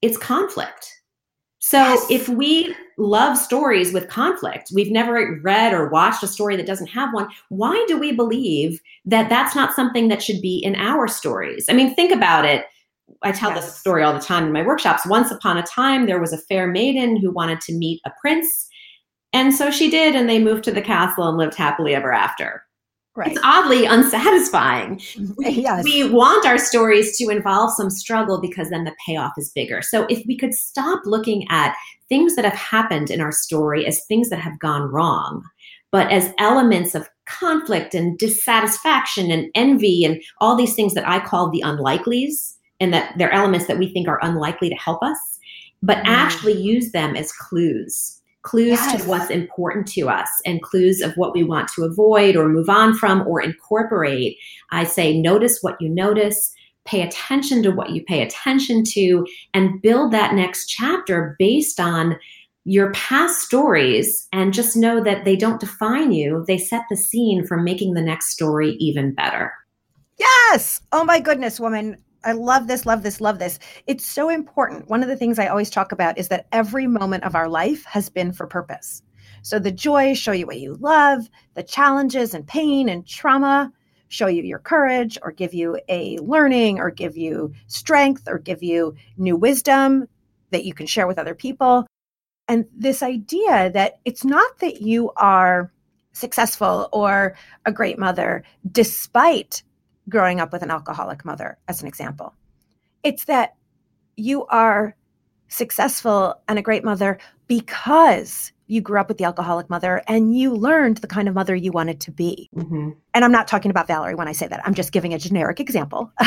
it's 0.00 0.16
conflict 0.16 0.90
so 1.64 1.78
yes. 1.78 2.06
if 2.10 2.28
we 2.28 2.74
love 2.98 3.38
stories 3.38 3.92
with 3.92 4.08
conflict, 4.08 4.72
we've 4.74 4.90
never 4.90 5.40
read 5.44 5.72
or 5.72 5.88
watched 5.88 6.24
a 6.24 6.26
story 6.26 6.56
that 6.56 6.66
doesn't 6.66 6.88
have 6.88 7.14
one, 7.14 7.28
why 7.50 7.84
do 7.86 7.96
we 7.96 8.10
believe 8.10 8.80
that 9.04 9.28
that's 9.28 9.54
not 9.54 9.72
something 9.72 10.08
that 10.08 10.20
should 10.20 10.42
be 10.42 10.58
in 10.58 10.74
our 10.74 11.06
stories? 11.06 11.66
I 11.68 11.74
mean, 11.74 11.94
think 11.94 12.10
about 12.10 12.44
it. 12.44 12.64
I 13.22 13.30
tell 13.30 13.50
yes. 13.50 13.64
this 13.64 13.78
story 13.78 14.02
all 14.02 14.12
the 14.12 14.18
time 14.18 14.44
in 14.44 14.52
my 14.52 14.62
workshops. 14.62 15.06
Once 15.06 15.30
upon 15.30 15.56
a 15.56 15.62
time, 15.62 16.06
there 16.06 16.20
was 16.20 16.32
a 16.32 16.38
fair 16.38 16.66
maiden 16.66 17.16
who 17.16 17.30
wanted 17.30 17.60
to 17.60 17.78
meet 17.78 18.00
a 18.04 18.10
prince. 18.20 18.68
And 19.32 19.54
so 19.54 19.70
she 19.70 19.88
did, 19.88 20.16
and 20.16 20.28
they 20.28 20.40
moved 20.40 20.64
to 20.64 20.72
the 20.72 20.82
castle 20.82 21.28
and 21.28 21.38
lived 21.38 21.54
happily 21.54 21.94
ever 21.94 22.12
after. 22.12 22.64
Right. 23.14 23.32
It's 23.32 23.40
oddly 23.44 23.84
unsatisfying. 23.84 25.00
We, 25.36 25.50
yes. 25.50 25.84
we 25.84 26.08
want 26.08 26.46
our 26.46 26.56
stories 26.56 27.18
to 27.18 27.28
involve 27.28 27.72
some 27.72 27.90
struggle 27.90 28.40
because 28.40 28.70
then 28.70 28.84
the 28.84 28.94
payoff 29.06 29.32
is 29.36 29.50
bigger. 29.50 29.82
So 29.82 30.06
if 30.08 30.24
we 30.26 30.36
could 30.36 30.54
stop 30.54 31.02
looking 31.04 31.46
at 31.50 31.76
things 32.08 32.36
that 32.36 32.44
have 32.46 32.54
happened 32.54 33.10
in 33.10 33.20
our 33.20 33.32
story 33.32 33.86
as 33.86 34.04
things 34.06 34.30
that 34.30 34.38
have 34.38 34.58
gone 34.58 34.90
wrong, 34.90 35.42
but 35.90 36.10
as 36.10 36.32
elements 36.38 36.94
of 36.94 37.06
conflict 37.26 37.94
and 37.94 38.16
dissatisfaction 38.18 39.30
and 39.30 39.50
envy 39.54 40.04
and 40.04 40.22
all 40.38 40.56
these 40.56 40.74
things 40.74 40.94
that 40.94 41.06
I 41.06 41.20
call 41.20 41.50
the 41.50 41.62
unlikelies, 41.64 42.54
and 42.80 42.94
that 42.94 43.16
they're 43.16 43.30
elements 43.30 43.66
that 43.66 43.78
we 43.78 43.92
think 43.92 44.08
are 44.08 44.18
unlikely 44.22 44.70
to 44.70 44.74
help 44.74 45.02
us, 45.02 45.38
but 45.82 45.98
mm. 45.98 46.06
actually 46.06 46.54
use 46.54 46.92
them 46.92 47.14
as 47.14 47.30
clues 47.30 48.21
clues 48.42 48.70
yes. 48.70 49.02
to 49.02 49.08
what's 49.08 49.30
important 49.30 49.86
to 49.86 50.08
us 50.08 50.28
and 50.44 50.62
clues 50.62 51.00
of 51.00 51.14
what 51.16 51.34
we 51.34 51.44
want 51.44 51.68
to 51.68 51.84
avoid 51.84 52.36
or 52.36 52.48
move 52.48 52.68
on 52.68 52.94
from 52.94 53.26
or 53.26 53.40
incorporate. 53.40 54.36
I 54.70 54.84
say, 54.84 55.18
notice 55.18 55.58
what 55.62 55.80
you 55.80 55.88
notice, 55.88 56.52
pay 56.84 57.02
attention 57.02 57.62
to 57.62 57.70
what 57.70 57.90
you 57.90 58.04
pay 58.04 58.22
attention 58.22 58.82
to, 58.84 59.26
and 59.54 59.80
build 59.80 60.12
that 60.12 60.34
next 60.34 60.66
chapter 60.66 61.36
based 61.38 61.78
on 61.78 62.18
your 62.64 62.92
past 62.92 63.40
stories 63.40 64.28
and 64.32 64.54
just 64.54 64.76
know 64.76 65.02
that 65.02 65.24
they 65.24 65.36
don't 65.36 65.60
define 65.60 66.12
you. 66.12 66.44
They 66.46 66.58
set 66.58 66.82
the 66.90 66.96
scene 66.96 67.46
for 67.46 67.56
making 67.56 67.94
the 67.94 68.02
next 68.02 68.30
story 68.30 68.72
even 68.78 69.14
better. 69.14 69.52
Yes. 70.18 70.80
Oh 70.92 71.04
my 71.04 71.18
goodness, 71.18 71.58
woman. 71.58 71.96
I 72.24 72.32
love 72.32 72.66
this, 72.68 72.86
love 72.86 73.02
this, 73.02 73.20
love 73.20 73.38
this. 73.38 73.58
It's 73.86 74.06
so 74.06 74.28
important. 74.28 74.88
One 74.88 75.02
of 75.02 75.08
the 75.08 75.16
things 75.16 75.38
I 75.38 75.48
always 75.48 75.70
talk 75.70 75.92
about 75.92 76.18
is 76.18 76.28
that 76.28 76.46
every 76.52 76.86
moment 76.86 77.24
of 77.24 77.34
our 77.34 77.48
life 77.48 77.84
has 77.84 78.08
been 78.08 78.32
for 78.32 78.46
purpose. 78.46 79.02
So 79.42 79.58
the 79.58 79.72
joys 79.72 80.18
show 80.18 80.32
you 80.32 80.46
what 80.46 80.60
you 80.60 80.76
love, 80.80 81.28
the 81.54 81.62
challenges 81.62 82.32
and 82.34 82.46
pain 82.46 82.88
and 82.88 83.06
trauma 83.06 83.72
show 84.08 84.26
you 84.26 84.42
your 84.42 84.58
courage 84.58 85.18
or 85.22 85.32
give 85.32 85.54
you 85.54 85.80
a 85.88 86.18
learning 86.18 86.78
or 86.78 86.90
give 86.90 87.16
you 87.16 87.52
strength 87.66 88.24
or 88.28 88.38
give 88.38 88.62
you 88.62 88.94
new 89.16 89.36
wisdom 89.36 90.06
that 90.50 90.64
you 90.64 90.74
can 90.74 90.86
share 90.86 91.06
with 91.06 91.18
other 91.18 91.34
people. 91.34 91.86
And 92.46 92.66
this 92.76 93.02
idea 93.02 93.70
that 93.72 94.00
it's 94.04 94.24
not 94.24 94.58
that 94.58 94.82
you 94.82 95.10
are 95.16 95.72
successful 96.12 96.90
or 96.92 97.34
a 97.64 97.72
great 97.72 97.98
mother 97.98 98.44
despite 98.70 99.62
growing 100.08 100.40
up 100.40 100.52
with 100.52 100.62
an 100.62 100.70
alcoholic 100.70 101.24
mother, 101.24 101.58
as 101.68 101.82
an 101.82 101.88
example. 101.88 102.34
It's 103.02 103.24
that 103.24 103.54
you 104.16 104.46
are 104.46 104.96
successful 105.48 106.40
and 106.48 106.58
a 106.58 106.62
great 106.62 106.84
mother 106.84 107.18
because 107.46 108.52
you 108.72 108.80
grew 108.80 108.98
up 108.98 109.08
with 109.08 109.18
the 109.18 109.24
alcoholic 109.24 109.68
mother 109.68 110.02
and 110.08 110.34
you 110.34 110.54
learned 110.54 110.96
the 110.98 111.06
kind 111.06 111.28
of 111.28 111.34
mother 111.34 111.54
you 111.54 111.70
wanted 111.70 112.00
to 112.00 112.10
be. 112.10 112.48
Mm-hmm. 112.56 112.90
And 113.12 113.24
I'm 113.24 113.32
not 113.32 113.46
talking 113.46 113.70
about 113.70 113.86
Valerie 113.86 114.14
when 114.14 114.28
I 114.28 114.32
say 114.32 114.48
that. 114.48 114.62
I'm 114.64 114.72
just 114.72 114.92
giving 114.92 115.12
a 115.12 115.18
generic 115.18 115.60
example. 115.60 116.10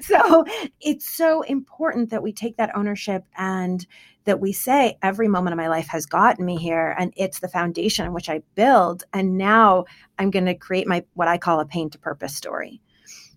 so 0.00 0.44
it's 0.80 1.08
so 1.08 1.42
important 1.42 2.10
that 2.10 2.24
we 2.24 2.32
take 2.32 2.56
that 2.56 2.74
ownership 2.76 3.24
and 3.36 3.86
that 4.24 4.40
we 4.40 4.52
say 4.52 4.98
every 5.02 5.28
moment 5.28 5.52
of 5.52 5.58
my 5.58 5.68
life 5.68 5.86
has 5.88 6.06
gotten 6.06 6.44
me 6.44 6.56
here 6.56 6.94
and 6.98 7.12
it's 7.16 7.40
the 7.40 7.48
foundation 7.48 8.06
on 8.06 8.12
which 8.12 8.28
I 8.28 8.42
build. 8.54 9.04
And 9.12 9.36
now 9.36 9.84
I'm 10.18 10.30
going 10.30 10.46
to 10.46 10.54
create 10.54 10.86
my 10.86 11.04
what 11.14 11.28
I 11.28 11.38
call 11.38 11.60
a 11.60 11.66
pain 11.66 11.90
to 11.90 11.98
purpose 11.98 12.34
story. 12.34 12.80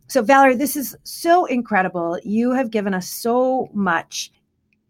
So, 0.08 0.22
Valerie, 0.22 0.56
this 0.56 0.78
is 0.78 0.96
so 1.04 1.46
incredible. 1.46 2.18
You 2.24 2.52
have 2.52 2.72
given 2.72 2.94
us 2.94 3.10
so 3.10 3.70
much 3.74 4.32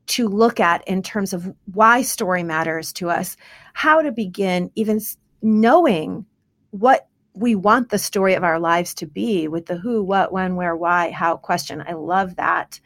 to 0.08 0.28
look 0.28 0.60
at 0.60 0.88
in 0.88 1.02
terms 1.02 1.34
of 1.34 1.54
why 1.74 2.02
story 2.02 2.43
matters 2.43 2.93
to 2.93 3.10
us, 3.10 3.36
how 3.74 4.02
to 4.02 4.12
begin 4.12 4.72
even 4.76 5.02
knowing 5.41 6.26
what 6.72 7.08
we 7.34 7.56
want 7.56 7.89
the 7.89 8.00
story 8.00 8.34
of 8.34 8.43
our 8.43 8.60
lives 8.60 8.93
to 8.95 9.06
be 9.06 9.48
with 9.48 9.66
the 9.66 9.78
who, 9.78 10.04
what, 10.04 10.32
when, 10.32 10.56
where, 10.56 10.76
why, 10.76 11.12
how 11.12 11.38
question. 11.38 11.84
I 11.88 11.93
love 11.93 12.36
that. 12.36 12.80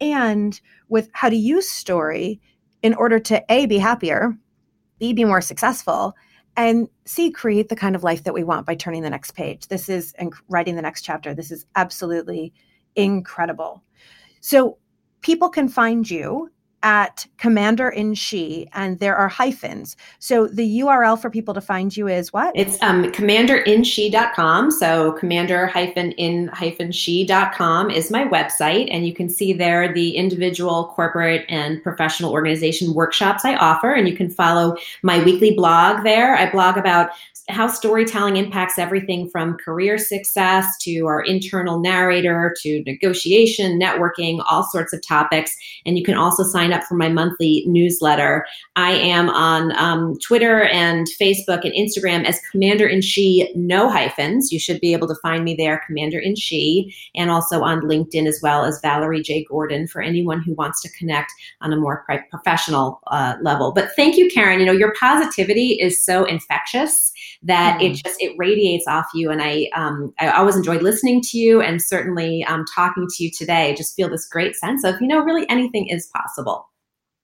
And 0.00 0.60
with 0.88 1.08
how 1.12 1.28
to 1.28 1.36
use 1.36 1.70
story 1.70 2.40
in 2.84 2.94
order 2.94 3.18
to 3.18 3.42
A, 3.48 3.64
be 3.64 3.78
happier, 3.78 4.36
B, 4.98 5.14
be 5.14 5.24
more 5.24 5.40
successful, 5.40 6.14
and 6.54 6.86
C, 7.06 7.30
create 7.30 7.70
the 7.70 7.74
kind 7.74 7.96
of 7.96 8.04
life 8.04 8.24
that 8.24 8.34
we 8.34 8.44
want 8.44 8.66
by 8.66 8.74
turning 8.74 9.00
the 9.00 9.08
next 9.08 9.32
page. 9.32 9.68
This 9.68 9.88
is, 9.88 10.12
and 10.18 10.34
writing 10.50 10.76
the 10.76 10.82
next 10.82 11.00
chapter. 11.00 11.32
This 11.34 11.50
is 11.50 11.64
absolutely 11.76 12.52
incredible. 12.94 13.82
So 14.40 14.76
people 15.22 15.48
can 15.48 15.66
find 15.66 16.08
you 16.08 16.50
at 16.84 17.26
Commander 17.38 17.88
in 17.88 18.14
She, 18.14 18.68
and 18.74 19.00
there 19.00 19.16
are 19.16 19.26
hyphens. 19.26 19.96
So 20.18 20.46
the 20.46 20.80
URL 20.80 21.20
for 21.20 21.30
people 21.30 21.54
to 21.54 21.60
find 21.60 21.96
you 21.96 22.06
is 22.06 22.32
what? 22.32 22.52
It's 22.54 22.80
um, 22.82 23.10
commanderinshe.com. 23.10 24.70
So 24.70 25.12
commander 25.12 25.66
hyphen 25.66 26.12
in 26.12 26.48
hyphen 26.48 26.92
she.com 26.92 27.90
is 27.90 28.10
my 28.10 28.24
website, 28.26 28.88
and 28.90 29.06
you 29.06 29.14
can 29.14 29.28
see 29.28 29.52
there 29.52 29.92
the 29.92 30.16
individual, 30.16 30.92
corporate, 30.94 31.46
and 31.48 31.82
professional 31.82 32.32
organization 32.32 32.94
workshops 32.94 33.44
I 33.44 33.56
offer. 33.56 33.92
And 33.92 34.06
you 34.06 34.14
can 34.14 34.28
follow 34.28 34.76
my 35.02 35.24
weekly 35.24 35.54
blog 35.54 36.04
there. 36.04 36.36
I 36.36 36.50
blog 36.50 36.76
about 36.76 37.10
how 37.48 37.66
storytelling 37.66 38.36
impacts 38.36 38.78
everything 38.78 39.28
from 39.28 39.56
career 39.58 39.98
success 39.98 40.66
to 40.80 41.06
our 41.06 41.20
internal 41.20 41.78
narrator 41.78 42.54
to 42.62 42.82
negotiation, 42.86 43.78
networking, 43.78 44.42
all 44.48 44.62
sorts 44.64 44.92
of 44.92 45.06
topics. 45.06 45.54
And 45.84 45.98
you 45.98 46.04
can 46.04 46.14
also 46.14 46.42
sign 46.42 46.72
up 46.74 46.84
for 46.84 46.94
my 46.94 47.08
monthly 47.08 47.64
newsletter. 47.66 48.46
I 48.76 48.92
am 48.92 49.30
on 49.30 49.76
um, 49.76 50.18
Twitter 50.18 50.64
and 50.64 51.06
Facebook 51.20 51.64
and 51.64 51.72
Instagram 51.72 52.24
as 52.24 52.40
Commander 52.50 52.86
in 52.86 53.00
She, 53.00 53.50
no 53.54 53.88
hyphens. 53.88 54.52
You 54.52 54.58
should 54.58 54.80
be 54.80 54.92
able 54.92 55.08
to 55.08 55.14
find 55.22 55.44
me 55.44 55.54
there, 55.54 55.82
Commander 55.86 56.18
in 56.18 56.36
She, 56.36 56.94
and 57.14 57.30
also 57.30 57.62
on 57.62 57.82
LinkedIn 57.82 58.26
as 58.26 58.40
well 58.42 58.64
as 58.64 58.80
Valerie 58.80 59.22
J. 59.22 59.44
Gordon 59.48 59.86
for 59.86 60.02
anyone 60.02 60.42
who 60.42 60.54
wants 60.54 60.82
to 60.82 60.90
connect 60.98 61.32
on 61.60 61.72
a 61.72 61.76
more 61.76 62.04
professional 62.30 63.00
uh, 63.06 63.36
level. 63.40 63.72
But 63.72 63.90
thank 63.96 64.16
you, 64.16 64.28
Karen. 64.28 64.60
You 64.60 64.66
know, 64.66 64.72
your 64.72 64.92
positivity 64.98 65.78
is 65.80 66.04
so 66.04 66.24
infectious 66.24 67.12
that 67.44 67.78
mm. 67.78 67.90
it 67.90 67.94
just 67.94 68.20
it 68.20 68.34
radiates 68.38 68.86
off 68.88 69.06
you 69.14 69.30
and 69.30 69.42
i 69.42 69.68
um, 69.74 70.12
i 70.18 70.30
always 70.30 70.56
enjoyed 70.56 70.82
listening 70.82 71.20
to 71.20 71.38
you 71.38 71.60
and 71.60 71.80
certainly 71.80 72.44
um, 72.44 72.64
talking 72.74 73.06
to 73.08 73.22
you 73.22 73.30
today 73.30 73.70
I 73.70 73.74
just 73.74 73.94
feel 73.94 74.08
this 74.08 74.26
great 74.26 74.56
sense 74.56 74.84
of 74.84 75.00
you 75.00 75.06
know 75.06 75.20
really 75.20 75.48
anything 75.48 75.86
is 75.88 76.10
possible 76.14 76.63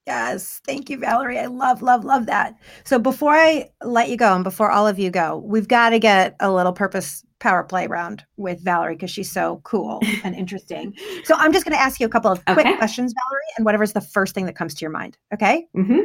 Yes. 0.07 0.61
Thank 0.67 0.91
you, 0.91 0.99
Valerie. 0.99 1.39
I 1.39 1.47
love, 1.47 1.83
love, 1.83 2.05
love 2.05 2.27
that. 2.27 2.57
So 2.85 2.99
before 2.99 3.35
I 3.35 3.71
let 3.83 4.09
you 4.09 4.17
go 4.17 4.35
and 4.35 4.43
before 4.43 4.71
all 4.71 4.87
of 4.89 4.99
you 4.99 5.11
go, 5.11 5.39
we've 5.45 5.69
got 5.69 5.91
to 5.91 5.99
get 5.99 6.37
a 6.41 6.51
little 6.51 6.73
purpose 6.73 7.25
power 7.39 7.63
play 7.65 7.87
round 7.87 8.25
with 8.37 8.63
Valerie 8.63 8.95
because 8.95 9.11
she's 9.11 9.31
so 9.31 9.61
cool 9.65 10.01
and 10.25 10.35
interesting. 10.37 10.95
So 11.25 11.35
I'm 11.37 11.53
just 11.53 11.65
going 11.65 11.77
to 11.77 11.81
ask 11.81 12.01
you 12.01 12.07
a 12.07 12.11
couple 12.11 12.31
of 12.31 12.45
quick 12.45 12.67
okay. 12.67 12.77
questions, 12.77 13.13
Valerie, 13.13 13.43
and 13.57 13.65
whatever's 13.65 13.93
the 13.93 14.01
first 14.01 14.35
thing 14.35 14.47
that 14.47 14.57
comes 14.57 14.75
to 14.75 14.83
your 14.83 14.91
mind. 14.91 15.19
Okay. 15.35 15.67
Mm-hmm. 15.77 16.01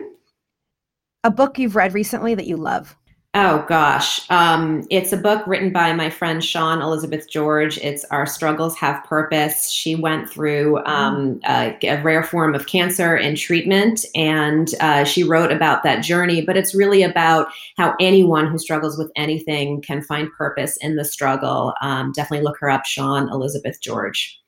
A 1.24 1.32
book 1.32 1.58
you've 1.58 1.76
read 1.76 1.94
recently 1.94 2.36
that 2.36 2.48
you 2.48 2.58
love. 2.58 2.96
Oh 3.38 3.66
gosh, 3.68 4.22
um, 4.30 4.88
it's 4.90 5.12
a 5.12 5.18
book 5.18 5.46
written 5.46 5.74
by 5.74 5.92
my 5.92 6.10
friend 6.10 6.42
Sean 6.42 6.82
Elizabeth 6.82 7.30
George. 7.30 7.78
It's 7.80 8.06
Our 8.06 8.26
Struggles 8.26 8.78
Have 8.78 9.04
Purpose. 9.04 9.70
She 9.70 9.94
went 9.94 10.30
through 10.30 10.82
um, 10.86 11.42
a, 11.46 11.78
a, 11.84 12.02
rare 12.02 12.24
form 12.24 12.56
of 12.56 12.68
cancer 12.68 13.14
and 13.14 13.38
treatment, 13.38 14.06
and 14.16 14.74
uh, 14.80 15.04
she 15.04 15.24
wrote 15.24 15.52
about 15.52 15.84
that 15.84 16.02
journey. 16.02 16.44
But 16.44 16.56
it's 16.56 16.74
really 16.74 17.04
about 17.04 17.50
how 17.76 17.94
anyone 18.00 18.48
who 18.48 18.58
struggles 18.58 18.98
with 18.98 19.12
anything 19.18 19.82
can 19.82 20.02
find 20.02 20.32
purpose 20.38 20.78
in 20.78 20.96
the 20.96 21.04
struggle. 21.04 21.74
Um, 21.82 22.14
definitely 22.14 22.46
look 22.46 22.58
her 22.62 22.70
up, 22.70 22.86
Sean 22.86 23.28
Elizabeth 23.28 23.82
George. 23.82 24.40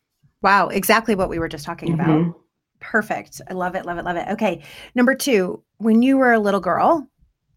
Wow, 0.41 0.69
exactly 0.69 1.13
what 1.13 1.27
we 1.27 1.39
were 1.39 1.49
just 1.49 1.65
talking 1.65 1.97
mm-hmm. 1.97 2.09
about. 2.09 2.39
Perfect. 2.79 3.41
I 3.49 3.53
love 3.53 3.75
it, 3.75 3.85
love 3.85 3.97
it, 3.97 4.05
love 4.05 4.15
it. 4.15 4.29
Okay, 4.29 4.63
number 4.95 5.13
two, 5.13 5.61
when 5.75 6.01
you 6.01 6.17
were 6.17 6.31
a 6.31 6.39
little 6.39 6.61
girl 6.61 7.09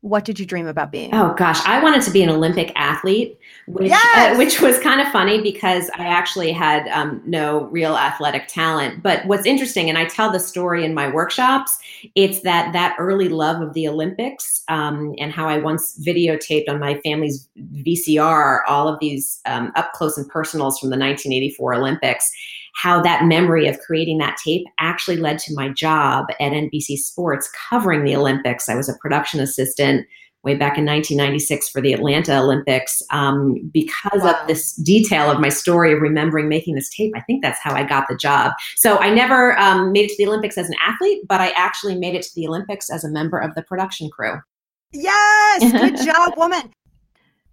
what 0.02 0.24
did 0.24 0.40
you 0.40 0.46
dream 0.46 0.66
about 0.66 0.90
being? 0.90 1.14
Oh 1.14 1.34
gosh, 1.34 1.60
I 1.66 1.82
wanted 1.82 2.02
to 2.02 2.10
be 2.10 2.22
an 2.22 2.30
Olympic 2.30 2.72
athlete, 2.74 3.38
which, 3.66 3.92
uh, 3.92 3.96
yes! 3.96 4.34
uh, 4.34 4.38
which 4.38 4.60
was 4.60 4.78
kind 4.78 4.98
of 4.98 5.08
funny 5.08 5.42
because 5.42 5.90
I 5.94 6.06
actually 6.06 6.52
had 6.52 6.88
um, 6.88 7.20
no 7.26 7.64
real 7.66 7.96
athletic 7.96 8.48
talent. 8.48 9.02
But 9.02 9.26
what's 9.26 9.44
interesting, 9.44 9.90
and 9.90 9.98
I 9.98 10.06
tell 10.06 10.32
the 10.32 10.40
story 10.40 10.86
in 10.86 10.94
my 10.94 11.12
workshops, 11.12 11.78
it's 12.14 12.40
that 12.40 12.72
that 12.72 12.96
early 12.98 13.28
love 13.28 13.60
of 13.60 13.74
the 13.74 13.88
Olympics 13.88 14.62
um, 14.68 15.14
and 15.18 15.32
how 15.32 15.46
I 15.46 15.58
once 15.58 16.00
videotaped 16.02 16.70
on 16.70 16.80
my 16.80 16.98
family's 17.04 17.46
VCR 17.74 18.60
all 18.66 18.88
of 18.88 18.98
these 19.00 19.40
um, 19.44 19.70
up 19.76 19.92
close 19.92 20.16
and 20.16 20.26
personals 20.28 20.78
from 20.78 20.88
the 20.88 20.96
1984 20.96 21.74
Olympics 21.74 22.32
how 22.74 23.02
that 23.02 23.24
memory 23.24 23.66
of 23.66 23.78
creating 23.80 24.18
that 24.18 24.36
tape 24.42 24.66
actually 24.78 25.16
led 25.16 25.38
to 25.40 25.54
my 25.54 25.68
job 25.68 26.26
at 26.40 26.52
NBC 26.52 26.96
Sports 26.98 27.50
covering 27.68 28.04
the 28.04 28.16
Olympics. 28.16 28.68
I 28.68 28.74
was 28.74 28.88
a 28.88 28.96
production 28.98 29.40
assistant 29.40 30.06
way 30.42 30.54
back 30.54 30.78
in 30.78 30.86
1996 30.86 31.68
for 31.68 31.82
the 31.82 31.92
Atlanta 31.92 32.40
Olympics 32.40 33.02
um, 33.10 33.56
because 33.72 34.22
wow. 34.22 34.40
of 34.40 34.48
this 34.48 34.72
detail 34.76 35.30
of 35.30 35.38
my 35.38 35.50
story 35.50 35.92
of 35.92 36.00
remembering 36.00 36.48
making 36.48 36.74
this 36.74 36.88
tape. 36.88 37.12
I 37.14 37.20
think 37.20 37.42
that's 37.42 37.60
how 37.62 37.74
I 37.74 37.84
got 37.84 38.06
the 38.08 38.16
job. 38.16 38.52
So 38.76 38.96
I 38.98 39.10
never 39.12 39.58
um, 39.58 39.92
made 39.92 40.06
it 40.06 40.16
to 40.16 40.16
the 40.16 40.26
Olympics 40.26 40.56
as 40.56 40.68
an 40.68 40.76
athlete, 40.80 41.22
but 41.28 41.40
I 41.40 41.50
actually 41.50 41.96
made 41.96 42.14
it 42.14 42.22
to 42.22 42.34
the 42.34 42.46
Olympics 42.46 42.90
as 42.90 43.04
a 43.04 43.10
member 43.10 43.38
of 43.38 43.54
the 43.54 43.62
production 43.62 44.08
crew. 44.08 44.40
Yes, 44.92 45.72
good 45.72 45.96
job, 46.04 46.36
woman. 46.36 46.72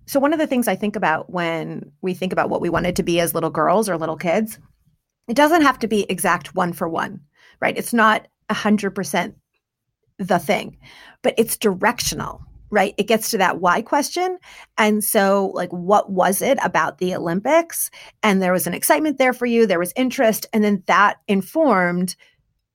So, 0.06 0.22
one 0.22 0.32
of 0.32 0.40
the 0.40 0.48
things 0.48 0.70
I 0.70 0.76
think 0.76 0.96
about 0.96 1.30
when 1.30 1.92
we 2.02 2.14
think 2.14 2.32
about 2.32 2.50
what 2.50 2.62
we 2.62 2.70
wanted 2.70 2.96
to 2.96 3.04
be 3.04 3.20
as 3.20 3.36
little 3.36 3.50
girls 3.50 3.90
or 3.90 3.98
little 3.98 4.16
kids 4.16 4.58
it 5.28 5.36
doesn't 5.36 5.62
have 5.62 5.80
to 5.80 5.88
be 5.88 6.06
exact 6.10 6.56
one 6.56 6.74
for 6.74 6.88
one, 6.88 7.20
right? 7.62 7.78
It's 7.78 7.94
not 7.94 8.28
100% 8.50 9.34
the 10.20 10.40
thing, 10.40 10.78
but 11.22 11.34
it's 11.38 11.58
directional, 11.58 12.42
right? 12.70 12.94
It 12.98 13.08
gets 13.08 13.30
to 13.32 13.38
that 13.38 13.60
why 13.60 13.82
question. 13.82 14.38
And 14.78 15.04
so, 15.04 15.52
like, 15.54 15.72
what 15.72 16.12
was 16.12 16.42
it 16.42 16.58
about 16.64 16.98
the 16.98 17.14
Olympics? 17.14 17.92
And 18.24 18.42
there 18.42 18.54
was 18.54 18.68
an 18.68 18.74
excitement 18.74 19.18
there 19.18 19.34
for 19.34 19.46
you, 19.46 19.66
there 19.66 19.80
was 19.80 19.94
interest. 19.96 20.46
And 20.54 20.64
then 20.64 20.84
that 20.88 21.18
informed 21.28 22.16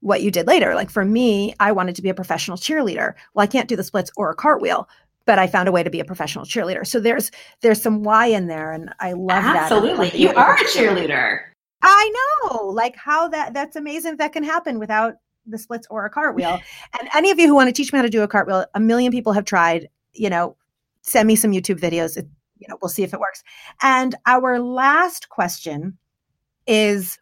what 0.00 0.22
you 0.22 0.30
did 0.30 0.46
later. 0.46 0.74
Like, 0.74 0.90
for 0.90 1.04
me, 1.04 1.54
I 1.60 1.72
wanted 1.72 1.94
to 1.96 2.02
be 2.02 2.10
a 2.10 2.14
professional 2.14 2.56
cheerleader. 2.56 3.14
Well, 3.34 3.44
I 3.44 3.46
can't 3.46 3.68
do 3.68 3.76
the 3.76 3.84
splits 3.84 4.10
or 4.16 4.30
a 4.30 4.34
cartwheel, 4.34 4.88
but 5.24 5.38
I 5.38 5.46
found 5.46 5.68
a 5.68 5.72
way 5.72 5.82
to 5.82 5.90
be 5.90 6.00
a 6.00 6.04
professional 6.04 6.44
cheerleader. 6.44 6.86
So 6.86 7.00
there's 7.00 7.30
there's 7.60 7.80
some 7.80 8.02
why 8.02 8.26
in 8.26 8.48
there, 8.48 8.72
and 8.72 8.92
I 9.00 9.12
love 9.12 9.44
Absolutely. 9.44 9.88
that. 9.88 10.04
Absolutely, 10.04 10.20
you 10.20 10.34
are 10.34 10.54
a 10.54 10.64
cheerleader. 10.64 11.51
I 11.82 12.12
know, 12.50 12.66
like 12.66 12.96
how 12.96 13.28
that 13.28 13.54
that's 13.54 13.76
amazing 13.76 14.16
that 14.16 14.32
can 14.32 14.44
happen 14.44 14.78
without 14.78 15.14
the 15.46 15.58
splits 15.58 15.86
or 15.90 16.04
a 16.04 16.10
cartwheel. 16.10 16.60
and 17.00 17.08
any 17.14 17.30
of 17.30 17.38
you 17.38 17.48
who 17.48 17.54
want 17.54 17.68
to 17.68 17.72
teach 17.72 17.92
me 17.92 17.98
how 17.98 18.02
to 18.02 18.10
do 18.10 18.22
a 18.22 18.28
cartwheel, 18.28 18.64
a 18.74 18.80
million 18.80 19.12
people 19.12 19.32
have 19.32 19.44
tried. 19.44 19.88
You 20.12 20.30
know, 20.30 20.56
send 21.02 21.26
me 21.26 21.36
some 21.36 21.52
YouTube 21.52 21.80
videos. 21.80 22.16
It, 22.16 22.26
you 22.58 22.68
know, 22.68 22.78
we'll 22.80 22.88
see 22.88 23.02
if 23.02 23.12
it 23.12 23.20
works. 23.20 23.42
And 23.82 24.14
our 24.26 24.60
last 24.60 25.28
question 25.28 25.98
is, 26.66 27.18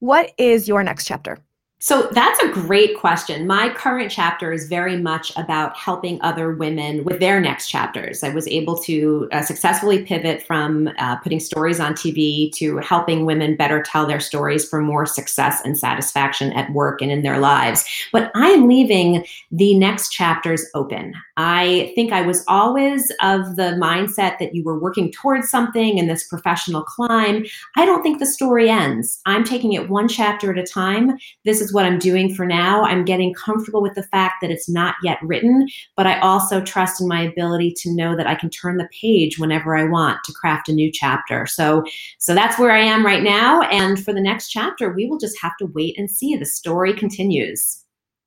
what 0.00 0.32
is 0.36 0.68
your 0.68 0.82
next 0.82 1.06
chapter? 1.06 1.38
So 1.82 2.08
that's 2.12 2.40
a 2.40 2.48
great 2.48 2.96
question. 2.96 3.44
My 3.44 3.68
current 3.68 4.08
chapter 4.08 4.52
is 4.52 4.68
very 4.68 4.96
much 4.96 5.36
about 5.36 5.76
helping 5.76 6.22
other 6.22 6.52
women 6.52 7.02
with 7.02 7.18
their 7.18 7.40
next 7.40 7.68
chapters. 7.68 8.22
I 8.22 8.28
was 8.28 8.46
able 8.46 8.78
to 8.82 9.28
uh, 9.32 9.42
successfully 9.42 10.04
pivot 10.04 10.46
from 10.46 10.88
uh, 10.98 11.16
putting 11.16 11.40
stories 11.40 11.80
on 11.80 11.94
TV 11.94 12.52
to 12.52 12.76
helping 12.76 13.26
women 13.26 13.56
better 13.56 13.82
tell 13.82 14.06
their 14.06 14.20
stories 14.20 14.64
for 14.68 14.80
more 14.80 15.06
success 15.06 15.60
and 15.64 15.76
satisfaction 15.76 16.52
at 16.52 16.72
work 16.72 17.02
and 17.02 17.10
in 17.10 17.22
their 17.22 17.40
lives. 17.40 17.84
But 18.12 18.30
I 18.36 18.50
am 18.50 18.68
leaving 18.68 19.26
the 19.50 19.76
next 19.76 20.10
chapters 20.10 20.64
open. 20.74 21.14
I 21.36 21.90
think 21.96 22.12
I 22.12 22.22
was 22.22 22.44
always 22.46 23.10
of 23.22 23.56
the 23.56 23.76
mindset 23.82 24.38
that 24.38 24.54
you 24.54 24.62
were 24.62 24.78
working 24.78 25.10
towards 25.10 25.50
something 25.50 25.98
in 25.98 26.06
this 26.06 26.28
professional 26.28 26.84
climb. 26.84 27.44
I 27.76 27.84
don't 27.84 28.04
think 28.04 28.20
the 28.20 28.26
story 28.26 28.70
ends. 28.70 29.20
I'm 29.26 29.42
taking 29.42 29.72
it 29.72 29.88
one 29.88 30.06
chapter 30.06 30.52
at 30.52 30.58
a 30.58 30.62
time. 30.62 31.18
This 31.44 31.60
what 31.72 31.84
I'm 31.84 31.98
doing 31.98 32.34
for 32.34 32.46
now. 32.46 32.84
I'm 32.84 33.04
getting 33.04 33.34
comfortable 33.34 33.82
with 33.82 33.94
the 33.94 34.02
fact 34.02 34.36
that 34.40 34.50
it's 34.50 34.68
not 34.68 34.94
yet 35.02 35.18
written, 35.22 35.68
but 35.96 36.06
I 36.06 36.18
also 36.20 36.60
trust 36.60 37.00
in 37.00 37.08
my 37.08 37.22
ability 37.22 37.74
to 37.78 37.94
know 37.94 38.16
that 38.16 38.26
I 38.26 38.34
can 38.34 38.50
turn 38.50 38.76
the 38.76 38.88
page 39.00 39.38
whenever 39.38 39.76
I 39.76 39.84
want 39.84 40.18
to 40.24 40.32
craft 40.32 40.68
a 40.68 40.72
new 40.72 40.90
chapter. 40.92 41.46
So, 41.46 41.84
so 42.18 42.34
that's 42.34 42.58
where 42.58 42.72
I 42.72 42.80
am 42.80 43.04
right 43.04 43.22
now. 43.22 43.62
And 43.62 44.02
for 44.02 44.12
the 44.12 44.20
next 44.20 44.50
chapter, 44.50 44.92
we 44.92 45.06
will 45.06 45.18
just 45.18 45.40
have 45.40 45.56
to 45.58 45.66
wait 45.66 45.98
and 45.98 46.10
see. 46.10 46.36
The 46.36 46.46
story 46.46 46.94
continues. 46.94 47.81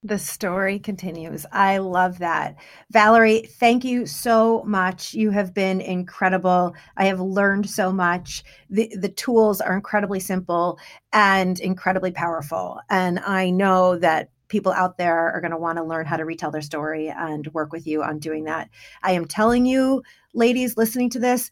The 0.06 0.20
story 0.20 0.78
continues. 0.78 1.48
I 1.52 1.80
love 1.80 2.20
that. 2.20 2.58
Valerie, 2.92 3.40
thank 3.40 3.84
you 3.84 4.06
so 4.06 4.62
much. 4.64 5.16
You 5.16 5.32
have 5.32 5.52
been 5.52 5.82
incredible. 5.82 6.76
I 6.96 7.06
have 7.06 7.20
learned 7.20 7.68
so 7.68 7.92
much. 7.92 8.44
The 8.70 8.96
the 8.96 9.10
tools 9.10 9.62
are 9.62 9.76
incredibly 9.76 10.20
simple 10.20 10.78
and 11.12 11.60
incredibly 11.60 12.12
powerful. 12.12 12.82
And 12.88 13.18
I 13.18 13.50
know 13.50 13.98
that 13.98 14.30
people 14.48 14.72
out 14.74 15.00
there 15.00 15.32
are 15.32 15.42
going 15.42 15.50
to 15.50 15.58
want 15.58 15.80
to 15.80 15.84
learn 15.84 16.06
how 16.06 16.18
to 16.18 16.26
retell 16.26 16.52
their 16.52 16.62
story 16.62 17.10
and 17.10 17.48
work 17.48 17.72
with 17.72 17.88
you 17.88 18.04
on 18.04 18.20
doing 18.20 18.44
that. 18.44 18.70
I 19.02 19.14
am 19.14 19.26
telling 19.26 19.66
you, 19.66 20.04
ladies 20.36 20.78
listening 20.78 21.10
to 21.12 21.20
this, 21.20 21.50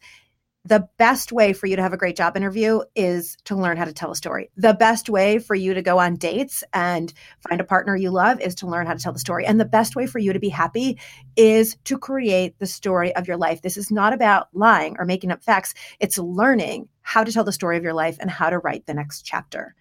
the 0.66 0.88
best 0.96 1.30
way 1.30 1.52
for 1.52 1.66
you 1.66 1.76
to 1.76 1.82
have 1.82 1.92
a 1.92 1.98
great 1.98 2.16
job 2.16 2.36
interview 2.36 2.80
is 2.94 3.36
to 3.44 3.54
learn 3.54 3.76
how 3.76 3.84
to 3.84 3.92
tell 3.92 4.10
a 4.10 4.16
story. 4.16 4.50
The 4.56 4.72
best 4.72 5.10
way 5.10 5.38
for 5.38 5.54
you 5.54 5.74
to 5.74 5.82
go 5.82 5.98
on 5.98 6.16
dates 6.16 6.64
and 6.72 7.12
find 7.46 7.60
a 7.60 7.64
partner 7.64 7.94
you 7.96 8.10
love 8.10 8.40
is 8.40 8.54
to 8.56 8.66
learn 8.66 8.86
how 8.86 8.94
to 8.94 8.98
tell 8.98 9.12
the 9.12 9.18
story. 9.18 9.44
And 9.44 9.60
the 9.60 9.66
best 9.66 9.94
way 9.94 10.06
for 10.06 10.18
you 10.18 10.32
to 10.32 10.38
be 10.38 10.48
happy 10.48 10.98
is 11.36 11.76
to 11.84 11.98
create 11.98 12.58
the 12.58 12.66
story 12.66 13.14
of 13.14 13.28
your 13.28 13.36
life. 13.36 13.60
This 13.60 13.76
is 13.76 13.90
not 13.90 14.14
about 14.14 14.48
lying 14.54 14.96
or 14.98 15.04
making 15.04 15.30
up 15.30 15.44
facts, 15.44 15.74
it's 16.00 16.16
learning 16.18 16.88
how 17.02 17.22
to 17.22 17.32
tell 17.32 17.44
the 17.44 17.52
story 17.52 17.76
of 17.76 17.82
your 17.82 17.92
life 17.92 18.16
and 18.18 18.30
how 18.30 18.48
to 18.48 18.58
write 18.58 18.86
the 18.86 18.94
next 18.94 19.22
chapter. 19.22 19.74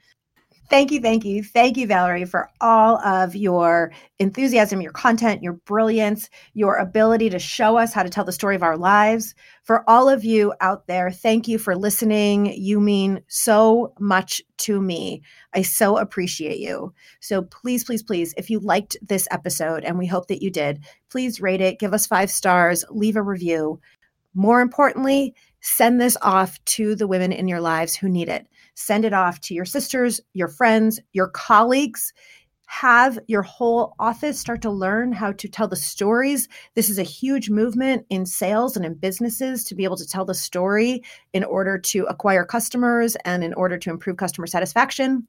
Thank 0.70 0.92
you, 0.92 1.02
thank 1.02 1.24
you, 1.26 1.44
thank 1.44 1.78
you, 1.78 1.86
Valerie, 1.86 2.26
for 2.26 2.50
all 2.60 2.98
of 3.00 3.36
your 3.36 3.92
enthusiasm, 4.18 4.82
your 4.82 4.94
content, 4.94 5.44
your 5.44 5.54
brilliance, 5.54 6.30
your 6.54 6.78
ability 6.78 7.30
to 7.30 7.38
show 7.38 7.78
us 7.78 7.94
how 7.94 8.02
to 8.02 8.10
tell 8.10 8.24
the 8.24 8.32
story 8.32 8.56
of 8.56 8.64
our 8.64 8.78
lives. 8.78 9.36
For 9.64 9.88
all 9.90 10.10
of 10.10 10.24
you 10.24 10.54
out 10.62 10.88
there, 10.88 11.12
thank 11.12 11.48
you 11.48 11.60
for 11.60 11.76
listening. 11.76 12.54
You 12.54 12.80
mean 12.80 13.22
so 13.28 13.94
much 14.00 14.42
to 14.60 14.82
me. 14.82 15.22
I 15.54 15.62
so 15.62 15.98
appreciate 15.98 16.60
you. 16.60 16.94
So 17.20 17.44
please, 17.44 17.84
please, 17.84 18.02
please, 18.02 18.34
if 18.38 18.50
you 18.50 18.60
liked 18.60 18.98
this 19.02 19.28
episode, 19.32 19.84
and 19.84 20.00
we 20.00 20.08
hope 20.08 20.28
that 20.28 20.42
you 20.42 20.50
did, 20.50 20.84
please 21.12 21.42
rate 21.42 21.62
it, 21.62 21.80
give 21.80 21.94
us 21.94 22.08
five 22.08 22.32
stars, 22.32 22.84
leave 22.90 23.18
a 23.18 23.22
review. 23.22 23.80
More 24.34 24.62
importantly, 24.62 25.36
send 25.62 26.02
this 26.02 26.18
off 26.22 26.64
to 26.66 26.96
the 26.96 27.08
women 27.08 27.32
in 27.32 27.48
your 27.48 27.62
lives 27.62 27.96
who 27.96 28.10
need 28.10 28.30
it. 28.30 28.48
Send 28.76 29.06
it 29.06 29.14
off 29.14 29.40
to 29.42 29.54
your 29.54 29.66
sisters, 29.66 30.22
your 30.34 30.48
friends, 30.48 31.00
your 31.14 31.28
colleagues. 31.28 32.14
Have 32.66 33.20
your 33.28 33.44
whole 33.44 33.94
office 34.00 34.40
start 34.40 34.62
to 34.64 34.72
learn 34.72 35.12
how 35.12 35.34
to 35.34 35.48
tell 35.48 35.68
the 35.68 35.76
stories. 35.76 36.48
This 36.74 36.90
is 36.90 36.98
a 36.98 37.04
huge 37.04 37.50
movement 37.50 38.06
in 38.10 38.26
sales 38.26 38.76
and 38.76 38.86
in 38.86 38.96
businesses 38.96 39.64
to 39.66 39.76
be 39.76 39.84
able 39.84 39.98
to 39.98 40.08
tell 40.08 40.26
the 40.26 40.34
story 40.34 41.04
in 41.34 41.44
order 41.44 41.78
to 41.78 42.06
acquire 42.06 42.46
customers 42.46 43.16
and 43.26 43.44
in 43.44 43.54
order 43.54 43.78
to 43.78 43.90
improve 43.92 44.18
customer 44.18 44.48
satisfaction. 44.48 45.28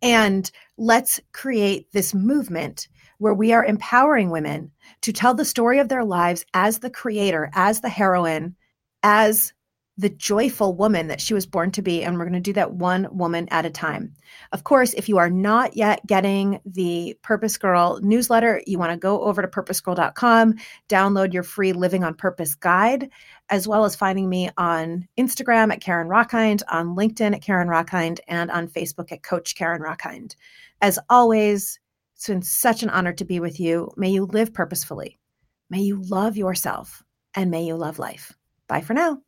And 0.00 0.50
let's 0.76 1.20
create 1.32 1.90
this 1.92 2.14
movement 2.14 2.88
where 3.18 3.34
we 3.34 3.52
are 3.52 3.64
empowering 3.64 4.30
women 4.30 4.70
to 5.02 5.12
tell 5.12 5.34
the 5.34 5.44
story 5.44 5.78
of 5.78 5.88
their 5.88 6.04
lives 6.04 6.44
as 6.54 6.78
the 6.78 6.90
creator, 6.90 7.50
as 7.54 7.80
the 7.80 7.88
heroine, 7.88 8.54
as 9.02 9.52
the 9.96 10.08
joyful 10.08 10.74
woman 10.74 11.06
that 11.06 11.20
she 11.20 11.34
was 11.34 11.46
born 11.46 11.70
to 11.70 11.82
be. 11.82 12.02
And 12.02 12.18
we're 12.18 12.24
going 12.24 12.32
to 12.32 12.40
do 12.40 12.52
that 12.54 12.74
one 12.74 13.06
woman 13.16 13.46
at 13.50 13.64
a 13.64 13.70
time. 13.70 14.12
Of 14.52 14.64
course, 14.64 14.92
if 14.94 15.08
you 15.08 15.18
are 15.18 15.30
not 15.30 15.76
yet 15.76 16.04
getting 16.06 16.60
the 16.66 17.16
Purpose 17.22 17.56
Girl 17.56 18.00
newsletter, 18.02 18.60
you 18.66 18.78
want 18.78 18.90
to 18.90 18.96
go 18.96 19.22
over 19.22 19.40
to 19.40 19.48
purposegirl.com, 19.48 20.54
download 20.88 21.32
your 21.32 21.44
free 21.44 21.72
Living 21.72 22.02
on 22.02 22.14
Purpose 22.14 22.54
guide, 22.54 23.08
as 23.50 23.68
well 23.68 23.84
as 23.84 23.94
finding 23.94 24.28
me 24.28 24.50
on 24.56 25.06
Instagram 25.16 25.72
at 25.72 25.80
Karen 25.80 26.08
Rockhind, 26.08 26.62
on 26.68 26.96
LinkedIn 26.96 27.34
at 27.34 27.42
Karen 27.42 27.68
Rockhind, 27.68 28.20
and 28.26 28.50
on 28.50 28.68
Facebook 28.68 29.12
at 29.12 29.22
Coach 29.22 29.54
Karen 29.54 29.82
Rockhind. 29.82 30.34
As 30.80 30.98
always, 31.08 31.78
it's 32.16 32.26
been 32.26 32.42
such 32.42 32.82
an 32.82 32.90
honor 32.90 33.12
to 33.12 33.24
be 33.24 33.38
with 33.38 33.60
you. 33.60 33.90
May 33.96 34.10
you 34.10 34.26
live 34.26 34.52
purposefully. 34.52 35.18
May 35.70 35.80
you 35.80 36.02
love 36.02 36.36
yourself 36.36 37.02
and 37.34 37.50
may 37.50 37.64
you 37.64 37.76
love 37.76 37.98
life. 37.98 38.32
Bye 38.68 38.80
for 38.80 38.94
now. 38.94 39.20